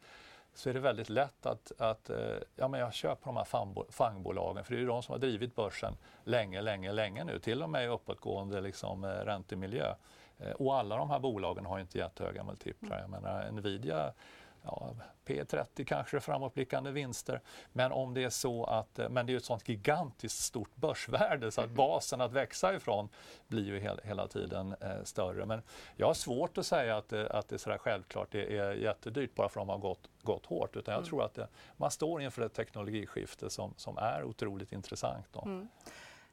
så 0.53 0.69
är 0.69 0.73
det 0.73 0.79
väldigt 0.79 1.09
lätt 1.09 1.45
att, 1.45 1.71
att 1.77 2.09
eh, 2.09 2.37
ja, 2.55 2.67
men 2.67 2.79
jag 2.79 2.93
köper 2.93 3.25
de 3.25 3.37
här 3.37 3.91
fangbolagen 3.91 4.63
för 4.63 4.73
det 4.73 4.77
är 4.77 4.81
ju 4.81 4.87
de 4.87 5.03
som 5.03 5.13
har 5.13 5.19
drivit 5.19 5.55
börsen 5.55 5.97
länge, 6.23 6.61
länge, 6.61 6.91
länge 6.91 7.23
nu, 7.23 7.39
till 7.39 7.63
och 7.63 7.69
med 7.69 7.83
i 7.83 7.87
uppåtgående 7.87 8.61
liksom, 8.61 9.03
eh, 9.03 9.09
räntemiljö. 9.09 9.95
Eh, 10.39 10.51
och 10.51 10.75
alla 10.77 10.97
de 10.97 11.09
här 11.09 11.19
bolagen 11.19 11.65
har 11.65 11.79
inte 11.79 11.97
jättehöga 11.97 12.43
multiplar. 12.43 12.99
Jag 12.99 13.09
menar, 13.09 13.51
Nvidia 13.51 14.13
ja, 14.61 14.95
P30 15.25 15.83
kanske 15.83 16.19
framåtblickande 16.19 16.91
vinster. 16.91 17.41
Men 17.73 17.91
om 17.91 18.13
det 18.13 18.23
är 18.23 18.29
så 18.29 18.65
att, 18.65 18.99
men 19.09 19.25
det 19.25 19.33
är 19.33 19.37
ett 19.37 19.45
sånt 19.45 19.69
gigantiskt 19.69 20.39
stort 20.39 20.75
börsvärde 20.75 21.51
så 21.51 21.61
att 21.61 21.65
mm. 21.65 21.75
basen 21.75 22.21
att 22.21 22.31
växa 22.31 22.75
ifrån 22.75 23.09
blir 23.47 23.65
ju 23.65 23.79
hela, 23.79 24.01
hela 24.03 24.27
tiden 24.27 24.75
eh, 24.81 25.03
större. 25.03 25.45
Men 25.45 25.61
jag 25.95 26.07
har 26.07 26.13
svårt 26.13 26.57
att 26.57 26.65
säga 26.65 26.97
att, 26.97 27.09
det, 27.09 27.29
att 27.29 27.47
det 27.47 27.55
är 27.55 27.57
sådär 27.57 27.77
självklart 27.77 28.27
det 28.31 28.57
är 28.57 28.71
jättedyrt 28.73 29.35
bara 29.35 29.49
för 29.49 29.61
att 29.61 29.67
de 29.67 29.71
har 29.71 29.77
gått, 29.77 30.09
gått 30.21 30.45
hårt. 30.45 30.75
Utan 30.75 30.91
jag 30.91 30.99
mm. 30.99 31.09
tror 31.09 31.23
att 31.23 31.33
det, 31.33 31.47
man 31.77 31.91
står 31.91 32.21
inför 32.21 32.41
ett 32.41 32.53
teknologiskifte 32.53 33.49
som, 33.49 33.73
som 33.77 33.97
är 33.97 34.23
otroligt 34.23 34.71
intressant. 34.71 35.25
Då. 35.31 35.41
Mm. 35.41 35.69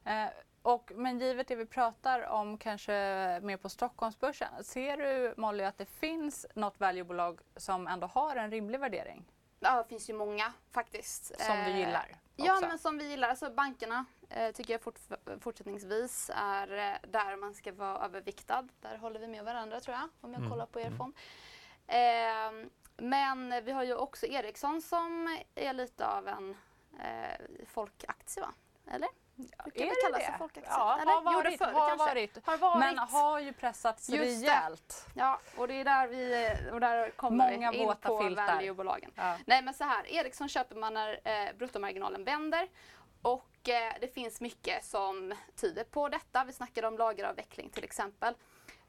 Eh, 0.03 0.29
och, 0.67 0.91
men 0.95 1.19
givet 1.19 1.47
det 1.47 1.55
vi 1.55 1.65
pratar 1.65 2.21
om 2.21 2.57
kanske 2.57 2.93
mer 3.43 3.57
på 3.57 3.69
Stockholmsbörsen, 3.69 4.63
ser 4.63 4.97
du 4.97 5.33
Molly 5.37 5.63
att 5.63 5.77
det 5.77 5.85
finns 5.85 6.45
något 6.55 6.79
valuebolag 6.79 7.39
som 7.55 7.87
ändå 7.87 8.07
har 8.07 8.35
en 8.35 8.51
rimlig 8.51 8.79
värdering? 8.79 9.25
Ja, 9.59 9.83
det 9.83 9.89
finns 9.89 10.09
ju 10.09 10.13
många 10.13 10.53
faktiskt. 10.71 11.41
Som 11.41 11.55
du 11.65 11.71
gillar? 11.71 12.07
Också. 12.09 12.45
Ja, 12.45 12.59
men 12.61 12.79
som 12.79 12.97
vi 12.97 13.09
gillar. 13.09 13.29
Alltså 13.29 13.49
bankerna 13.49 14.05
eh, 14.29 14.51
tycker 14.51 14.73
jag 14.73 14.81
fort, 14.81 14.99
fortsättningsvis 15.39 16.31
är 16.35 16.71
eh, 16.71 17.09
där 17.11 17.35
man 17.35 17.53
ska 17.53 17.71
vara 17.71 18.05
överviktad. 18.05 18.67
Där 18.81 18.97
håller 18.97 19.19
vi 19.19 19.27
med 19.27 19.45
varandra 19.45 19.79
tror 19.79 19.95
jag, 19.95 20.09
om 20.21 20.33
jag 20.33 20.39
mm. 20.39 20.49
kollar 20.49 20.65
på 20.65 20.79
er 20.79 20.85
mm. 20.85 20.97
fond. 20.97 21.15
Eh, 21.87 22.69
men 22.97 23.63
vi 23.65 23.71
har 23.71 23.83
ju 23.83 23.95
också 23.95 24.25
Ericsson 24.25 24.81
som 24.81 25.37
är 25.55 25.73
lite 25.73 26.07
av 26.07 26.27
en 26.27 26.57
eh, 26.99 27.65
folkaktie, 27.65 28.41
va? 28.41 28.53
Eller? 28.87 29.09
Brukar 29.37 29.85
är 29.85 30.11
det 30.11 30.17
det? 30.17 30.35
Folkaktie? 30.37 30.71
Ja, 30.71 30.99
Eller? 31.01 31.11
har 31.11 31.21
varit. 31.21 31.57
Förr, 31.57 31.65
har, 31.65 31.97
varit. 31.97 32.45
har 32.45 32.57
varit. 32.57 32.79
Men 32.79 32.97
har 32.97 33.39
ju 33.39 33.53
pressats 33.53 34.09
Just 34.09 34.23
rejält. 34.23 35.05
Det. 35.13 35.19
Ja, 35.19 35.39
och 35.57 35.67
det 35.67 35.73
är 35.73 35.85
där 35.85 36.07
vi 36.07 36.51
och 36.71 36.79
där 36.79 37.09
kommer 37.09 37.51
Många 37.51 37.73
in 37.73 37.93
på 38.01 38.17
valuebolagen. 38.17 39.11
Ja. 39.15 39.35
Nej 39.45 39.61
men 39.61 39.73
så 39.73 39.83
här, 39.83 40.07
Ericsson 40.07 40.49
köper 40.49 40.75
man 40.75 40.93
när 40.93 41.19
eh, 41.23 41.55
bruttomarginalen 41.57 42.23
vänder 42.23 42.67
och 43.21 43.69
eh, 43.69 43.93
det 44.01 44.07
finns 44.13 44.41
mycket 44.41 44.85
som 44.85 45.33
tyder 45.55 45.83
på 45.83 46.09
detta. 46.09 46.43
Vi 46.43 46.53
snackade 46.53 46.87
om 46.87 46.97
lageravveckling 46.97 47.69
till 47.69 47.83
exempel. 47.83 48.33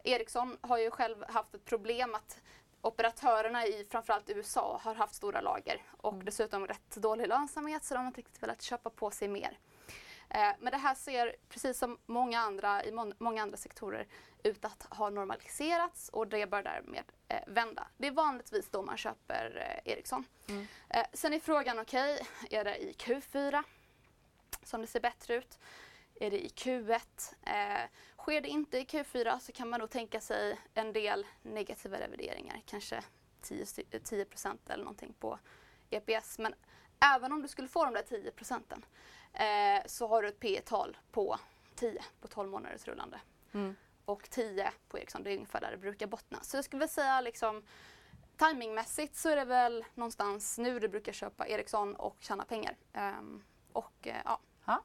Ericsson 0.05 0.57
har 0.61 0.79
ju 0.79 0.91
själv 0.91 1.25
haft 1.29 1.55
ett 1.55 1.65
problem 1.65 2.15
att 2.15 2.41
operatörerna 2.81 3.67
i 3.67 3.87
framförallt 3.91 4.31
USA 4.31 4.81
har 4.83 4.95
haft 4.95 5.15
stora 5.15 5.41
lager 5.41 5.83
och 5.97 6.13
mm. 6.13 6.25
dessutom 6.25 6.67
rätt 6.67 6.97
dålig 6.97 7.29
lönsamhet 7.29 7.85
så 7.85 7.95
de 7.95 8.01
har 8.01 8.07
inte 8.07 8.21
riktigt 8.21 8.43
velat 8.43 8.63
köpa 8.63 8.91
på 8.91 9.11
sig 9.11 9.29
mer. 9.29 9.59
Eh, 10.31 10.51
men 10.59 10.71
det 10.71 10.79
här 10.79 10.95
ser, 10.95 11.37
precis 11.49 11.79
som 11.79 11.99
många 12.07 12.41
andra, 12.41 12.85
i 12.85 12.93
må 12.93 13.13
många 13.19 13.43
andra 13.43 13.57
sektorer, 13.57 14.07
ut 14.43 14.65
att 14.65 14.87
ha 14.91 15.11
normaliserats 15.11 16.09
och 16.09 16.29
det 16.29 16.51
bör 16.51 16.63
därmed 16.63 17.05
eh, 17.29 17.41
vända. 17.47 17.89
Det 17.97 18.07
är 18.07 18.13
vanligtvis 18.13 18.69
då 18.71 18.83
man 18.83 18.97
köper 18.97 19.81
eh, 19.85 19.93
Ericsson. 19.93 20.25
Mm. 20.49 20.67
Sen 21.13 21.33
är 21.33 21.41
frågan, 21.41 21.79
okej, 21.79 22.15
okay, 22.15 22.59
är 22.59 22.65
det 22.65 22.77
i 22.77 22.93
Q4 22.93 23.63
som 24.63 24.81
det 24.81 24.87
ser 24.87 25.01
bättre 25.01 25.35
ut? 25.35 25.59
Är 26.21 26.31
det 26.31 26.45
i 26.45 26.49
Q1? 26.49 27.01
Eh, 27.43 27.91
sker 28.19 28.41
det 28.41 28.49
inte 28.49 28.79
i 28.79 28.85
Q4 28.85 29.39
så 29.39 29.53
kan 29.53 29.69
man 29.69 29.81
nog 29.81 29.91
tänka 29.91 30.21
sig 30.21 30.59
en 30.75 30.93
del 30.93 31.27
negativa 31.43 31.99
revideringar, 32.01 32.63
kanske 32.67 33.03
10, 33.41 33.67
10 34.05 34.27
eller 34.69 34.85
någonting 34.85 35.15
på 35.19 35.39
EPS. 35.91 36.39
Men 36.39 36.55
även 37.15 37.33
om 37.33 37.43
du 37.43 37.49
skulle 37.49 37.69
få 37.69 37.85
de 37.85 37.95
där 37.95 38.03
10 38.03 38.31
procenten 38.31 38.85
eh, 39.39 39.83
så 39.87 40.07
har 40.07 40.23
du 40.23 40.29
ett 40.29 40.41
P 40.41 40.61
tal 40.65 40.97
på 41.13 41.39
10 41.75 42.03
på 42.21 42.29
12 42.29 42.51
månaders 42.51 42.89
rullande. 42.89 43.21
Mm. 43.55 43.77
Och 44.05 44.31
10 44.31 44.73
på 44.89 44.99
Ericsson, 44.99 45.23
det 45.23 45.31
är 45.31 45.35
ungefär 45.35 45.61
där 45.61 45.71
det 45.71 45.77
brukar 45.77 46.07
bottna. 46.07 46.39
Så 46.43 46.57
jag 46.57 46.65
skulle 46.65 46.81
väl 46.81 46.89
säga 46.89 47.21
liksom 47.21 47.63
timingmässigt 48.37 49.17
så 49.17 49.29
är 49.29 49.37
det 49.37 49.45
väl 49.45 49.85
någonstans 49.95 50.59
nu 50.59 50.79
du 50.79 50.89
brukar 50.89 51.13
köpa 51.13 51.49
Ericsson 51.49 51.97
och 51.97 52.17
tjäna 52.21 52.45
pengar. 52.45 52.77
Um, 52.95 53.45
och 53.73 54.07
uh, 54.07 54.15
ja. 54.25 54.41
Ha. 54.65 54.83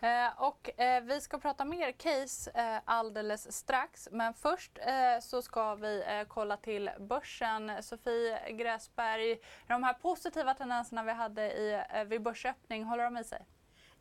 Eh, 0.00 0.42
och 0.42 0.80
eh, 0.80 1.02
vi 1.02 1.20
ska 1.20 1.38
prata 1.38 1.64
mer 1.64 1.92
case 1.92 2.50
eh, 2.54 2.80
alldeles 2.84 3.56
strax. 3.56 4.08
Men 4.12 4.34
först 4.34 4.78
eh, 4.78 5.20
så 5.20 5.42
ska 5.42 5.74
vi 5.74 6.04
eh, 6.06 6.24
kolla 6.28 6.56
till 6.56 6.90
börsen. 6.98 7.82
Sofie 7.82 8.52
Gräsberg, 8.52 9.38
de 9.66 9.82
här 9.82 9.94
positiva 9.94 10.54
tendenserna 10.54 11.02
vi 11.02 11.12
hade 11.12 11.42
i, 11.42 11.82
vid 12.06 12.22
börsöppning, 12.22 12.84
håller 12.84 13.04
de 13.04 13.16
i 13.16 13.24
sig? 13.24 13.46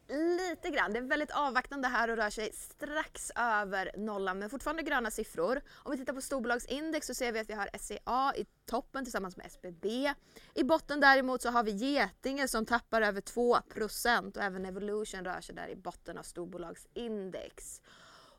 Lite 0.10 0.70
grann. 0.70 0.94
Det 0.94 1.00
är 1.00 1.04
väldigt 1.04 1.32
avvaktande 1.32 1.88
här 1.88 2.10
och 2.10 2.18
rör 2.18 2.30
sig 2.30 2.54
strax 2.54 3.32
över 3.36 3.92
nollan 3.98 4.40
men 4.40 4.50
fortfarande 4.50 4.84
gröna 4.84 5.12
siffror. 5.12 5.62
Om 5.74 5.92
vi 5.92 5.98
tittar 5.98 6.14
på 6.14 6.22
storbolagsindex 6.22 7.08
så 7.08 7.14
ser 7.14 7.32
vi 7.32 7.40
att 7.40 7.50
vi 7.50 7.54
har 7.54 7.70
SCA 7.80 8.34
i 8.36 8.46
toppen 8.66 9.06
tillsammans 9.06 9.38
med 9.38 9.46
SBB. 9.46 10.14
I 10.54 10.64
botten 10.64 11.00
däremot 11.00 11.42
så 11.42 11.50
har 11.50 11.64
vi 11.64 11.72
Getinge 11.72 12.48
som 12.48 12.66
tappar 12.66 13.02
över 13.02 13.22
2% 13.22 14.38
och 14.38 14.44
även 14.44 14.66
Evolution 14.66 15.26
rör 15.26 15.42
sig 15.42 15.56
där 15.56 15.68
i 15.68 15.76
botten 15.76 16.18
av 16.18 16.24
storbolagsindex. 16.24 17.82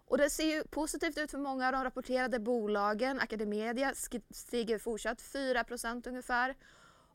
Och 0.09 0.19
det 0.19 0.31
ser 0.31 0.57
ju 0.57 0.63
positivt 0.63 1.19
ut 1.19 1.31
för 1.31 1.39
många 1.39 1.67
av 1.67 1.73
de 1.73 1.85
rapporterade 1.85 2.39
bolagen. 2.39 3.21
Academedia 3.21 3.95
stiger 4.31 4.79
fortsatt 4.79 5.23
4% 5.23 6.09
ungefär 6.09 6.55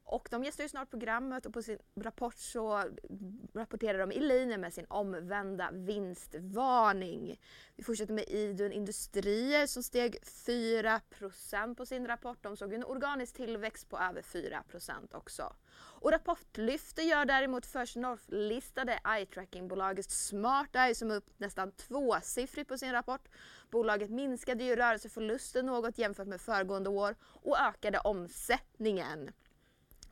och 0.05 0.27
de 0.31 0.43
gästar 0.43 0.63
ju 0.63 0.69
snart 0.69 0.89
programmet 0.89 1.45
och 1.45 1.53
på 1.53 1.61
sin 1.61 1.79
rapport 1.95 2.35
så 2.35 2.83
rapporterar 3.53 3.99
de 3.99 4.11
i 4.11 4.19
linje 4.19 4.57
med 4.57 4.73
sin 4.73 4.85
omvända 4.89 5.69
vinstvarning. 5.71 7.39
Vi 7.75 7.83
fortsätter 7.83 8.13
med 8.13 8.25
Idun 8.27 8.71
Industrier 8.71 9.67
som 9.67 9.83
steg 9.83 10.17
4% 10.23 11.75
på 11.75 11.85
sin 11.85 12.07
rapport. 12.07 12.37
De 12.41 12.57
såg 12.57 12.73
en 12.73 12.83
organisk 12.83 13.35
tillväxt 13.35 13.89
på 13.89 13.97
över 13.97 14.21
4% 14.21 15.15
också. 15.15 15.55
Och 15.75 16.11
Rapportlyftet 16.11 17.05
gör 17.05 17.25
däremot 17.25 17.65
First 17.65 17.95
North-listade 17.95 18.99
eye-tracking-bolaget 19.03 20.11
SmartEye 20.11 20.95
som 20.95 21.11
är 21.11 21.15
upp 21.15 21.29
nästan 21.37 21.71
tvåsiffrigt 21.71 22.69
på 22.69 22.77
sin 22.77 22.91
rapport. 22.91 23.29
Bolaget 23.69 24.09
minskade 24.09 24.63
ju 24.63 24.75
rörelseförlusten 24.75 25.65
något 25.65 25.97
jämfört 25.97 26.27
med 26.27 26.41
föregående 26.41 26.89
år 26.89 27.15
och 27.21 27.59
ökade 27.59 27.99
omsättningen. 27.99 29.31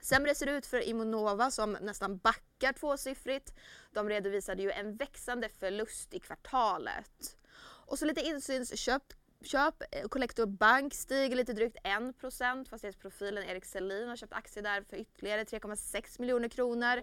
Sämre 0.02 0.36
ser 0.36 0.46
det 0.46 0.52
ut 0.52 0.66
för 0.66 0.82
Immunova 0.82 1.52
som 1.52 1.78
nästan 1.82 2.18
backar 2.18 2.74
tvåsiffrigt. 2.74 3.54
De 3.92 4.10
redovisade 4.10 4.62
ju 4.62 4.72
en 4.72 4.96
växande 4.96 5.50
förlust 5.50 6.14
i 6.14 6.20
kvartalet. 6.20 7.38
Och 7.86 8.00
så 8.00 8.06
lite 8.06 8.22
insynsköp. 8.22 9.04
Köp, 9.44 9.84
eh, 9.92 10.08
Collector 10.08 10.46
Bank 10.46 10.94
stiger 10.94 11.36
lite 11.36 11.54
drygt 11.54 11.78
1 11.84 12.70
Fastighetsprofilen 12.70 13.44
Erik 13.44 13.66
Selin 13.66 14.10
har 14.10 14.16
köpt 14.16 14.34
aktier 14.34 14.64
där 14.64 14.82
för 14.82 14.98
ytterligare 14.98 15.44
3,6 15.44 16.20
miljoner 16.20 16.50
kronor. 16.50 17.02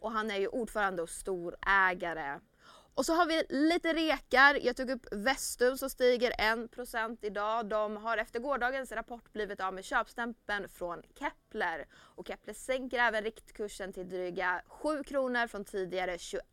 Och 0.00 0.12
han 0.12 0.30
är 0.30 0.38
ju 0.38 0.48
ordförande 0.48 1.02
och 1.02 1.10
storägare. 1.10 2.40
Och 2.96 3.06
så 3.06 3.14
har 3.14 3.26
vi 3.26 3.42
lite 3.48 3.92
rekar. 3.94 4.58
Jag 4.62 4.76
tog 4.76 4.90
upp 4.90 5.06
Vestum 5.12 5.78
som 5.78 5.90
stiger 5.90 6.30
1% 6.30 7.18
idag. 7.22 7.66
De 7.66 7.96
har 7.96 8.18
efter 8.18 8.40
gårdagens 8.40 8.92
rapport 8.92 9.32
blivit 9.32 9.60
av 9.60 9.74
med 9.74 9.84
köpstämpeln 9.84 10.68
från 10.68 11.02
Kepler. 11.18 11.86
Och 11.94 12.26
Kepler 12.26 12.54
sänker 12.54 12.98
även 12.98 13.24
riktkursen 13.24 13.92
till 13.92 14.08
dryga 14.08 14.62
7 14.66 15.04
kronor 15.04 15.46
från 15.46 15.64
tidigare 15.64 16.18
21. 16.18 16.44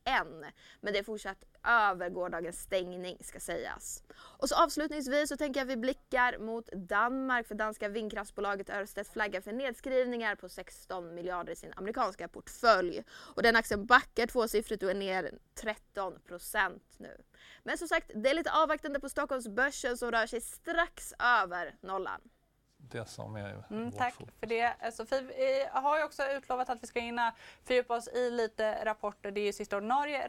Men 0.82 0.94
det 0.94 1.00
är 1.00 1.04
fortsatt 1.04 1.46
över 1.64 2.10
gårdagens 2.10 2.62
stängning 2.62 3.18
ska 3.22 3.40
sägas. 3.40 4.04
Och 4.16 4.50
så 4.50 4.64
avslutningsvis 4.64 5.30
så 5.30 5.38
tänker 5.38 5.60
jag 5.60 5.66
att 5.66 5.72
vi 5.72 5.78
blickar 5.78 6.38
mot 6.38 6.72
Danmark 6.72 7.48
för 7.48 7.56
danska 7.56 7.90
vindkraftsbolaget 7.90 8.70
Ørsted 8.70 9.08
flaggar 9.08 9.42
för 9.42 9.52
nedskrivningar 9.52 10.36
på 10.36 10.50
16 10.50 11.16
miljarder 11.16 11.54
i 11.54 11.56
sin 11.56 11.74
amerikanska 11.76 12.28
portfölj. 12.28 13.04
Och 13.10 13.44
den 13.44 13.56
aktien 13.56 13.86
backar 13.86 14.28
tvåsiffrigt 14.28 14.84
och 14.84 14.90
är 14.90 14.96
ner 14.96 15.32
13 15.56 16.20
procent 16.28 16.84
nu. 16.98 17.18
Men 17.64 17.78
som 17.78 17.88
sagt, 17.88 18.12
det 18.16 18.30
är 18.30 18.34
lite 18.34 18.52
avvaktande 18.52 19.00
på 19.00 19.10
Stockholmsbörsen 19.10 19.98
som 19.98 20.12
rör 20.12 20.28
sig 20.28 20.42
strax 20.42 21.14
över 21.20 21.76
nollan 21.82 22.22
det 22.94 23.10
som 23.10 23.36
är 23.36 23.64
mm, 23.70 23.92
Tack 23.92 24.14
fokus. 24.14 24.36
för 24.40 24.48
det 24.48 24.94
Sofie. 24.94 25.22
Vi 25.22 25.66
har 25.72 25.98
ju 25.98 26.04
också 26.04 26.24
utlovat 26.24 26.70
att 26.70 26.84
vi 26.84 26.88
ska 26.88 27.00
hinna 27.00 27.36
fördjupa 27.64 27.96
oss 27.96 28.08
i 28.08 28.30
lite 28.30 28.86
rapporter. 28.86 29.32
Det 29.32 29.42
är 29.42 29.46
ju 29.46 29.54
sista 29.54 29.78
ordinarie 29.78 30.28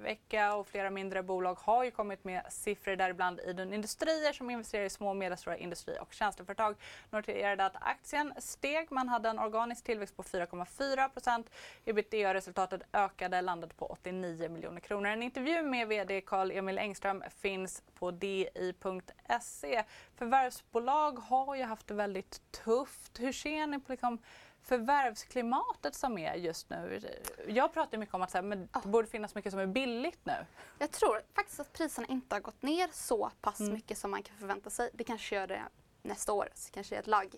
vecka 0.00 0.54
och 0.54 0.68
flera 0.68 0.90
mindre 0.90 1.22
bolag 1.22 1.58
har 1.60 1.84
ju 1.84 1.90
kommit 1.90 2.24
med 2.24 2.42
siffror 2.48 2.96
däribland 2.96 3.40
i 3.40 3.74
industrier 3.74 4.32
som 4.32 4.50
investerar 4.50 4.84
i 4.84 4.90
små 4.90 5.08
och 5.08 5.16
medelstora 5.16 5.56
industri 5.56 5.96
och 6.00 6.12
tjänsteföretag 6.12 6.76
noterade 7.10 7.64
att 7.64 7.76
aktien 7.80 8.32
steg. 8.38 8.92
Man 8.92 9.08
hade 9.08 9.28
en 9.28 9.38
organisk 9.38 9.84
tillväxt 9.84 10.16
på 10.16 10.22
4,4 10.22 11.08
procent. 11.08 11.50
Ebitda-resultatet 11.84 12.82
ökade, 12.92 13.40
landade 13.40 13.74
på 13.74 13.86
89 13.86 14.48
miljoner 14.48 14.80
kronor. 14.80 15.10
En 15.10 15.22
intervju 15.22 15.62
med 15.62 15.88
VD 15.88 16.20
Carl-Emil 16.20 16.78
Engström 16.78 17.22
finns 17.40 17.82
på 17.94 18.10
di.se. 18.10 19.84
Förvärvsbolag 20.16 21.18
har 21.18 21.54
ju 21.54 21.62
haft 21.62 21.86
det 21.86 21.94
väldigt 21.94 22.52
tufft. 22.52 23.20
Hur 23.20 23.32
ser 23.32 23.66
ni 23.66 23.80
på 23.80 23.92
liksom 23.92 24.18
förvärvsklimatet 24.62 25.94
som 25.94 26.18
är 26.18 26.34
just 26.34 26.70
nu? 26.70 27.00
Jag 27.46 27.72
pratar 27.72 27.98
mycket 27.98 28.14
om 28.14 28.22
att 28.22 28.32
här, 28.32 28.42
men 28.42 28.68
det 28.82 28.88
borde 28.88 29.08
finnas 29.08 29.34
mycket 29.34 29.52
som 29.52 29.60
är 29.60 29.66
billigt 29.66 30.20
nu. 30.22 30.46
Jag 30.78 30.90
tror 30.90 31.22
faktiskt 31.34 31.60
att 31.60 31.72
priserna 31.72 32.06
inte 32.06 32.34
har 32.34 32.40
gått 32.40 32.62
ner 32.62 32.88
så 32.92 33.30
pass 33.40 33.60
mm. 33.60 33.72
mycket 33.72 33.98
som 33.98 34.10
man 34.10 34.22
kan 34.22 34.36
förvänta 34.36 34.70
sig. 34.70 34.90
Det 34.92 35.04
kanske 35.04 35.36
gör 35.36 35.46
det 35.46 35.62
nästa 36.02 36.32
år, 36.32 36.48
så 36.54 36.72
kanske 36.72 36.94
är 36.94 37.00
ett 37.00 37.06
lagg. 37.06 37.34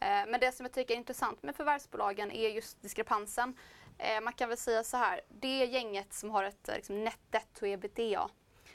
Eh, 0.00 0.26
men 0.28 0.40
det 0.40 0.52
som 0.52 0.64
jag 0.66 0.72
tycker 0.72 0.94
är 0.94 0.98
intressant 0.98 1.42
med 1.42 1.56
förvärvsbolagen 1.56 2.30
är 2.30 2.48
just 2.48 2.82
diskrepansen. 2.82 3.54
Eh, 3.98 4.20
man 4.20 4.32
kan 4.32 4.48
väl 4.48 4.58
säga 4.58 4.84
så 4.84 4.96
här, 4.96 5.20
det 5.28 5.64
gänget 5.64 6.12
som 6.12 6.30
har 6.30 6.44
ett 6.44 6.70
liksom, 6.76 7.04
net 7.04 7.20
debt 7.30 7.48
to 7.54 7.66
ebitda 7.66 8.30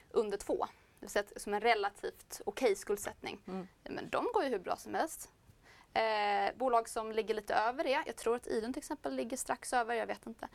under 0.09 0.37
två, 0.37 0.67
det 0.99 1.05
vill 1.05 1.09
säga 1.09 1.25
som 1.35 1.53
en 1.53 1.61
relativt 1.61 2.41
okej 2.45 2.65
okay 2.65 2.75
skuldsättning, 2.75 3.39
mm. 3.47 3.67
men 3.83 4.09
de 4.09 4.27
går 4.33 4.43
ju 4.43 4.49
hur 4.49 4.59
bra 4.59 4.75
som 4.75 4.93
helst. 4.93 5.31
Eh, 5.93 6.55
bolag 6.55 6.89
som 6.89 7.11
ligger 7.11 7.33
lite 7.33 7.55
över 7.55 7.83
det, 7.83 8.03
jag 8.05 8.15
tror 8.15 8.35
att 8.35 8.47
Idun 8.47 8.73
till 8.73 8.79
exempel 8.79 9.15
ligger 9.15 9.37
strax 9.37 9.73
över, 9.73 9.95
jag 9.95 10.07
vet 10.07 10.25
inte. 10.27 10.47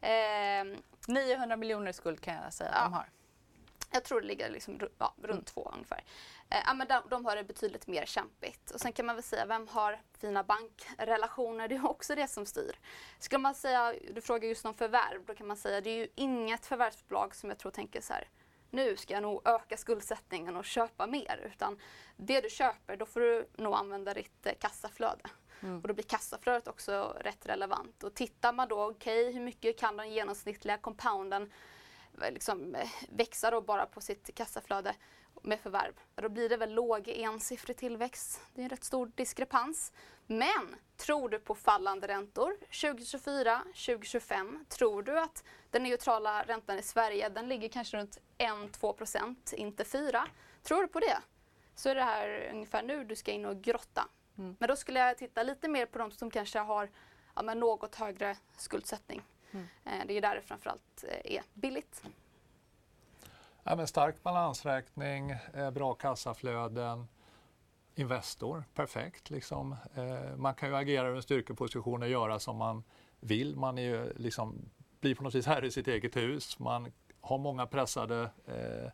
Eh, 0.00 0.78
900 1.08 1.56
miljoner 1.56 1.92
skuld 1.92 2.20
kan 2.20 2.34
jag 2.34 2.52
säga 2.52 2.70
att 2.70 2.76
ja. 2.76 2.84
de 2.84 2.92
har. 2.92 3.10
Jag 3.90 4.04
tror 4.04 4.20
det 4.20 4.26
ligger 4.26 4.50
liksom, 4.50 4.80
ja, 4.98 5.14
runt 5.16 5.30
mm. 5.30 5.44
två 5.44 5.70
ungefär. 5.74 6.04
Eh, 6.50 6.74
men 6.74 6.88
de, 6.88 7.02
de, 7.10 7.24
har 7.24 7.36
det 7.36 7.44
betydligt 7.44 7.86
mer 7.86 8.06
kämpigt. 8.06 8.70
Och 8.70 8.80
sen 8.80 8.92
kan 8.92 9.06
man 9.06 9.16
väl 9.16 9.22
säga, 9.22 9.46
vem 9.46 9.68
har 9.68 10.00
fina 10.18 10.44
bankrelationer? 10.44 11.68
Det 11.68 11.74
är 11.74 11.90
också 11.90 12.14
det 12.14 12.28
som 12.28 12.46
styr. 12.46 12.78
Skulle 13.18 13.38
man 13.40 13.54
säga, 13.54 13.94
du 14.10 14.20
frågar 14.20 14.48
just 14.48 14.64
om 14.64 14.74
förvärv, 14.74 15.24
då 15.26 15.34
kan 15.34 15.46
man 15.46 15.56
säga 15.56 15.80
det 15.80 15.90
är 15.90 15.96
ju 15.96 16.08
inget 16.14 16.66
förvärvsbolag 16.66 17.34
som 17.34 17.48
jag 17.48 17.58
tror 17.58 17.70
tänker 17.72 18.00
så 18.00 18.12
här, 18.12 18.28
nu 18.70 18.96
ska 18.96 19.14
jag 19.14 19.22
nog 19.22 19.48
öka 19.48 19.76
skuldsättningen 19.76 20.56
och 20.56 20.64
köpa 20.64 21.06
mer. 21.06 21.50
Utan 21.54 21.78
det 22.16 22.40
du 22.40 22.50
köper, 22.50 22.96
då 22.96 23.06
får 23.06 23.20
du 23.20 23.48
nog 23.56 23.74
använda 23.74 24.14
ditt 24.14 24.46
eh, 24.46 24.52
kassaflöde. 24.60 25.30
Mm. 25.60 25.80
Och 25.80 25.88
då 25.88 25.94
blir 25.94 26.04
kassaflödet 26.04 26.68
också 26.68 27.16
rätt 27.20 27.46
relevant. 27.46 28.04
Och 28.04 28.14
tittar 28.14 28.52
man 28.52 28.68
då, 28.68 28.84
okej 28.84 29.20
okay, 29.20 29.32
hur 29.32 29.40
mycket 29.40 29.78
kan 29.78 29.96
den 29.96 30.12
genomsnittliga 30.12 30.78
compounden 30.78 31.52
eh, 32.22 32.32
liksom, 32.32 32.74
eh, 32.74 32.88
växa 33.08 33.50
då 33.50 33.60
bara 33.60 33.86
på 33.86 34.00
sitt 34.00 34.34
kassaflöde 34.34 34.94
med 35.42 35.60
förvärv? 35.60 35.92
Då 36.14 36.28
blir 36.28 36.48
det 36.48 36.56
väl 36.56 36.74
låg 36.74 37.08
ensiffrig 37.08 37.76
tillväxt. 37.76 38.40
Det 38.54 38.60
är 38.60 38.64
en 38.64 38.70
rätt 38.70 38.84
stor 38.84 39.12
diskrepans. 39.14 39.92
Men 40.30 40.76
tror 40.96 41.28
du 41.28 41.38
på 41.38 41.54
fallande 41.54 42.08
räntor 42.08 42.52
2024, 42.60 43.62
2025? 43.64 44.64
Tror 44.68 45.02
du 45.02 45.20
att 45.20 45.44
den 45.70 45.82
neutrala 45.82 46.42
räntan 46.42 46.78
i 46.78 46.82
Sverige 46.82 47.28
den 47.28 47.48
ligger 47.48 47.68
kanske 47.68 47.96
runt 47.96 48.18
1-2 48.38 48.92
procent, 48.92 49.52
inte 49.56 49.84
4? 49.84 50.26
Tror 50.62 50.82
du 50.82 50.88
på 50.88 51.00
det? 51.00 51.18
Så 51.74 51.88
är 51.88 51.94
det 51.94 52.02
här 52.02 52.50
ungefär 52.52 52.82
nu 52.82 53.04
du 53.04 53.16
ska 53.16 53.32
in 53.32 53.44
och 53.44 53.60
grotta. 53.62 54.08
Mm. 54.38 54.56
Men 54.58 54.68
då 54.68 54.76
skulle 54.76 55.00
jag 55.00 55.18
titta 55.18 55.42
lite 55.42 55.68
mer 55.68 55.86
på 55.86 55.98
de 55.98 56.10
som 56.10 56.30
kanske 56.30 56.58
har 56.58 56.90
ja, 57.34 57.42
något 57.42 57.94
högre 57.94 58.36
skuldsättning. 58.56 59.22
Mm. 59.50 59.66
Eh, 59.84 60.06
det 60.06 60.14
är 60.14 60.20
där 60.20 60.34
det 60.34 60.42
framförallt 60.42 61.04
eh, 61.08 61.36
är 61.36 61.42
billigt. 61.54 62.02
Ja, 63.62 63.76
men 63.76 63.86
stark 63.86 64.22
balansräkning, 64.22 65.30
eh, 65.30 65.70
bra 65.70 65.94
kassaflöden, 65.94 67.08
Investor, 67.98 68.64
perfekt. 68.74 69.30
Liksom. 69.30 69.76
Eh, 69.94 70.36
man 70.36 70.54
kan 70.54 70.68
ju 70.68 70.76
agera 70.76 71.08
ur 71.08 71.16
en 71.16 71.22
styrkeposition 71.22 72.02
och 72.02 72.08
göra 72.08 72.38
som 72.38 72.56
man 72.56 72.82
vill. 73.20 73.56
Man 73.56 73.78
är 73.78 73.82
ju 73.82 74.12
liksom, 74.16 74.70
blir 75.00 75.14
på 75.14 75.22
något 75.22 75.34
vis 75.34 75.46
herre 75.46 75.66
i 75.66 75.70
sitt 75.70 75.88
eget 75.88 76.16
hus. 76.16 76.58
Man 76.58 76.92
har 77.20 77.38
många 77.38 77.66
pressade 77.66 78.30
eh, 78.46 78.84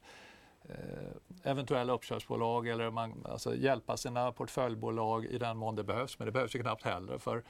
eh, 0.62 1.12
eventuella 1.42 1.92
uppköpsbolag 1.92 2.68
eller 2.68 2.90
man, 2.90 3.26
alltså 3.28 3.56
hjälpa 3.56 3.96
sina 3.96 4.32
portföljbolag 4.32 5.24
i 5.24 5.38
den 5.38 5.56
mån 5.56 5.76
det 5.76 5.84
behövs. 5.84 6.18
Men 6.18 6.26
det 6.26 6.32
behövs 6.32 6.54
ju 6.54 6.62
knappt 6.62 6.82
heller. 6.82 7.18
För 7.18 7.42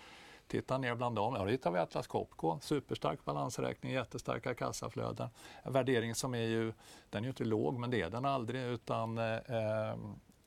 titta 0.46 0.78
ner 0.78 0.94
bland 0.94 1.16
dem, 1.16 1.34
ja, 1.34 1.44
då 1.44 1.50
hittar 1.50 1.70
vi 1.70 1.78
Atlas 1.78 2.07
Copco. 2.07 2.59
Superstark 2.61 3.24
balansräkning, 3.24 3.92
jättestarka 3.92 4.55
kassaflöden. 4.55 5.28
En 5.62 5.72
värdering 5.72 6.14
som 6.14 6.34
är 6.34 6.46
ju, 6.46 6.72
den 7.11 7.22
är 7.22 7.26
ju 7.26 7.28
inte 7.28 7.44
låg, 7.44 7.78
men 7.78 7.90
det 7.90 8.02
är 8.02 8.11
den 8.11 8.24
aldrig. 8.24 8.62
utan 8.62 9.18
eh, 9.18 9.34
eh 9.34 9.96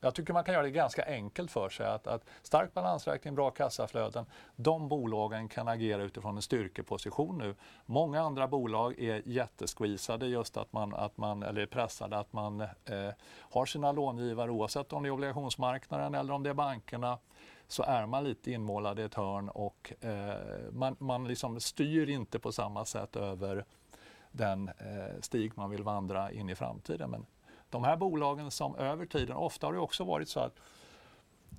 jag 0.00 0.14
tycker 0.14 0.32
man 0.32 0.44
kan 0.44 0.54
göra 0.54 0.62
det 0.62 0.70
ganska 0.70 1.04
enkelt 1.06 1.50
för 1.50 1.68
sig. 1.68 1.86
Att, 1.86 2.06
att 2.06 2.24
stark 2.42 2.74
balansräkning, 2.74 3.34
bra 3.34 3.50
kassaflöden, 3.50 4.26
de 4.56 4.88
bolagen 4.88 5.48
kan 5.48 5.68
agera 5.68 6.02
utifrån 6.02 6.36
en 6.36 6.42
styrkeposition 6.42 7.38
nu. 7.38 7.54
Många 7.86 8.20
andra 8.20 8.48
bolag 8.48 8.98
är 8.98 9.22
jättesqueezade 9.28 10.26
just 10.26 10.56
att 10.56 10.72
man, 10.72 10.94
att 10.94 11.16
man 11.16 11.42
eller 11.42 11.62
är 11.62 11.66
pressade 11.66 12.18
att 12.18 12.32
man 12.32 12.60
eh, 12.60 12.68
har 13.40 13.66
sina 13.66 13.92
långivare 13.92 14.50
oavsett 14.50 14.92
om 14.92 15.02
det 15.02 15.08
är 15.08 15.10
obligationsmarknaden 15.10 16.14
eller 16.14 16.32
om 16.32 16.42
det 16.42 16.50
är 16.50 16.54
bankerna 16.54 17.18
så 17.68 17.82
är 17.82 18.06
man 18.06 18.24
lite 18.24 18.52
inmålad 18.52 18.98
i 18.98 19.02
ett 19.02 19.14
hörn 19.14 19.48
och 19.48 19.92
eh, 20.00 20.36
man, 20.72 20.96
man 20.98 21.28
liksom 21.28 21.60
styr 21.60 22.08
inte 22.08 22.38
på 22.38 22.52
samma 22.52 22.84
sätt 22.84 23.16
över 23.16 23.64
den 24.32 24.68
eh, 24.68 25.20
stig 25.20 25.52
man 25.54 25.70
vill 25.70 25.82
vandra 25.82 26.32
in 26.32 26.48
i 26.48 26.54
framtiden. 26.54 27.10
Men 27.10 27.26
de 27.70 27.84
här 27.84 27.96
bolagen 27.96 28.50
som 28.50 28.76
över 28.76 29.06
tiden, 29.06 29.36
ofta 29.36 29.66
har 29.66 29.72
det 29.72 29.80
också 29.80 30.04
varit 30.04 30.28
så 30.28 30.40
att 30.40 30.60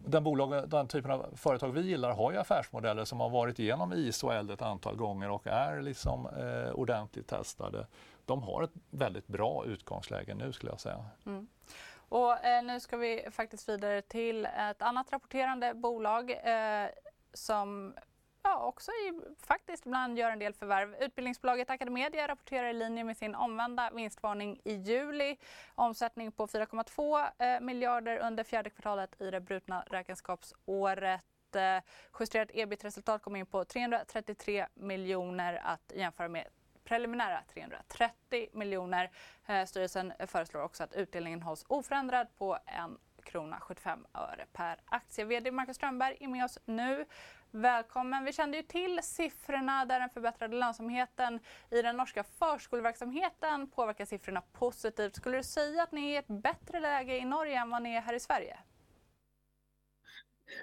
den, 0.06 0.24
bolag, 0.24 0.70
den 0.70 0.88
typen 0.88 1.12
av 1.12 1.36
företag 1.36 1.70
vi 1.70 1.82
gillar 1.82 2.12
har 2.12 2.32
ju 2.32 2.38
affärsmodeller 2.38 3.06
som 3.06 3.20
har 3.20 3.30
varit 3.30 3.60
igenom 3.60 3.94
ISO-eld 3.94 4.52
ett 4.52 4.62
antal 4.62 4.96
gånger 4.96 5.30
och 5.30 5.48
är 5.48 5.82
liksom 5.82 6.26
eh, 6.26 6.72
ordentligt 6.72 7.28
testade. 7.28 7.88
De 8.26 8.44
har 8.44 8.64
ett 8.64 8.74
väldigt 8.90 9.28
bra 9.28 9.66
utgångsläge 9.66 10.36
nu 10.36 10.54
skulle 10.54 10.72
jag 10.72 10.80
säga. 10.80 11.06
Mm. 11.26 11.48
Och 12.10 12.46
eh, 12.46 12.64
nu 12.64 12.80
ska 12.80 12.98
vi 12.98 13.28
faktiskt 13.32 13.70
vidare 13.70 14.02
till 14.02 14.46
ett 14.46 14.82
annat 14.82 15.12
rapporterande 15.12 15.74
bolag 15.74 16.32
eh, 16.32 16.90
som 17.34 17.94
ja, 18.44 18.66
också 18.66 18.92
i, 18.92 19.22
faktiskt 19.48 19.86
ibland 19.86 20.18
gör 20.18 20.32
en 20.32 20.40
del 20.40 20.54
förvärv. 20.54 20.96
Utbildningsbolaget 21.00 21.70
Academedia 21.70 22.28
rapporterar 22.28 22.68
i 22.68 22.74
linje 22.74 23.04
med 23.04 23.18
sin 23.18 23.36
omvända 23.36 23.90
vinstvarning 23.94 24.62
i 24.64 24.74
juli. 24.74 25.38
Omsättning 25.76 26.32
på 26.32 26.48
4,2 26.48 27.56
eh, 27.56 27.62
miljarder 27.62 28.18
under 28.18 28.44
fjärde 28.44 28.70
kvartalet 28.70 29.22
i 29.22 29.32
det 29.32 29.42
brutna 29.42 29.84
räkenskapsåret. 29.88 31.22
Eh, 31.56 31.84
justerat 32.20 32.50
ebit-resultat 32.54 33.22
kom 33.22 33.36
in 33.36 33.46
på 33.46 33.66
333 33.66 34.68
miljoner 34.74 35.62
att 35.64 35.92
jämföra 35.96 36.28
med 36.28 36.48
preliminära 36.84 37.44
330 37.54 38.48
miljoner. 38.54 39.12
Eh, 39.46 39.66
styrelsen 39.66 40.14
föreslår 40.28 40.62
också 40.62 40.84
att 40.84 40.94
utdelningen 40.94 41.42
hålls 41.42 41.66
oförändrad 41.68 42.28
på 42.38 42.56
1 42.56 42.62
krona 43.24 43.60
75 43.60 44.06
öre 44.14 44.46
per 44.54 44.80
aktie. 44.86 45.26
VD 45.26 45.52
Marcus 45.52 45.76
Strömberg 45.76 46.18
är 46.20 46.28
med 46.28 46.46
oss 46.46 46.60
nu. 46.66 47.06
Välkommen! 47.52 48.26
Vi 48.26 48.34
kände 48.34 48.58
ju 48.58 48.64
till 48.64 49.00
siffrorna 49.04 49.86
där 49.86 50.00
den 50.00 50.10
förbättrade 50.10 50.56
lönsamheten 50.56 51.40
i 51.72 51.82
den 51.82 51.98
norska 51.98 52.24
förskoleverksamheten 52.24 53.68
påverkar 53.70 54.06
siffrorna 54.06 54.42
positivt. 54.42 55.16
Skulle 55.16 55.38
du 55.38 55.44
säga 55.44 55.84
att 55.84 55.92
ni 55.92 56.12
är 56.12 56.14
i 56.14 56.16
ett 56.16 56.28
bättre 56.28 56.80
läge 56.80 57.18
i 57.18 57.26
Norge 57.26 57.60
än 57.60 57.70
vad 57.70 57.82
ni 57.82 57.96
är 57.96 58.02
här 58.02 58.14
i 58.14 58.20
Sverige? 58.20 58.58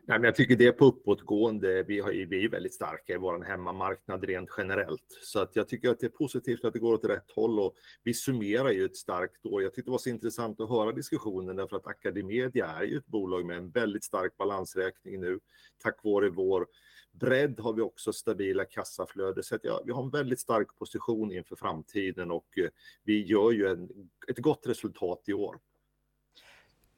Nej, 0.05 0.19
men 0.19 0.25
jag 0.25 0.35
tycker 0.35 0.57
det 0.57 0.67
är 0.67 0.73
på 0.73 0.85
uppåtgående. 0.85 1.83
Vi, 1.83 2.01
har, 2.01 2.11
vi 2.11 2.45
är 2.45 2.49
väldigt 2.49 2.75
starka 2.75 3.13
i 3.15 3.17
vår 3.17 3.45
hemmamarknad 3.45 4.25
rent 4.25 4.51
generellt. 4.59 5.19
Så 5.23 5.41
att 5.41 5.57
jag 5.57 5.69
tycker 5.69 5.91
att 5.91 6.01
det 6.01 6.07
är 6.07 6.11
positivt 6.11 6.65
att 6.65 6.73
det 6.73 6.79
går 6.79 6.95
åt 6.95 7.05
rätt 7.05 7.31
håll 7.35 7.61
och 7.61 7.75
vi 8.03 8.15
summerar 8.15 8.71
ju 8.71 8.85
ett 8.85 8.97
starkt 8.97 9.47
år. 9.47 9.63
Jag 9.63 9.75
tyckte 9.75 9.89
det 9.89 9.93
var 9.93 9.99
så 9.99 10.09
intressant 10.09 10.61
att 10.61 10.69
höra 10.69 10.93
diskussionen 10.93 11.57
därför 11.57 11.77
att 11.77 11.87
Academedia 11.87 12.67
är 12.67 12.83
ju 12.83 12.97
ett 12.97 13.07
bolag 13.07 13.47
med 13.47 13.57
en 13.57 13.71
väldigt 13.71 14.05
stark 14.05 14.37
balansräkning 14.37 15.21
nu. 15.21 15.41
Tack 15.83 16.05
vare 16.05 16.31
vår 16.31 16.67
bredd 17.13 17.61
har 17.61 17.73
vi 17.73 17.83
också 17.83 18.13
stabila 18.13 18.65
kassaflöden. 18.65 19.43
Så 19.43 19.55
att 19.55 19.65
ja, 19.65 19.83
vi 19.87 19.93
har 19.93 20.03
en 20.03 20.11
väldigt 20.11 20.41
stark 20.41 20.77
position 20.79 21.33
inför 21.33 21.57
framtiden 21.57 22.31
och 22.31 22.59
eh, 22.59 22.69
vi 23.05 23.25
gör 23.25 23.53
ju 23.53 23.67
en, 23.67 23.89
ett 24.29 24.39
gott 24.39 24.67
resultat 24.67 25.23
i 25.27 25.33
år. 25.33 25.59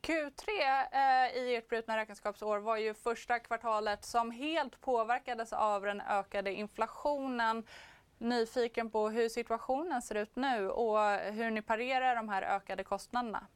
Q3 0.02 0.48
eh, 0.92 1.36
i 1.42 1.56
ert 1.56 1.68
brutna 1.68 1.96
räkenskapsår 1.96 2.58
var 2.58 2.76
ju 2.76 2.94
första 2.94 3.38
kvartalet 3.38 4.04
som 4.04 4.30
helt 4.30 4.80
påverkades 4.80 5.52
av 5.52 5.82
den 5.82 6.00
ökade 6.00 6.52
inflationen. 6.52 7.64
Nyfiken 8.18 8.90
på 8.90 9.08
hur 9.08 9.28
situationen 9.28 10.02
ser 10.02 10.14
ut 10.14 10.36
nu 10.36 10.70
och 10.70 10.98
hur 11.10 11.50
ni 11.50 11.62
parerar 11.62 12.16
de 12.16 12.28
här 12.28 12.42
ökade 12.42 12.84
kostnaderna. 12.84 13.46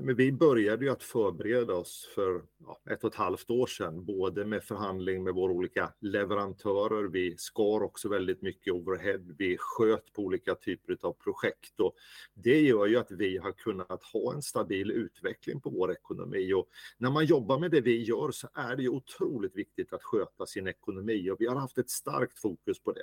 Men 0.00 0.16
vi 0.16 0.32
började 0.32 0.84
ju 0.84 0.90
att 0.90 1.02
förbereda 1.02 1.74
oss 1.74 2.08
för 2.14 2.42
ja, 2.58 2.80
ett 2.90 3.04
och 3.04 3.10
ett 3.10 3.16
halvt 3.16 3.50
år 3.50 3.66
sedan, 3.66 4.04
både 4.04 4.44
med 4.44 4.64
förhandling 4.64 5.24
med 5.24 5.34
våra 5.34 5.52
olika 5.52 5.92
leverantörer. 6.00 7.08
Vi 7.08 7.34
skar 7.38 7.82
också 7.82 8.08
väldigt 8.08 8.42
mycket 8.42 8.72
overhead. 8.72 9.34
Vi 9.38 9.56
sköt 9.60 10.12
på 10.12 10.22
olika 10.22 10.54
typer 10.54 10.98
av 11.02 11.12
projekt 11.12 11.80
och 11.80 11.94
det 12.34 12.60
gör 12.60 12.86
ju 12.86 12.96
att 12.96 13.10
vi 13.10 13.38
har 13.38 13.52
kunnat 13.52 14.02
ha 14.02 14.34
en 14.34 14.42
stabil 14.42 14.90
utveckling 14.90 15.60
på 15.60 15.70
vår 15.70 15.92
ekonomi 15.92 16.52
och 16.52 16.68
när 16.98 17.10
man 17.10 17.24
jobbar 17.24 17.58
med 17.58 17.70
det 17.70 17.80
vi 17.80 18.02
gör 18.02 18.30
så 18.30 18.48
är 18.54 18.76
det 18.76 18.82
ju 18.82 18.88
otroligt 18.88 19.56
viktigt 19.56 19.92
att 19.92 20.02
sköta 20.02 20.46
sin 20.46 20.66
ekonomi 20.66 21.30
och 21.30 21.36
vi 21.40 21.46
har 21.46 21.56
haft 21.56 21.78
ett 21.78 21.90
starkt 21.90 22.38
fokus 22.38 22.80
på 22.80 22.92
det. 22.92 23.02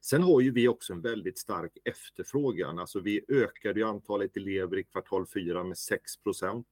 Sen 0.00 0.22
har 0.22 0.40
ju 0.40 0.50
vi 0.50 0.68
också 0.68 0.92
en 0.92 1.00
väldigt 1.00 1.38
stark 1.38 1.72
efterfrågan. 1.84 2.78
Alltså 2.78 3.00
vi 3.00 3.24
ökade 3.28 3.80
ju 3.80 3.86
antalet 3.86 4.36
elever 4.36 4.78
i 4.78 4.84
kvartal 4.84 5.26
4 5.26 5.64
med 5.64 5.76
6% 6.26 6.64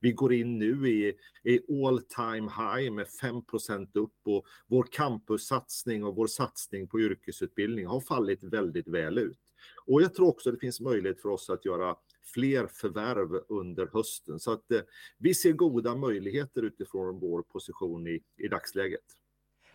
Vi 0.00 0.12
går 0.12 0.32
in 0.32 0.58
nu 0.58 0.88
i, 0.88 1.14
i 1.44 1.60
all 1.84 2.02
time 2.02 2.50
high 2.50 2.90
med 2.90 3.06
5% 3.06 3.88
upp 3.94 4.16
och 4.24 4.46
vår 4.66 4.86
campussatsning 4.90 6.04
och 6.04 6.16
vår 6.16 6.26
satsning 6.26 6.88
på 6.88 7.00
yrkesutbildning 7.00 7.86
har 7.86 8.00
fallit 8.00 8.42
väldigt 8.42 8.88
väl 8.88 9.18
ut. 9.18 9.38
Och 9.86 10.02
jag 10.02 10.14
tror 10.14 10.28
också 10.28 10.50
det 10.50 10.58
finns 10.58 10.80
möjlighet 10.80 11.22
för 11.22 11.28
oss 11.28 11.50
att 11.50 11.64
göra 11.64 11.96
fler 12.34 12.66
förvärv 12.66 13.42
under 13.48 13.86
hösten. 13.92 14.40
Så 14.40 14.52
att 14.52 14.72
eh, 14.72 14.80
vi 15.18 15.34
ser 15.34 15.52
goda 15.52 15.96
möjligheter 15.96 16.62
utifrån 16.62 17.20
vår 17.20 17.42
position 17.42 18.06
i, 18.06 18.22
i 18.36 18.48
dagsläget. 18.48 19.04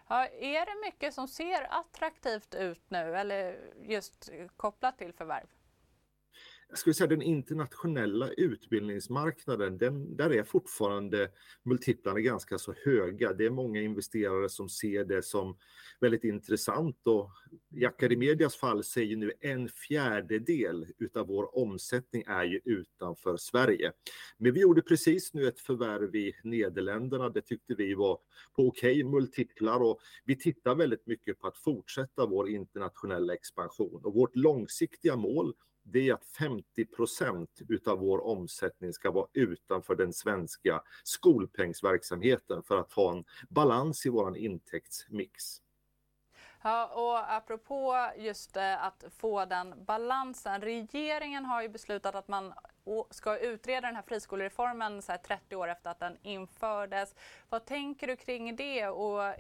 Ja, 0.08 0.28
är 0.28 0.66
det 0.66 0.86
mycket 0.86 1.14
som 1.14 1.28
ser 1.28 1.68
attraktivt 1.70 2.56
ut 2.56 2.82
nu 2.88 3.16
eller 3.16 3.60
just 3.82 4.30
kopplat 4.58 4.98
till 4.98 5.14
förvärv? 5.14 5.48
Jag 6.70 6.78
skulle 6.78 6.94
säga 6.94 7.08
den 7.08 7.22
internationella 7.22 8.30
utbildningsmarknaden, 8.30 9.78
den, 9.78 10.16
där 10.16 10.34
är 10.34 10.44
fortfarande 10.44 11.30
multiplarna 11.64 12.20
ganska 12.20 12.58
så 12.58 12.74
höga. 12.86 13.34
Det 13.34 13.46
är 13.46 13.50
många 13.50 13.82
investerare 13.82 14.50
som 14.50 14.70
ser 14.70 15.06
det 15.06 15.26
som 15.26 15.58
väldigt 16.00 16.24
intressant 16.24 17.08
och 17.08 17.30
i 17.76 17.86
Academedias 17.86 18.56
fall 18.56 18.84
säger 18.84 19.18
nu 19.18 19.32
en 19.42 19.70
fjärdedel 19.70 20.88
utav 20.98 21.28
vår 21.28 21.58
omsättning 21.58 22.24
är 22.28 22.44
ju 22.44 22.62
utanför 22.66 23.38
Sverige. 23.38 23.92
Men 24.38 24.54
vi 24.54 24.60
gjorde 24.62 24.82
precis 24.82 25.34
nu 25.34 25.48
ett 25.48 25.60
förvärv 25.60 26.16
i 26.16 26.36
Nederländerna. 26.44 27.30
Det 27.30 27.42
tyckte 27.42 27.76
vi 27.76 27.94
var 27.94 28.20
på 28.56 28.68
okej 28.68 28.92
okay 28.92 29.04
multiplar 29.04 29.80
och 29.80 30.00
vi 30.26 30.36
tittar 30.36 30.76
väldigt 30.76 31.08
mycket 31.08 31.40
på 31.40 31.48
att 31.48 31.58
fortsätta 31.58 32.26
vår 32.26 32.50
internationella 32.50 33.34
expansion 33.34 34.02
och 34.04 34.14
vårt 34.14 34.36
långsiktiga 34.36 35.16
mål 35.16 35.54
det 35.86 36.10
är 36.10 36.14
att 36.14 36.26
50 36.26 36.86
procent 36.86 37.62
utav 37.70 38.00
vår 38.00 38.26
omsättning 38.26 38.94
ska 38.94 39.12
vara 39.12 39.28
utanför 39.34 39.96
den 39.96 40.14
svenska 40.14 40.82
skolpengsverksamheten 41.04 42.64
för 42.64 42.78
att 42.78 42.94
ha 42.94 43.12
en 43.12 43.24
balans 43.50 44.06
i 44.06 44.10
vår 44.10 44.38
intäktsmix. 44.38 45.62
Ja, 46.62 46.86
och 46.86 47.34
apropå 47.34 48.10
just 48.18 48.58
eh, 48.58 48.84
att 48.84 49.04
få 49.18 49.46
den 49.46 49.86
balansen. 49.86 50.62
Regeringen 50.62 51.46
har 51.46 51.62
ju 51.62 51.70
beslutat 51.70 52.16
att 52.16 52.28
man 52.28 52.54
ska 53.10 53.38
utreda 53.38 53.88
den 53.88 53.96
här 53.96 54.04
friskolereformen 54.04 55.02
så 55.02 55.12
här 55.12 55.20
30 55.20 55.56
år 55.56 55.68
efter 55.68 55.90
att 55.90 56.00
den 56.00 56.18
infördes. 56.22 57.16
Vad 57.50 57.66
tänker 57.66 58.08
du 58.08 58.16
kring 58.16 58.56
det 58.56 58.88
och 58.88 59.36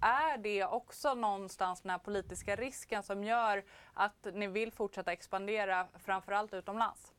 är 0.00 0.38
det 0.38 0.64
också 0.64 1.14
någonstans 1.14 1.80
den 1.80 1.90
här 1.90 1.98
politiska 1.98 2.56
risken 2.56 3.02
som 3.02 3.24
gör 3.24 3.64
att 3.94 4.26
ni 4.32 4.46
vill 4.46 4.72
fortsätta 4.72 5.12
expandera 5.12 5.86
framförallt 5.98 6.54
utomlands? 6.54 7.12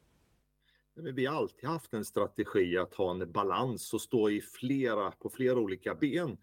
Vi 1.03 1.25
har 1.25 1.35
alltid 1.35 1.69
haft 1.69 1.93
en 1.93 2.05
strategi 2.05 2.77
att 2.77 2.93
ha 2.93 3.11
en 3.11 3.31
balans 3.31 3.93
och 3.93 4.01
stå 4.01 4.29
i 4.29 4.41
flera, 4.41 5.11
på 5.11 5.29
flera 5.29 5.59
olika 5.59 5.95
ben. 5.95 6.37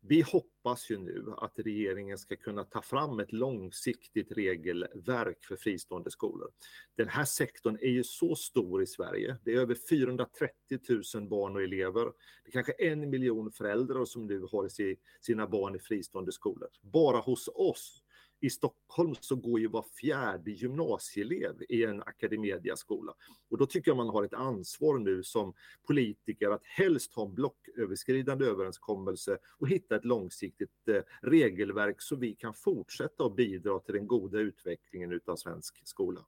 Vi 0.00 0.20
hoppas 0.20 0.90
ju 0.90 0.98
nu 0.98 1.24
att 1.36 1.52
regeringen 1.56 2.18
ska 2.18 2.36
kunna 2.36 2.64
ta 2.64 2.82
fram 2.82 3.20
ett 3.20 3.32
långsiktigt 3.32 4.32
regelverk 4.32 5.44
för 5.44 5.56
fristående 5.56 6.10
skolor. 6.10 6.50
Den 6.96 7.08
här 7.08 7.24
sektorn 7.24 7.78
är 7.80 7.90
ju 7.90 8.04
så 8.04 8.34
stor 8.34 8.82
i 8.82 8.86
Sverige. 8.86 9.36
Det 9.44 9.54
är 9.54 9.60
över 9.60 9.76
430 9.88 10.54
000 11.14 11.28
barn 11.28 11.56
och 11.56 11.62
elever. 11.62 12.04
Det 12.44 12.48
är 12.48 12.52
kanske 12.52 12.72
en 12.72 13.10
miljon 13.10 13.52
föräldrar 13.52 14.04
som 14.04 14.26
nu 14.26 14.40
har 14.40 14.68
sina 15.20 15.46
barn 15.46 15.76
i 15.76 15.78
fristående 15.78 16.32
skolor. 16.32 16.68
Bara 16.80 17.18
hos 17.18 17.48
oss 17.54 18.02
i 18.42 18.50
Stockholm 18.50 19.14
så 19.20 19.36
går 19.36 19.60
ju 19.60 19.68
var 19.68 19.84
fjärde 20.00 20.50
gymnasieelev 20.50 21.62
i 21.68 21.84
en 21.84 22.02
Academedia-skola. 22.02 23.14
Och 23.50 23.58
då 23.58 23.66
tycker 23.66 23.90
jag 23.90 23.96
man 23.96 24.08
har 24.08 24.24
ett 24.24 24.34
ansvar 24.34 24.98
nu 24.98 25.22
som 25.22 25.54
politiker 25.86 26.50
att 26.50 26.64
helst 26.64 27.14
ha 27.14 27.24
en 27.26 27.34
blocköverskridande 27.34 28.46
överenskommelse 28.46 29.38
och 29.58 29.68
hitta 29.68 29.96
ett 29.96 30.04
långsiktigt 30.04 30.88
eh, 30.88 31.02
regelverk 31.22 32.02
så 32.02 32.16
vi 32.16 32.34
kan 32.34 32.54
fortsätta 32.54 33.24
att 33.24 33.36
bidra 33.36 33.78
till 33.78 33.94
den 33.94 34.06
goda 34.06 34.38
utvecklingen 34.38 35.12
utav 35.12 35.36
svensk 35.36 35.80
skola. 35.84 36.20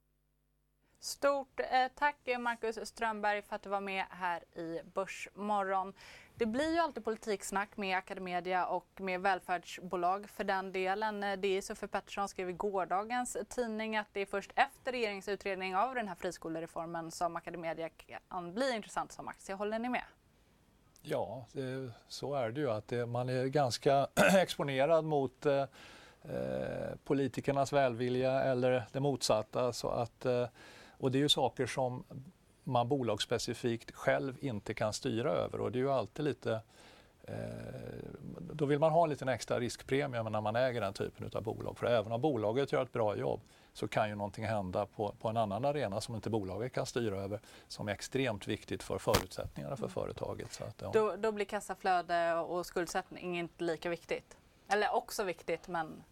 Stort 1.05 1.59
eh, 1.59 1.87
tack 1.95 2.27
eh, 2.27 2.39
Marcus 2.39 2.87
Strömberg 2.87 3.41
för 3.41 3.55
att 3.55 3.61
du 3.61 3.69
var 3.69 3.81
med 3.81 4.05
här 4.09 4.43
i 4.59 4.81
Börsmorgon. 4.93 5.93
Det 6.35 6.45
blir 6.45 6.73
ju 6.73 6.79
alltid 6.79 7.03
politiksnack 7.03 7.77
med 7.77 7.97
Academedia 7.97 8.65
och 8.65 8.87
med 8.97 9.21
välfärdsbolag 9.21 10.29
för 10.29 10.43
den 10.43 10.71
delen. 10.71 11.23
Eh, 11.23 11.37
det 11.37 11.47
är 11.47 11.61
Sofie 11.61 11.87
Pettersson 11.87 12.27
skrev 12.27 12.49
i 12.49 12.53
gårdagens 12.53 13.37
tidning 13.49 13.97
att 13.97 14.07
det 14.13 14.19
är 14.19 14.25
först 14.25 14.51
efter 14.55 14.91
regeringens 14.91 15.27
utredning 15.27 15.75
av 15.75 15.95
den 15.95 16.07
här 16.07 16.15
friskolereformen 16.15 17.11
som 17.11 17.35
Academedia 17.35 17.89
kan 17.89 18.53
bli 18.53 18.75
intressant 18.75 19.11
som 19.11 19.27
aktie. 19.27 19.55
Håller 19.55 19.79
ni 19.79 19.89
med? 19.89 20.03
Ja, 21.01 21.45
det, 21.51 21.91
så 22.07 22.35
är 22.35 22.49
det 22.49 22.61
ju. 22.61 22.71
att 22.71 22.87
det, 22.87 23.05
man 23.05 23.29
är 23.29 23.45
ganska 23.45 24.07
exponerad 24.37 25.05
mot 25.05 25.45
eh, 25.45 25.65
politikernas 27.03 27.73
välvilja 27.73 28.43
eller 28.43 28.83
det 28.91 28.99
motsatta. 28.99 29.73
Så 29.73 29.89
att, 29.89 30.25
eh, 30.25 30.47
och 30.97 31.11
det 31.11 31.17
är 31.17 31.19
ju 31.19 31.29
saker 31.29 31.65
som 31.65 32.03
man 32.63 32.87
bolagsspecifikt 32.87 33.91
själv 33.91 34.37
inte 34.39 34.73
kan 34.73 34.93
styra 34.93 35.31
över 35.31 35.61
och 35.61 35.71
det 35.71 35.77
är 35.77 35.81
ju 35.81 35.91
alltid 35.91 36.25
lite 36.25 36.61
eh, 37.23 37.35
då 38.55 38.65
vill 38.65 38.79
man 38.79 38.91
ha 38.91 39.03
en 39.03 39.09
liten 39.09 39.29
extra 39.29 39.59
riskpremie 39.59 40.23
när 40.23 40.41
man 40.41 40.55
äger 40.55 40.81
den 40.81 40.93
typen 40.93 41.29
av 41.33 41.43
bolag. 41.43 41.77
För 41.77 41.87
även 41.87 42.11
om 42.11 42.21
bolaget 42.21 42.71
gör 42.71 42.83
ett 42.83 42.93
bra 42.93 43.17
jobb 43.17 43.41
så 43.73 43.87
kan 43.87 44.09
ju 44.09 44.15
någonting 44.15 44.45
hända 44.45 44.85
på, 44.85 45.15
på 45.21 45.29
en 45.29 45.37
annan 45.37 45.65
arena 45.65 46.01
som 46.01 46.15
inte 46.15 46.29
bolaget 46.29 46.73
kan 46.73 46.85
styra 46.85 47.17
över 47.17 47.39
som 47.67 47.87
är 47.87 47.93
extremt 47.93 48.47
viktigt 48.47 48.83
för 48.83 48.97
förutsättningarna 48.97 49.75
för 49.75 49.87
företaget. 49.87 50.53
Så 50.53 50.63
att, 50.63 50.81
ja. 50.81 50.91
då, 50.93 51.15
då 51.15 51.31
blir 51.31 51.45
kassaflöde 51.45 52.33
och 52.33 52.65
skuldsättning 52.65 53.39
inte 53.39 53.63
lika 53.63 53.89
viktigt? 53.89 54.37
Eller 54.67 54.95
också 54.95 55.23
viktigt 55.23 55.67
men 55.67 56.03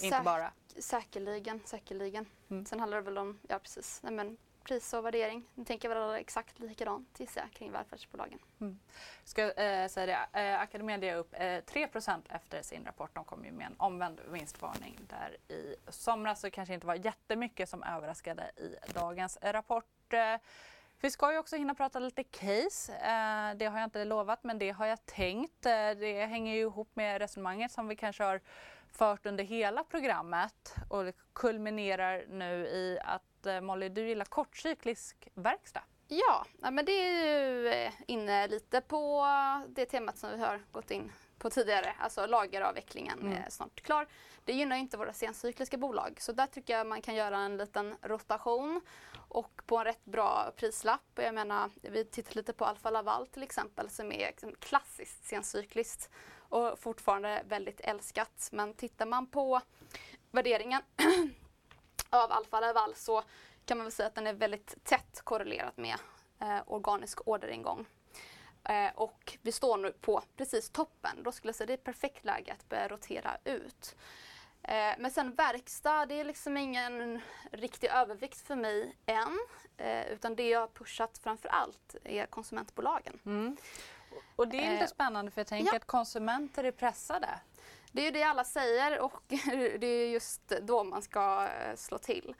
inte 0.00 0.20
bara? 0.24 0.52
Säkerligen, 0.78 1.60
säkerligen. 1.64 2.26
Mm. 2.48 2.66
Sen 2.66 2.80
handlar 2.80 2.98
det 2.98 3.04
väl 3.04 3.18
om, 3.18 3.38
ja 3.48 3.58
precis, 3.58 4.00
Nej, 4.02 4.12
men 4.12 4.36
pris 4.64 4.92
och 4.92 5.04
värdering. 5.04 5.44
Nu 5.54 5.64
tänker 5.64 5.88
väl 5.88 6.20
exakt 6.20 6.58
likadant 6.58 7.20
gissar 7.20 7.40
jag 7.40 7.50
kring 7.50 7.72
välfärdsbolagen. 7.72 8.38
Mm. 8.60 8.78
Ska 9.24 9.52
äh, 9.52 9.88
säga 9.88 10.28
det, 10.32 10.40
äh, 10.40 10.60
Academedia 10.60 11.12
är 11.12 11.16
upp 11.16 11.34
äh, 11.38 11.60
3 11.60 11.88
efter 12.28 12.62
sin 12.62 12.84
rapport. 12.84 13.14
De 13.14 13.24
kom 13.24 13.44
ju 13.44 13.52
med 13.52 13.66
en 13.66 13.74
omvänd 13.78 14.20
vinstvarning 14.28 14.98
där 15.08 15.36
i 15.54 15.74
somras. 15.88 16.40
Så 16.40 16.46
det 16.46 16.50
kanske 16.50 16.74
inte 16.74 16.86
var 16.86 16.94
jättemycket 16.94 17.68
som 17.68 17.82
överraskade 17.82 18.50
i 18.56 18.92
dagens 18.94 19.38
rapport. 19.42 20.14
Vi 21.00 21.10
ska 21.10 21.32
ju 21.32 21.38
också 21.38 21.56
hinna 21.56 21.74
prata 21.74 21.98
lite 21.98 22.24
case. 22.24 22.92
Det 23.56 23.66
har 23.66 23.78
jag 23.78 23.84
inte 23.84 24.04
lovat 24.04 24.44
men 24.44 24.58
det 24.58 24.70
har 24.70 24.86
jag 24.86 25.06
tänkt. 25.06 25.62
Det 25.62 26.26
hänger 26.26 26.54
ju 26.54 26.60
ihop 26.60 26.88
med 26.94 27.18
resonemanget 27.18 27.72
som 27.72 27.88
vi 27.88 27.96
kanske 27.96 28.24
har 28.24 28.40
fört 28.92 29.26
under 29.26 29.44
hela 29.44 29.84
programmet 29.84 30.74
och 30.88 31.04
kulminerar 31.32 32.24
nu 32.28 32.66
i 32.66 32.98
att 33.04 33.22
Eh, 33.46 33.60
Molly, 33.60 33.88
du 33.88 34.08
gillar 34.08 34.24
kortcyklisk 34.24 35.28
verkstad. 35.34 35.82
Ja, 36.08 36.46
men 36.70 36.84
det 36.84 36.92
är 36.92 37.24
ju 37.24 37.68
eh, 37.68 37.92
inne 38.06 38.48
lite 38.48 38.80
på 38.80 39.26
det 39.68 39.86
temat 39.86 40.18
som 40.18 40.30
vi 40.30 40.38
har 40.38 40.62
gått 40.72 40.90
in 40.90 41.12
på 41.38 41.50
tidigare, 41.50 41.94
alltså 41.98 42.26
lageravvecklingen 42.26 43.20
mm. 43.20 43.32
är 43.32 43.50
snart 43.50 43.80
klar. 43.80 44.06
Det 44.44 44.52
gynnar 44.52 44.76
inte 44.76 44.96
våra 44.96 45.12
sencykliska 45.12 45.76
bolag 45.76 46.16
så 46.20 46.32
där 46.32 46.46
tycker 46.46 46.72
jag 46.72 46.86
man 46.86 47.02
kan 47.02 47.14
göra 47.14 47.38
en 47.38 47.56
liten 47.56 47.96
rotation 48.02 48.80
och 49.28 49.62
på 49.66 49.78
en 49.78 49.84
rätt 49.84 50.04
bra 50.04 50.52
prislapp. 50.56 51.10
Jag 51.14 51.34
menar, 51.34 51.70
vi 51.82 52.04
tittar 52.04 52.34
lite 52.34 52.52
på 52.52 52.64
Alfa 52.64 52.90
Laval 52.90 53.26
till 53.26 53.42
exempel 53.42 53.90
som 53.90 54.12
är 54.12 54.26
liksom 54.26 54.54
klassiskt 54.58 55.24
sencykliskt 55.24 56.10
och 56.50 56.78
fortfarande 56.78 57.42
väldigt 57.48 57.80
älskat. 57.80 58.48
Men 58.52 58.74
tittar 58.74 59.06
man 59.06 59.26
på 59.26 59.60
värderingen 60.30 60.82
av 62.10 62.32
Alfa 62.32 62.60
Laval 62.60 62.94
så 62.94 63.22
kan 63.64 63.78
man 63.78 63.84
väl 63.84 63.92
säga 63.92 64.06
att 64.06 64.14
den 64.14 64.26
är 64.26 64.32
väldigt 64.32 64.84
tätt 64.84 65.20
korrelerat 65.24 65.76
med 65.76 65.96
eh, 66.40 66.60
organisk 66.66 67.28
orderingång. 67.28 67.86
Eh, 68.64 68.90
och 68.94 69.38
vi 69.42 69.52
står 69.52 69.76
nu 69.76 69.92
på 69.92 70.22
precis 70.36 70.70
toppen. 70.70 71.22
Då 71.22 71.32
skulle 71.32 71.48
jag 71.48 71.54
säga 71.54 71.64
att 71.64 71.68
det 71.68 71.72
är 71.72 71.78
ett 71.78 71.84
perfekt 71.84 72.24
läge 72.24 72.52
att 72.52 72.68
börja 72.68 72.88
rotera 72.88 73.36
ut. 73.44 73.96
Eh, 74.62 74.94
men 74.98 75.10
sen 75.10 75.34
verkstad, 75.34 76.06
det 76.06 76.20
är 76.20 76.24
liksom 76.24 76.56
ingen 76.56 77.20
riktig 77.52 77.90
övervikt 77.90 78.46
för 78.46 78.56
mig 78.56 78.96
än. 79.06 79.38
Eh, 79.76 80.12
utan 80.12 80.36
det 80.36 80.48
jag 80.48 80.60
har 80.60 80.68
pushat 80.68 81.18
framför 81.18 81.48
allt 81.48 81.96
är 82.04 82.26
konsumentbolagen. 82.26 83.18
Mm. 83.26 83.56
Och 84.36 84.48
det 84.48 84.64
är 84.64 84.70
lite 84.72 84.84
eh, 84.84 84.88
spännande 84.88 85.30
för 85.30 85.40
jag 85.40 85.46
tänker 85.46 85.72
ja. 85.72 85.76
att 85.76 85.86
konsumenter 85.86 86.64
är 86.64 86.70
pressade. 86.70 87.28
Det 87.92 88.00
är 88.00 88.04
ju 88.04 88.10
det 88.10 88.22
alla 88.22 88.44
säger 88.44 89.00
och 89.00 89.22
det 89.78 89.86
är 89.86 90.08
just 90.08 90.48
då 90.62 90.84
man 90.84 91.02
ska 91.02 91.48
eh, 91.48 91.76
slå 91.76 91.98
till. 91.98 92.34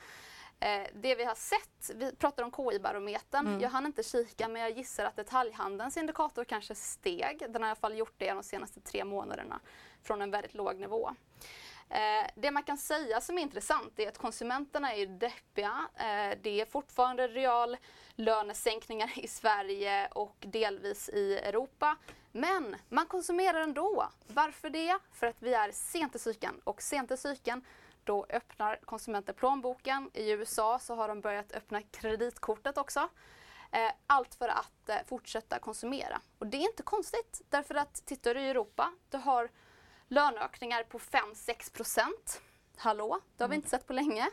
Eh, 0.61 0.87
det 0.95 1.15
vi 1.15 1.25
har 1.25 1.35
sett, 1.35 1.91
vi 1.95 2.17
pratar 2.17 2.43
om 2.43 2.51
KI-barometern. 2.51 3.47
Mm. 3.47 3.61
Jag 3.61 3.71
hann 3.71 3.87
inte 3.87 4.03
kika 4.03 4.49
men 4.49 4.63
jag 4.63 4.71
gissar 4.71 5.05
att 5.05 5.17
detaljhandelns 5.17 5.97
indikator 5.97 6.45
kanske 6.45 6.75
steg. 6.75 7.39
Den 7.49 7.63
har 7.63 7.69
i 7.69 7.71
alla 7.71 7.77
fall 7.77 7.99
gjort 7.99 8.15
det 8.19 8.33
de 8.33 8.43
senaste 8.43 8.81
tre 8.81 9.05
månaderna 9.05 9.61
från 10.03 10.23
en 10.23 10.31
väldigt 10.31 10.55
låg 10.55 10.77
nivå. 10.77 11.15
Eh, 11.91 12.31
det 12.35 12.51
man 12.51 12.63
kan 12.63 12.79
säga 12.79 13.21
som 13.21 13.39
är 13.39 13.43
intressant 13.43 13.99
är 13.99 14.09
att 14.09 14.19
konsumenterna 14.19 14.95
är 14.95 15.07
deppiga. 15.07 15.89
Eh, 15.97 16.39
det 16.43 16.61
är 16.61 16.65
fortfarande 16.65 17.29
reallönesänkningar 17.29 19.13
i 19.17 19.29
Sverige 19.29 20.07
och 20.07 20.37
delvis 20.41 21.09
i 21.09 21.39
Europa. 21.39 21.97
Men 22.33 22.77
man 22.89 23.07
konsumerar 23.07 23.61
ändå. 23.61 24.09
Varför 24.27 24.71
det? 24.71 24.99
För 25.13 25.27
att 25.27 25.43
vi 25.43 25.55
är 25.55 25.73
sent 25.73 26.15
i 26.15 26.19
cykeln 26.19 26.61
och 26.65 26.83
sent 26.83 27.11
i 27.11 27.17
cykeln 27.17 27.65
då 28.05 28.27
öppnar 28.31 28.77
konsumenter 28.85 29.33
plånboken. 29.33 30.11
I 30.15 30.31
USA 30.31 30.79
så 30.79 30.95
har 30.95 31.09
de 31.09 31.21
börjat 31.21 31.53
öppna 31.53 31.83
kreditkortet 31.83 32.79
också. 32.79 33.09
Eh, 33.73 33.91
allt 34.07 34.35
för 34.35 34.49
att 34.49 34.89
eh, 34.89 34.97
fortsätta 35.07 35.59
konsumera. 35.59 36.21
Och 36.39 36.47
det 36.47 36.57
är 36.57 36.71
inte 36.71 36.83
konstigt 36.83 37.43
därför 37.49 37.75
att 37.75 38.07
tittar 38.07 38.35
du 38.35 38.41
i 38.41 38.49
Europa, 38.49 38.93
du 39.11 39.17
har 39.17 39.51
löneökningar 40.11 40.83
på 40.83 40.99
5-6 40.99 41.73
procent. 41.73 42.41
Hallå, 42.77 43.21
det 43.37 43.45
har 43.45 43.49
vi 43.49 43.57
inte 43.57 43.69
sett 43.69 43.87
på 43.87 43.93
länge. 43.93 44.31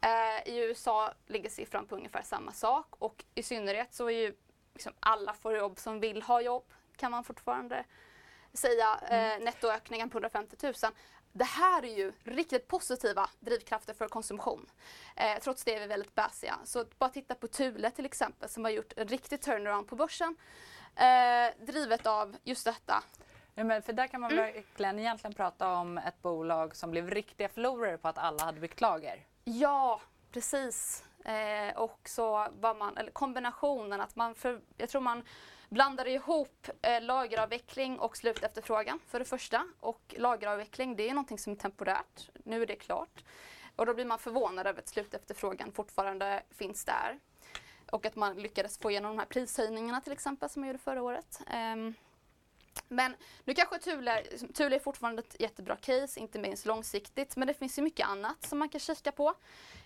Eh, 0.00 0.48
I 0.48 0.58
USA 0.58 1.12
ligger 1.26 1.50
siffran 1.50 1.86
på 1.86 1.94
ungefär 1.94 2.22
samma 2.22 2.52
sak 2.52 2.86
och 2.98 3.24
i 3.34 3.42
synnerhet 3.42 3.94
så 3.94 4.06
är 4.06 4.18
ju 4.18 4.36
liksom 4.74 4.92
alla 5.00 5.34
får 5.34 5.56
jobb 5.56 5.78
som 5.78 6.00
vill 6.00 6.22
ha 6.22 6.40
jobb 6.40 6.72
kan 6.96 7.10
man 7.10 7.24
fortfarande 7.24 7.84
säga. 8.52 8.98
Eh, 9.10 9.44
nettoökningen 9.44 10.10
på 10.10 10.18
150 10.18 10.56
000. 10.62 10.74
Det 11.32 11.44
här 11.44 11.84
är 11.84 11.96
ju 11.96 12.12
riktigt 12.24 12.68
positiva 12.68 13.30
drivkrafter 13.40 13.94
för 13.94 14.08
konsumtion. 14.08 14.70
Eh, 15.16 15.38
trots 15.42 15.64
det 15.64 15.74
är 15.74 15.80
vi 15.80 15.86
väldigt 15.86 16.14
bäsiga. 16.14 16.58
Så 16.64 16.84
bara 16.98 17.10
titta 17.10 17.34
på 17.34 17.48
Thule 17.48 17.90
till 17.90 18.06
exempel 18.06 18.48
som 18.48 18.64
har 18.64 18.70
gjort 18.70 18.92
en 18.96 19.08
riktig 19.08 19.40
turnaround 19.40 19.88
på 19.88 19.96
börsen. 19.96 20.36
Eh, 20.96 21.66
drivet 21.66 22.06
av 22.06 22.36
just 22.44 22.64
detta. 22.64 23.02
Ja, 23.58 23.64
men 23.64 23.82
för 23.82 23.92
där 23.92 24.06
kan 24.06 24.20
man 24.20 24.32
Mm. 24.32 24.44
verkligen 24.44 24.98
egentligen 24.98 25.34
prata 25.34 25.72
om 25.72 25.98
ett 25.98 26.22
bolag 26.22 26.76
som 26.76 26.90
blev 26.90 27.10
riktiga 27.10 27.48
förlorare 27.48 27.98
på 27.98 28.08
att 28.08 28.18
alla 28.18 28.44
hade 28.44 28.60
byggt 28.60 28.80
lager. 28.80 29.26
Ja, 29.44 30.00
precis. 30.32 31.04
Eh, 31.24 31.76
och 31.76 32.00
så 32.08 32.48
var 32.60 32.74
man, 32.74 32.96
eller 32.96 33.10
kombinationen 33.10 34.00
att 34.00 34.16
man, 34.16 34.34
för, 34.34 34.60
jag 34.76 34.88
tror 34.88 35.00
man 35.00 35.22
blandar 35.68 36.08
ihop 36.08 36.68
eh, 36.82 37.02
lageravveckling 37.02 37.98
och 37.98 38.16
slutefterfrågan 38.16 39.00
för 39.06 39.18
det 39.18 39.24
första. 39.24 39.64
Och 39.80 40.14
lageravveckling 40.18 40.96
det 40.96 41.08
är 41.08 41.14
någonting 41.14 41.38
som 41.38 41.52
är 41.52 41.56
temporärt. 41.56 42.30
Nu 42.44 42.62
är 42.62 42.66
det 42.66 42.76
klart. 42.76 43.24
Och 43.76 43.86
då 43.86 43.94
blir 43.94 44.04
man 44.04 44.18
förvånad 44.18 44.66
över 44.66 44.78
att 44.78 44.88
slutefterfrågan 44.88 45.72
fortfarande 45.72 46.42
finns 46.50 46.84
där. 46.84 47.18
Och 47.90 48.06
att 48.06 48.16
man 48.16 48.34
lyckades 48.36 48.78
få 48.78 48.90
igenom 48.90 49.10
de 49.16 49.18
här 49.18 49.26
prishöjningarna 49.26 50.00
till 50.00 50.12
exempel 50.12 50.48
som 50.50 50.60
man 50.60 50.66
gjorde 50.68 50.78
förra 50.78 51.02
året. 51.02 51.40
Ehm, 51.46 51.94
men 52.88 53.16
nu 53.44 53.54
kanske 53.54 53.78
Thule, 53.78 54.22
Thule 54.54 54.76
är 54.76 54.80
fortfarande 54.80 55.22
ett 55.22 55.36
jättebra 55.40 55.76
case, 55.76 56.20
inte 56.20 56.38
minst 56.38 56.66
långsiktigt. 56.66 57.36
Men 57.36 57.48
det 57.48 57.54
finns 57.54 57.78
ju 57.78 57.82
mycket 57.82 58.06
annat 58.08 58.46
som 58.46 58.58
man 58.58 58.68
kan 58.68 58.80
kika 58.80 59.12
på. 59.12 59.34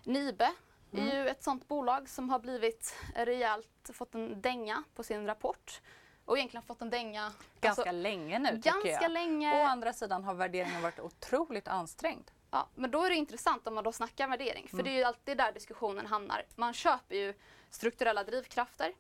Nibe 0.05 0.53
är 0.93 1.15
ju 1.23 1.29
ett 1.29 1.43
sånt 1.43 1.69
bolag 1.69 2.09
som 2.09 2.31
har 2.31 2.39
blivit 2.39 2.95
rejält, 3.15 3.91
fått 3.93 4.15
en 4.15 4.41
dänga 4.41 4.85
på 4.95 5.03
sin 5.03 5.27
rapport. 5.27 5.81
Och 6.25 6.39
egentligen 6.39 6.63
fått 6.63 6.83
en 6.83 6.91
dänga 6.91 7.33
Ganska 7.61 7.83
alltså, 7.83 7.93
länge 8.03 8.39
nu 8.39 8.57
tycker 8.57 8.71
ganska 8.71 9.03
jag. 9.03 9.11
länge. 9.11 9.63
Å 9.63 9.65
andra 9.65 9.93
sidan 9.93 10.25
har 10.25 10.35
värderingen 10.35 10.83
varit 10.83 11.01
otroligt 11.01 11.69
ansträngd. 11.69 12.31
Ja, 12.51 12.69
men 12.75 12.91
då 12.91 13.05
är 13.05 13.11
det 13.11 13.17
intressant 13.17 13.67
om 13.67 13.75
man 13.75 13.85
då 13.85 13.93
snackar 13.93 14.29
värdering. 14.29 14.69
För 14.69 14.83
det 14.83 14.91
är 14.91 14.97
ju 14.97 15.05
alltid 15.05 15.37
där 15.37 15.53
diskussionen 15.53 16.07
hamnar. 16.07 16.45
Man 16.57 16.75
köper 16.75 17.17
ju 17.17 17.35
strukturella 17.71 18.25
drivkrafter. 18.25 18.93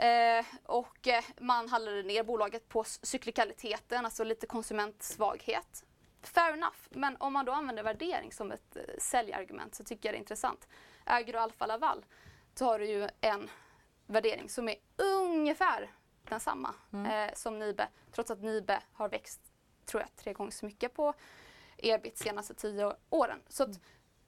Eh, 0.00 0.44
och 0.66 1.08
eh, 1.08 1.24
man 1.40 1.68
handlade 1.68 2.02
ner 2.02 2.22
bolaget 2.22 2.68
på 2.68 2.84
cyklikaliteten, 2.84 4.04
alltså 4.04 4.24
lite 4.24 4.46
konsumentsvaghet. 4.46 5.84
Fair 6.22 6.52
enough, 6.52 6.76
men 6.90 7.16
om 7.16 7.32
man 7.32 7.44
då 7.44 7.52
använder 7.52 7.82
värdering 7.82 8.32
som 8.32 8.52
ett 8.52 8.76
eh, 8.76 8.82
säljargument 8.98 9.74
så 9.74 9.84
tycker 9.84 10.08
jag 10.08 10.14
det 10.14 10.16
är 10.16 10.20
intressant. 10.20 10.68
Äger 11.06 11.32
du 11.32 11.38
Alfa 11.38 11.66
Laval, 11.66 12.04
då 12.58 12.64
har 12.64 12.78
du 12.78 12.84
ju 12.86 13.08
en 13.20 13.50
värdering 14.06 14.48
som 14.48 14.68
är 14.68 14.76
ungefär 14.96 15.90
densamma 16.28 16.74
eh, 16.92 17.34
som 17.34 17.58
Nibe. 17.58 17.88
Trots 18.12 18.30
att 18.30 18.42
Nibe 18.42 18.82
har 18.92 19.08
växt, 19.08 19.40
tror 19.86 20.00
jag, 20.00 20.16
tre 20.16 20.32
gånger 20.32 20.50
så 20.50 20.66
mycket 20.66 20.94
på 20.94 21.14
ebit 21.76 22.18
senaste 22.18 22.54
tio 22.54 22.96
åren. 23.10 23.42
Så 23.48 23.62
att 23.62 23.80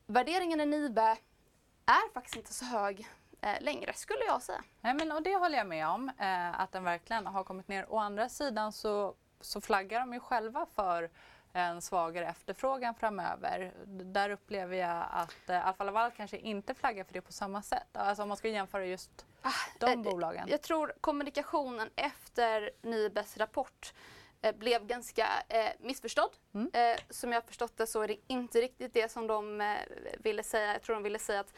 värderingen 0.06 0.60
i 0.60 0.66
Nibe 0.66 1.16
är 1.86 2.12
faktiskt 2.14 2.36
inte 2.36 2.52
så 2.52 2.64
hög 2.64 3.08
eh, 3.43 3.61
längre, 3.61 3.93
skulle 3.93 4.24
jag 4.24 4.43
säga. 4.43 4.64
Nej, 4.80 4.95
men, 4.95 5.12
och 5.12 5.22
det 5.22 5.36
håller 5.36 5.59
jag 5.59 5.66
med 5.66 5.88
om, 5.88 6.09
eh, 6.18 6.61
att 6.61 6.72
den 6.72 6.84
verkligen 6.84 7.26
har 7.26 7.45
kommit 7.45 7.68
ner. 7.68 7.93
Å 7.93 7.99
andra 7.99 8.28
sidan 8.28 8.72
så, 8.72 9.14
så 9.40 9.61
flaggar 9.61 10.01
de 10.01 10.12
ju 10.12 10.20
själva 10.20 10.66
för 10.74 11.11
en 11.53 11.82
svagare 11.82 12.26
efterfrågan 12.26 12.95
framöver. 12.95 13.72
Där 13.86 14.30
upplever 14.30 14.76
jag 14.76 15.07
att 15.11 15.49
eh, 15.49 15.66
Alfa 15.66 15.84
Laval 15.84 16.11
kanske 16.16 16.36
inte 16.36 16.74
flaggar 16.74 17.05
för 17.05 17.12
det 17.12 17.20
på 17.20 17.32
samma 17.32 17.62
sätt. 17.62 17.88
Alltså 17.93 18.22
om 18.22 18.28
man 18.28 18.36
ska 18.36 18.49
jämföra 18.49 18.86
just 18.86 19.26
de 19.78 19.90
eh, 19.90 19.99
bolagen. 19.99 20.49
Jag 20.49 20.62
tror 20.62 20.93
kommunikationen 21.01 21.90
efter 21.97 22.70
Nibes 22.82 23.36
rapport 23.36 23.95
eh, 24.43 24.55
blev 24.55 24.86
ganska 24.86 25.26
eh, 25.49 25.70
missförstådd. 25.80 26.36
Mm. 26.55 26.70
Eh, 26.72 27.01
som 27.11 27.32
jag 27.32 27.45
förstått 27.45 27.76
det 27.76 27.86
så 27.86 28.03
är 28.03 28.09
det 28.09 28.16
inte 28.26 28.61
riktigt 28.61 28.95
det 28.95 29.11
som 29.11 29.26
de 29.26 29.61
eh, 29.61 29.76
ville 30.18 30.43
säga. 30.43 30.72
Jag 30.72 30.82
tror 30.82 30.95
de 30.95 31.03
ville 31.03 31.18
säga 31.18 31.40
att 31.40 31.55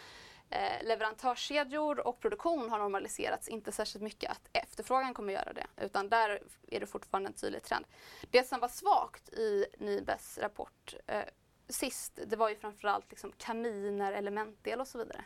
eh, 0.50 0.86
leverantörskedjor 0.86 2.06
och 2.06 2.20
produktion 2.20 2.70
har 2.70 2.78
normaliserats, 2.78 3.48
inte 3.48 3.72
särskilt 3.72 4.02
mycket 4.02 4.30
att 4.30 4.48
efterfrågan 4.52 5.14
kommer 5.14 5.32
göra 5.32 5.52
det. 5.52 5.66
Utan 5.76 6.08
där 6.08 6.42
är 6.68 6.80
det 6.80 6.86
fortfarande 6.86 7.28
en 7.28 7.34
tydlig 7.34 7.62
trend. 7.62 7.86
Det 8.30 8.48
som 8.48 8.60
var 8.60 8.68
svagt 8.68 9.28
i 9.28 9.66
Nibes 9.78 10.38
rapport 10.38 10.94
eh, 11.06 11.22
sist, 11.68 12.18
det 12.26 12.36
var 12.36 12.48
ju 12.48 12.56
framförallt 12.56 13.10
liksom 13.10 13.32
kaminer, 13.38 14.12
elementdel 14.12 14.80
och 14.80 14.88
så 14.88 14.98
vidare. 14.98 15.24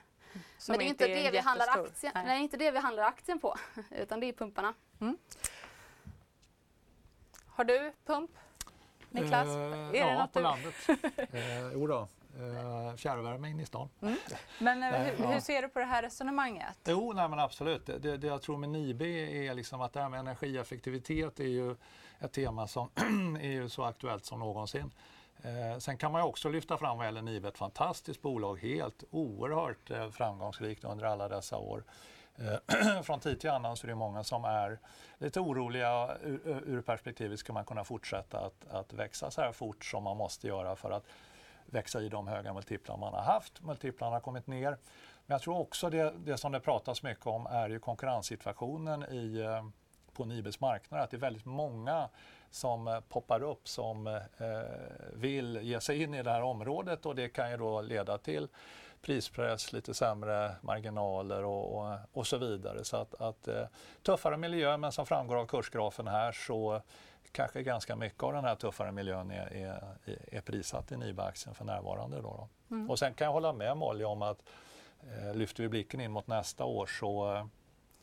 som 0.58 0.72
Men 0.72 0.78
det 0.78 0.84
är 0.84 0.88
inte 0.88 1.06
det 1.06 1.30
vi 1.30 1.38
handlar 1.38 1.68
aktien, 1.68 2.12
Nej. 2.14 2.24
nej. 2.26 2.42
inte 2.42 2.56
det 2.56 2.70
vi 2.70 2.78
handlar 2.78 3.02
aktien 3.02 3.38
på, 3.38 3.56
utan 3.90 4.20
det 4.20 4.26
är 4.26 4.32
pumparna. 4.32 4.74
Har 7.46 7.64
du 7.64 7.92
pump? 8.06 8.30
Niklas? 9.10 9.48
Eh, 9.48 9.52
är 9.54 9.92
det 9.92 9.98
ja, 9.98 10.18
något 10.18 10.32
på 10.32 10.38
du... 10.38 10.42
landet. 10.42 10.74
eh, 11.34 11.72
jo 11.72 11.86
då. 11.86 12.08
Eh, 12.38 12.94
fjärrvärme 12.96 13.48
in 13.48 13.60
i 13.60 13.66
stan. 13.66 13.88
Men 14.58 14.82
eh, 14.82 14.88
hur, 14.90 15.26
hur 15.26 15.40
ser 15.40 15.62
du 15.62 15.68
på 15.68 15.78
det 15.78 15.84
här 15.84 16.02
resonemanget? 16.02 16.78
Jo, 16.84 17.12
nej, 17.12 17.28
men 17.28 17.38
absolut. 17.38 17.86
Det, 17.86 18.16
det, 18.16 18.26
jag 18.26 18.42
tror 18.42 18.56
med 18.56 18.68
Nibe 18.68 19.06
är 19.06 19.54
liksom 19.54 19.80
att 19.80 19.92
det 19.92 20.00
här 20.00 20.08
med 20.08 20.20
energieffektivitet 20.20 21.40
är 21.40 21.44
ju 21.44 21.76
ett 22.20 22.32
tema 22.32 22.66
som 22.66 22.90
är 23.40 23.50
ju 23.50 23.68
så 23.68 23.84
aktuellt 23.84 24.24
som 24.24 24.38
någonsin. 24.38 24.90
Eh, 25.42 25.78
sen 25.78 25.96
kan 25.96 26.12
man 26.12 26.20
ju 26.20 26.26
också 26.26 26.48
lyfta 26.48 26.78
fram 26.78 26.96
vad 26.96 27.06
gäller 27.06 27.22
Nibe, 27.22 27.48
ett 27.48 27.58
fantastiskt 27.58 28.22
bolag, 28.22 28.62
helt 28.62 29.04
oerhört 29.10 29.90
eh, 29.90 30.10
framgångsrikt 30.10 30.84
under 30.84 31.04
alla 31.04 31.28
dessa 31.28 31.56
år. 31.56 31.84
Eh, 32.36 33.02
från 33.02 33.20
tid 33.20 33.40
till 33.40 33.50
annan 33.50 33.76
så 33.76 33.86
är 33.86 33.88
det 33.88 33.94
många 33.94 34.24
som 34.24 34.44
är 34.44 34.78
lite 35.18 35.40
oroliga 35.40 36.16
ur, 36.22 36.62
ur 36.66 36.80
perspektivet, 36.80 37.38
ska 37.38 37.52
man 37.52 37.64
kunna 37.64 37.84
fortsätta 37.84 38.38
att, 38.38 38.68
att 38.70 38.92
växa 38.92 39.30
så 39.30 39.40
här 39.40 39.52
fort 39.52 39.84
som 39.84 40.02
man 40.02 40.16
måste 40.16 40.46
göra 40.46 40.76
för 40.76 40.90
att 40.90 41.04
växa 41.72 42.00
i 42.00 42.08
de 42.08 42.26
höga 42.28 42.52
multiplar 42.52 42.96
man 42.96 43.14
har 43.14 43.22
haft. 43.22 43.62
Multiplarna 43.62 44.16
har 44.16 44.20
kommit 44.20 44.46
ner. 44.46 44.70
Men 45.26 45.34
jag 45.34 45.42
tror 45.42 45.58
också 45.58 45.90
det, 45.90 46.14
det 46.24 46.36
som 46.36 46.52
det 46.52 46.60
pratas 46.60 47.02
mycket 47.02 47.26
om 47.26 47.46
är 47.46 47.68
ju 47.68 47.78
konkurrenssituationen 47.78 49.04
i, 49.12 49.38
eh, 49.40 49.68
på 50.12 50.24
Nibes 50.24 50.60
marknad. 50.60 51.00
Att 51.00 51.10
det 51.10 51.16
är 51.16 51.20
väldigt 51.20 51.44
många 51.44 52.08
som 52.50 52.88
eh, 52.88 53.00
poppar 53.00 53.42
upp 53.42 53.68
som 53.68 54.06
eh, 54.06 54.22
vill 55.12 55.58
ge 55.62 55.80
sig 55.80 56.02
in 56.02 56.14
i 56.14 56.22
det 56.22 56.30
här 56.30 56.42
området 56.42 57.06
och 57.06 57.14
det 57.14 57.28
kan 57.28 57.50
ju 57.50 57.56
då 57.56 57.80
leda 57.80 58.18
till 58.18 58.48
prispress, 59.02 59.72
lite 59.72 59.94
sämre 59.94 60.54
marginaler 60.60 61.44
och, 61.44 61.78
och, 61.78 61.98
och 62.12 62.26
så 62.26 62.36
vidare. 62.36 62.84
Så 62.84 62.96
att, 62.96 63.14
att 63.20 63.48
eh, 63.48 63.64
tuffare 64.02 64.36
miljö, 64.36 64.76
men 64.76 64.92
som 64.92 65.06
framgår 65.06 65.36
av 65.36 65.46
kursgrafen 65.46 66.06
här 66.06 66.32
så 66.32 66.82
kanske 67.38 67.62
ganska 67.62 67.96
mycket 67.96 68.22
av 68.22 68.32
den 68.32 68.44
här 68.44 68.54
tuffare 68.54 68.92
miljön 68.92 69.30
är, 69.30 69.52
är, 69.52 69.96
är 70.32 70.40
prissatt 70.40 70.92
i 70.92 70.96
Nibe-aktien 70.96 71.54
för 71.54 71.64
närvarande. 71.64 72.16
Då, 72.16 72.48
då. 72.68 72.92
Och 72.92 72.98
sen 72.98 73.14
kan 73.14 73.24
jag 73.24 73.32
hålla 73.32 73.52
med 73.52 73.76
Molly 73.76 74.04
om 74.04 74.22
att 74.22 74.42
eh, 75.02 75.34
lyfter 75.34 75.62
vi 75.62 75.68
blicken 75.68 76.00
in 76.00 76.10
mot 76.10 76.26
nästa 76.26 76.64
år 76.64 76.86
så 76.86 77.34
eh, 77.34 77.46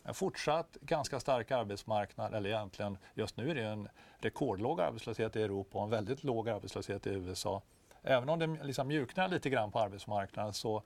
en 0.04 0.14
fortsatt 0.14 0.78
ganska 0.82 1.20
stark 1.20 1.52
arbetsmarknad, 1.52 2.34
eller 2.34 2.50
egentligen 2.50 2.98
just 3.14 3.38
nu 3.38 3.52
är 3.52 3.56
det 3.56 3.64
en 3.64 3.88
rekordlåg 4.18 4.82
arbetslöshet 4.82 5.36
i 5.36 5.42
Europa 5.42 5.78
och 5.78 5.84
en 5.84 5.90
väldigt 5.90 6.24
låg 6.24 6.50
arbetslöshet 6.50 7.08
i 7.08 7.10
USA. 7.10 7.62
Även 8.04 8.30
om 8.30 8.40
det 8.40 8.48
liksom 8.64 8.88
mjuknar 8.88 9.28
lite 9.28 9.50
grann 9.50 9.72
på 9.72 9.80
arbetsmarknaden 9.80 10.54
så 10.54 10.84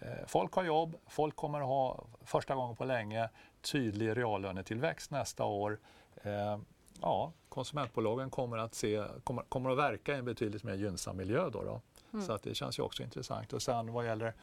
eh, 0.00 0.26
folk 0.26 0.52
har 0.52 0.64
jobb, 0.64 0.96
folk 1.06 1.36
kommer 1.36 1.60
ha 1.60 2.04
första 2.24 2.54
gången 2.54 2.76
på 2.76 2.84
länge 2.84 3.28
tydlig 3.60 4.16
reallönetillväxt 4.16 5.10
nästa 5.10 5.44
år. 5.44 5.78
Eh, 6.22 6.58
ja, 7.02 7.32
konsumentbolagen 7.48 8.30
kommer 8.30 8.58
att, 8.58 8.74
se, 8.74 9.04
kommer, 9.24 9.42
kommer 9.42 9.70
att 9.70 9.78
verka 9.78 10.14
i 10.14 10.18
en 10.18 10.24
betydligt 10.24 10.64
mer 10.64 10.74
gynnsam 10.74 11.16
miljö 11.16 11.50
då. 11.50 11.62
då. 11.62 11.80
Så 12.20 12.32
att 12.32 12.42
det 12.42 12.54
känns 12.54 12.78
ju 12.78 12.82
också 12.82 13.02
intressant. 13.02 13.52
Och 13.52 13.62
sen 13.62 13.92
vad 13.92 14.06
gäller 14.06 14.34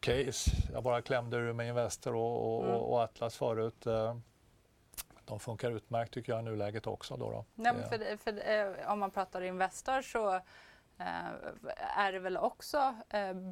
case, 0.00 0.50
jag 0.72 0.82
bara 0.82 1.02
klämde 1.02 1.36
ur 1.36 1.52
med 1.52 1.68
Investor 1.68 2.14
och, 2.14 2.58
och, 2.58 2.92
och 2.92 3.02
Atlas 3.02 3.36
förut. 3.36 3.86
Eh, 3.86 4.16
de 5.24 5.40
funkar 5.40 5.70
utmärkt 5.70 6.14
tycker 6.14 6.32
jag 6.32 6.40
i 6.40 6.44
nuläget 6.44 6.86
också. 6.86 7.16
Då, 7.16 7.30
då. 7.30 7.44
Nej, 7.54 7.72
men 7.74 7.88
för, 7.88 8.16
för, 8.16 8.50
eh, 8.82 8.92
om 8.92 8.98
man 8.98 9.10
pratar 9.10 9.42
Investor 9.42 10.02
så 10.02 10.40
är 11.96 12.12
det 12.12 12.18
väl 12.18 12.36
också 12.36 12.94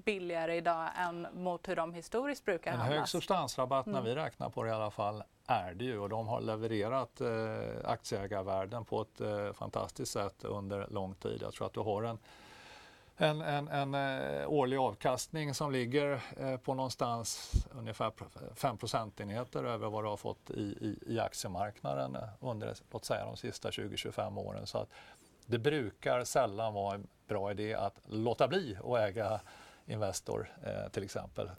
billigare 0.04 0.56
idag 0.56 0.88
än 0.96 1.26
mot 1.32 1.68
hur 1.68 1.76
de 1.76 1.94
historiskt 1.94 2.44
brukar 2.44 2.70
handlas. 2.70 2.90
En 2.90 2.98
hög 2.98 3.08
substansrabatt 3.08 3.86
när 3.86 3.92
mm. 3.98 4.04
vi 4.04 4.14
räknar 4.14 4.50
på 4.50 4.62
det 4.62 4.70
i 4.70 4.72
alla 4.72 4.90
fall 4.90 5.22
är 5.46 5.74
det 5.74 5.84
ju 5.84 5.98
och 5.98 6.08
de 6.08 6.28
har 6.28 6.40
levererat 6.40 7.20
aktieägarvärden 7.84 8.84
på 8.84 9.02
ett 9.02 9.56
fantastiskt 9.56 10.12
sätt 10.12 10.44
under 10.44 10.86
lång 10.90 11.14
tid. 11.14 11.38
Jag 11.42 11.52
tror 11.52 11.66
att 11.66 11.74
du 11.74 11.80
har 11.80 12.02
en 12.02 12.18
en, 13.16 13.40
en, 13.40 13.68
en 13.68 13.94
eh, 13.94 14.50
årlig 14.50 14.76
avkastning 14.76 15.54
som 15.54 15.72
ligger 15.72 16.20
eh, 16.36 16.56
på 16.56 16.74
någonstans 16.74 17.52
ungefär 17.72 18.12
5 18.54 18.78
procentenheter 18.78 19.64
över 19.64 19.90
vad 19.90 20.04
du 20.04 20.08
har 20.08 20.16
fått 20.16 20.50
i, 20.50 20.62
i, 20.62 20.98
i 21.06 21.20
aktiemarknaden 21.20 22.16
under 22.40 22.74
låt 22.90 23.04
säga, 23.04 23.24
de 23.24 23.36
sista 23.36 23.70
20-25 23.70 24.38
åren. 24.38 24.66
Så 24.66 24.78
att 24.78 24.88
det 25.46 25.58
brukar 25.58 26.24
sällan 26.24 26.74
vara 26.74 26.94
en 26.94 27.06
bra 27.28 27.50
idé 27.50 27.74
att 27.74 28.00
låta 28.04 28.48
bli 28.48 28.76
att 28.84 28.98
äga 28.98 29.40
Investor 29.86 30.52
eh, 30.62 30.88
till 30.90 31.02
exempel. 31.02 31.50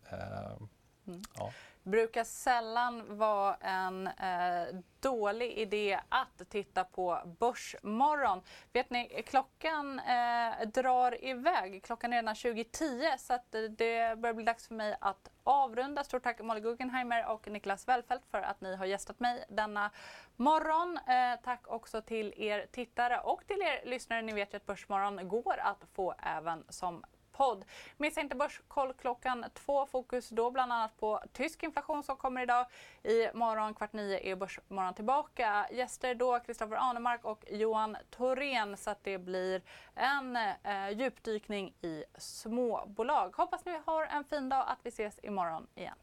Mm. 1.07 1.21
Ja 1.37 1.51
brukar 1.83 2.23
sällan 2.23 3.17
vara 3.17 3.55
en 3.55 4.07
eh, 4.07 4.75
dålig 4.99 5.51
idé 5.51 5.99
att 6.09 6.49
titta 6.49 6.83
på 6.83 7.19
Börsmorgon. 7.39 8.41
Vet 8.73 8.89
ni, 8.89 9.23
klockan 9.25 9.99
eh, 9.99 10.67
drar 10.67 11.23
iväg. 11.23 11.83
Klockan 11.83 12.13
är 12.13 12.17
redan 12.17 12.33
20.10 12.33 13.17
så 13.17 13.33
att 13.33 13.55
eh, 13.55 13.61
det 13.61 14.19
börjar 14.19 14.33
bli 14.33 14.43
dags 14.45 14.67
för 14.67 14.75
mig 14.75 14.97
att 15.01 15.31
avrunda. 15.43 16.03
Stort 16.03 16.23
tack 16.23 16.41
Molly 16.41 16.61
Guggenheimer 16.61 17.27
och 17.27 17.47
Niklas 17.47 17.87
Wellfelt 17.87 18.25
för 18.31 18.41
att 18.41 18.61
ni 18.61 18.75
har 18.75 18.85
gästat 18.85 19.19
mig 19.19 19.45
denna 19.49 19.91
morgon. 20.35 20.97
Eh, 21.07 21.39
tack 21.43 21.67
också 21.67 22.01
till 22.01 22.33
er 22.37 22.65
tittare 22.71 23.19
och 23.19 23.47
till 23.47 23.61
er 23.61 23.89
lyssnare. 23.89 24.21
Ni 24.21 24.33
vet 24.33 24.53
ju 24.53 24.57
att 24.57 24.65
Börsmorgon 24.65 25.27
går 25.27 25.57
att 25.59 25.83
få 25.93 26.15
även 26.23 26.63
som 26.69 27.03
podd. 27.33 27.65
Missa 27.97 28.21
inte 28.21 28.35
Börskoll 28.35 28.93
klockan 28.93 29.45
två. 29.53 29.85
Fokus 29.85 30.29
då 30.29 30.51
bland 30.51 30.73
annat 30.73 30.99
på 30.99 31.21
tysk 31.33 31.63
inflation 31.63 32.03
som 32.03 32.17
kommer 32.17 32.41
idag. 32.41 32.65
I 33.03 33.29
morgon 33.33 33.73
kvart 33.73 33.93
nio 33.93 34.19
är 34.19 34.35
Börsmorgon 34.35 34.93
tillbaka. 34.93 35.67
Gäster 35.71 36.15
då 36.15 36.39
Kristoffer 36.39 36.75
Anemark 36.75 37.25
och 37.25 37.45
Johan 37.49 37.97
Thorén 38.09 38.77
så 38.77 38.89
att 38.89 39.03
det 39.03 39.17
blir 39.17 39.61
en 39.95 40.35
eh, 40.35 40.89
djupdykning 40.89 41.73
i 41.81 42.03
småbolag. 42.17 43.35
Hoppas 43.37 43.65
ni 43.65 43.79
har 43.85 44.05
en 44.05 44.23
fin 44.23 44.49
dag 44.49 44.65
att 44.67 44.79
vi 44.83 44.89
ses 44.89 45.19
imorgon 45.23 45.67
igen. 45.75 46.02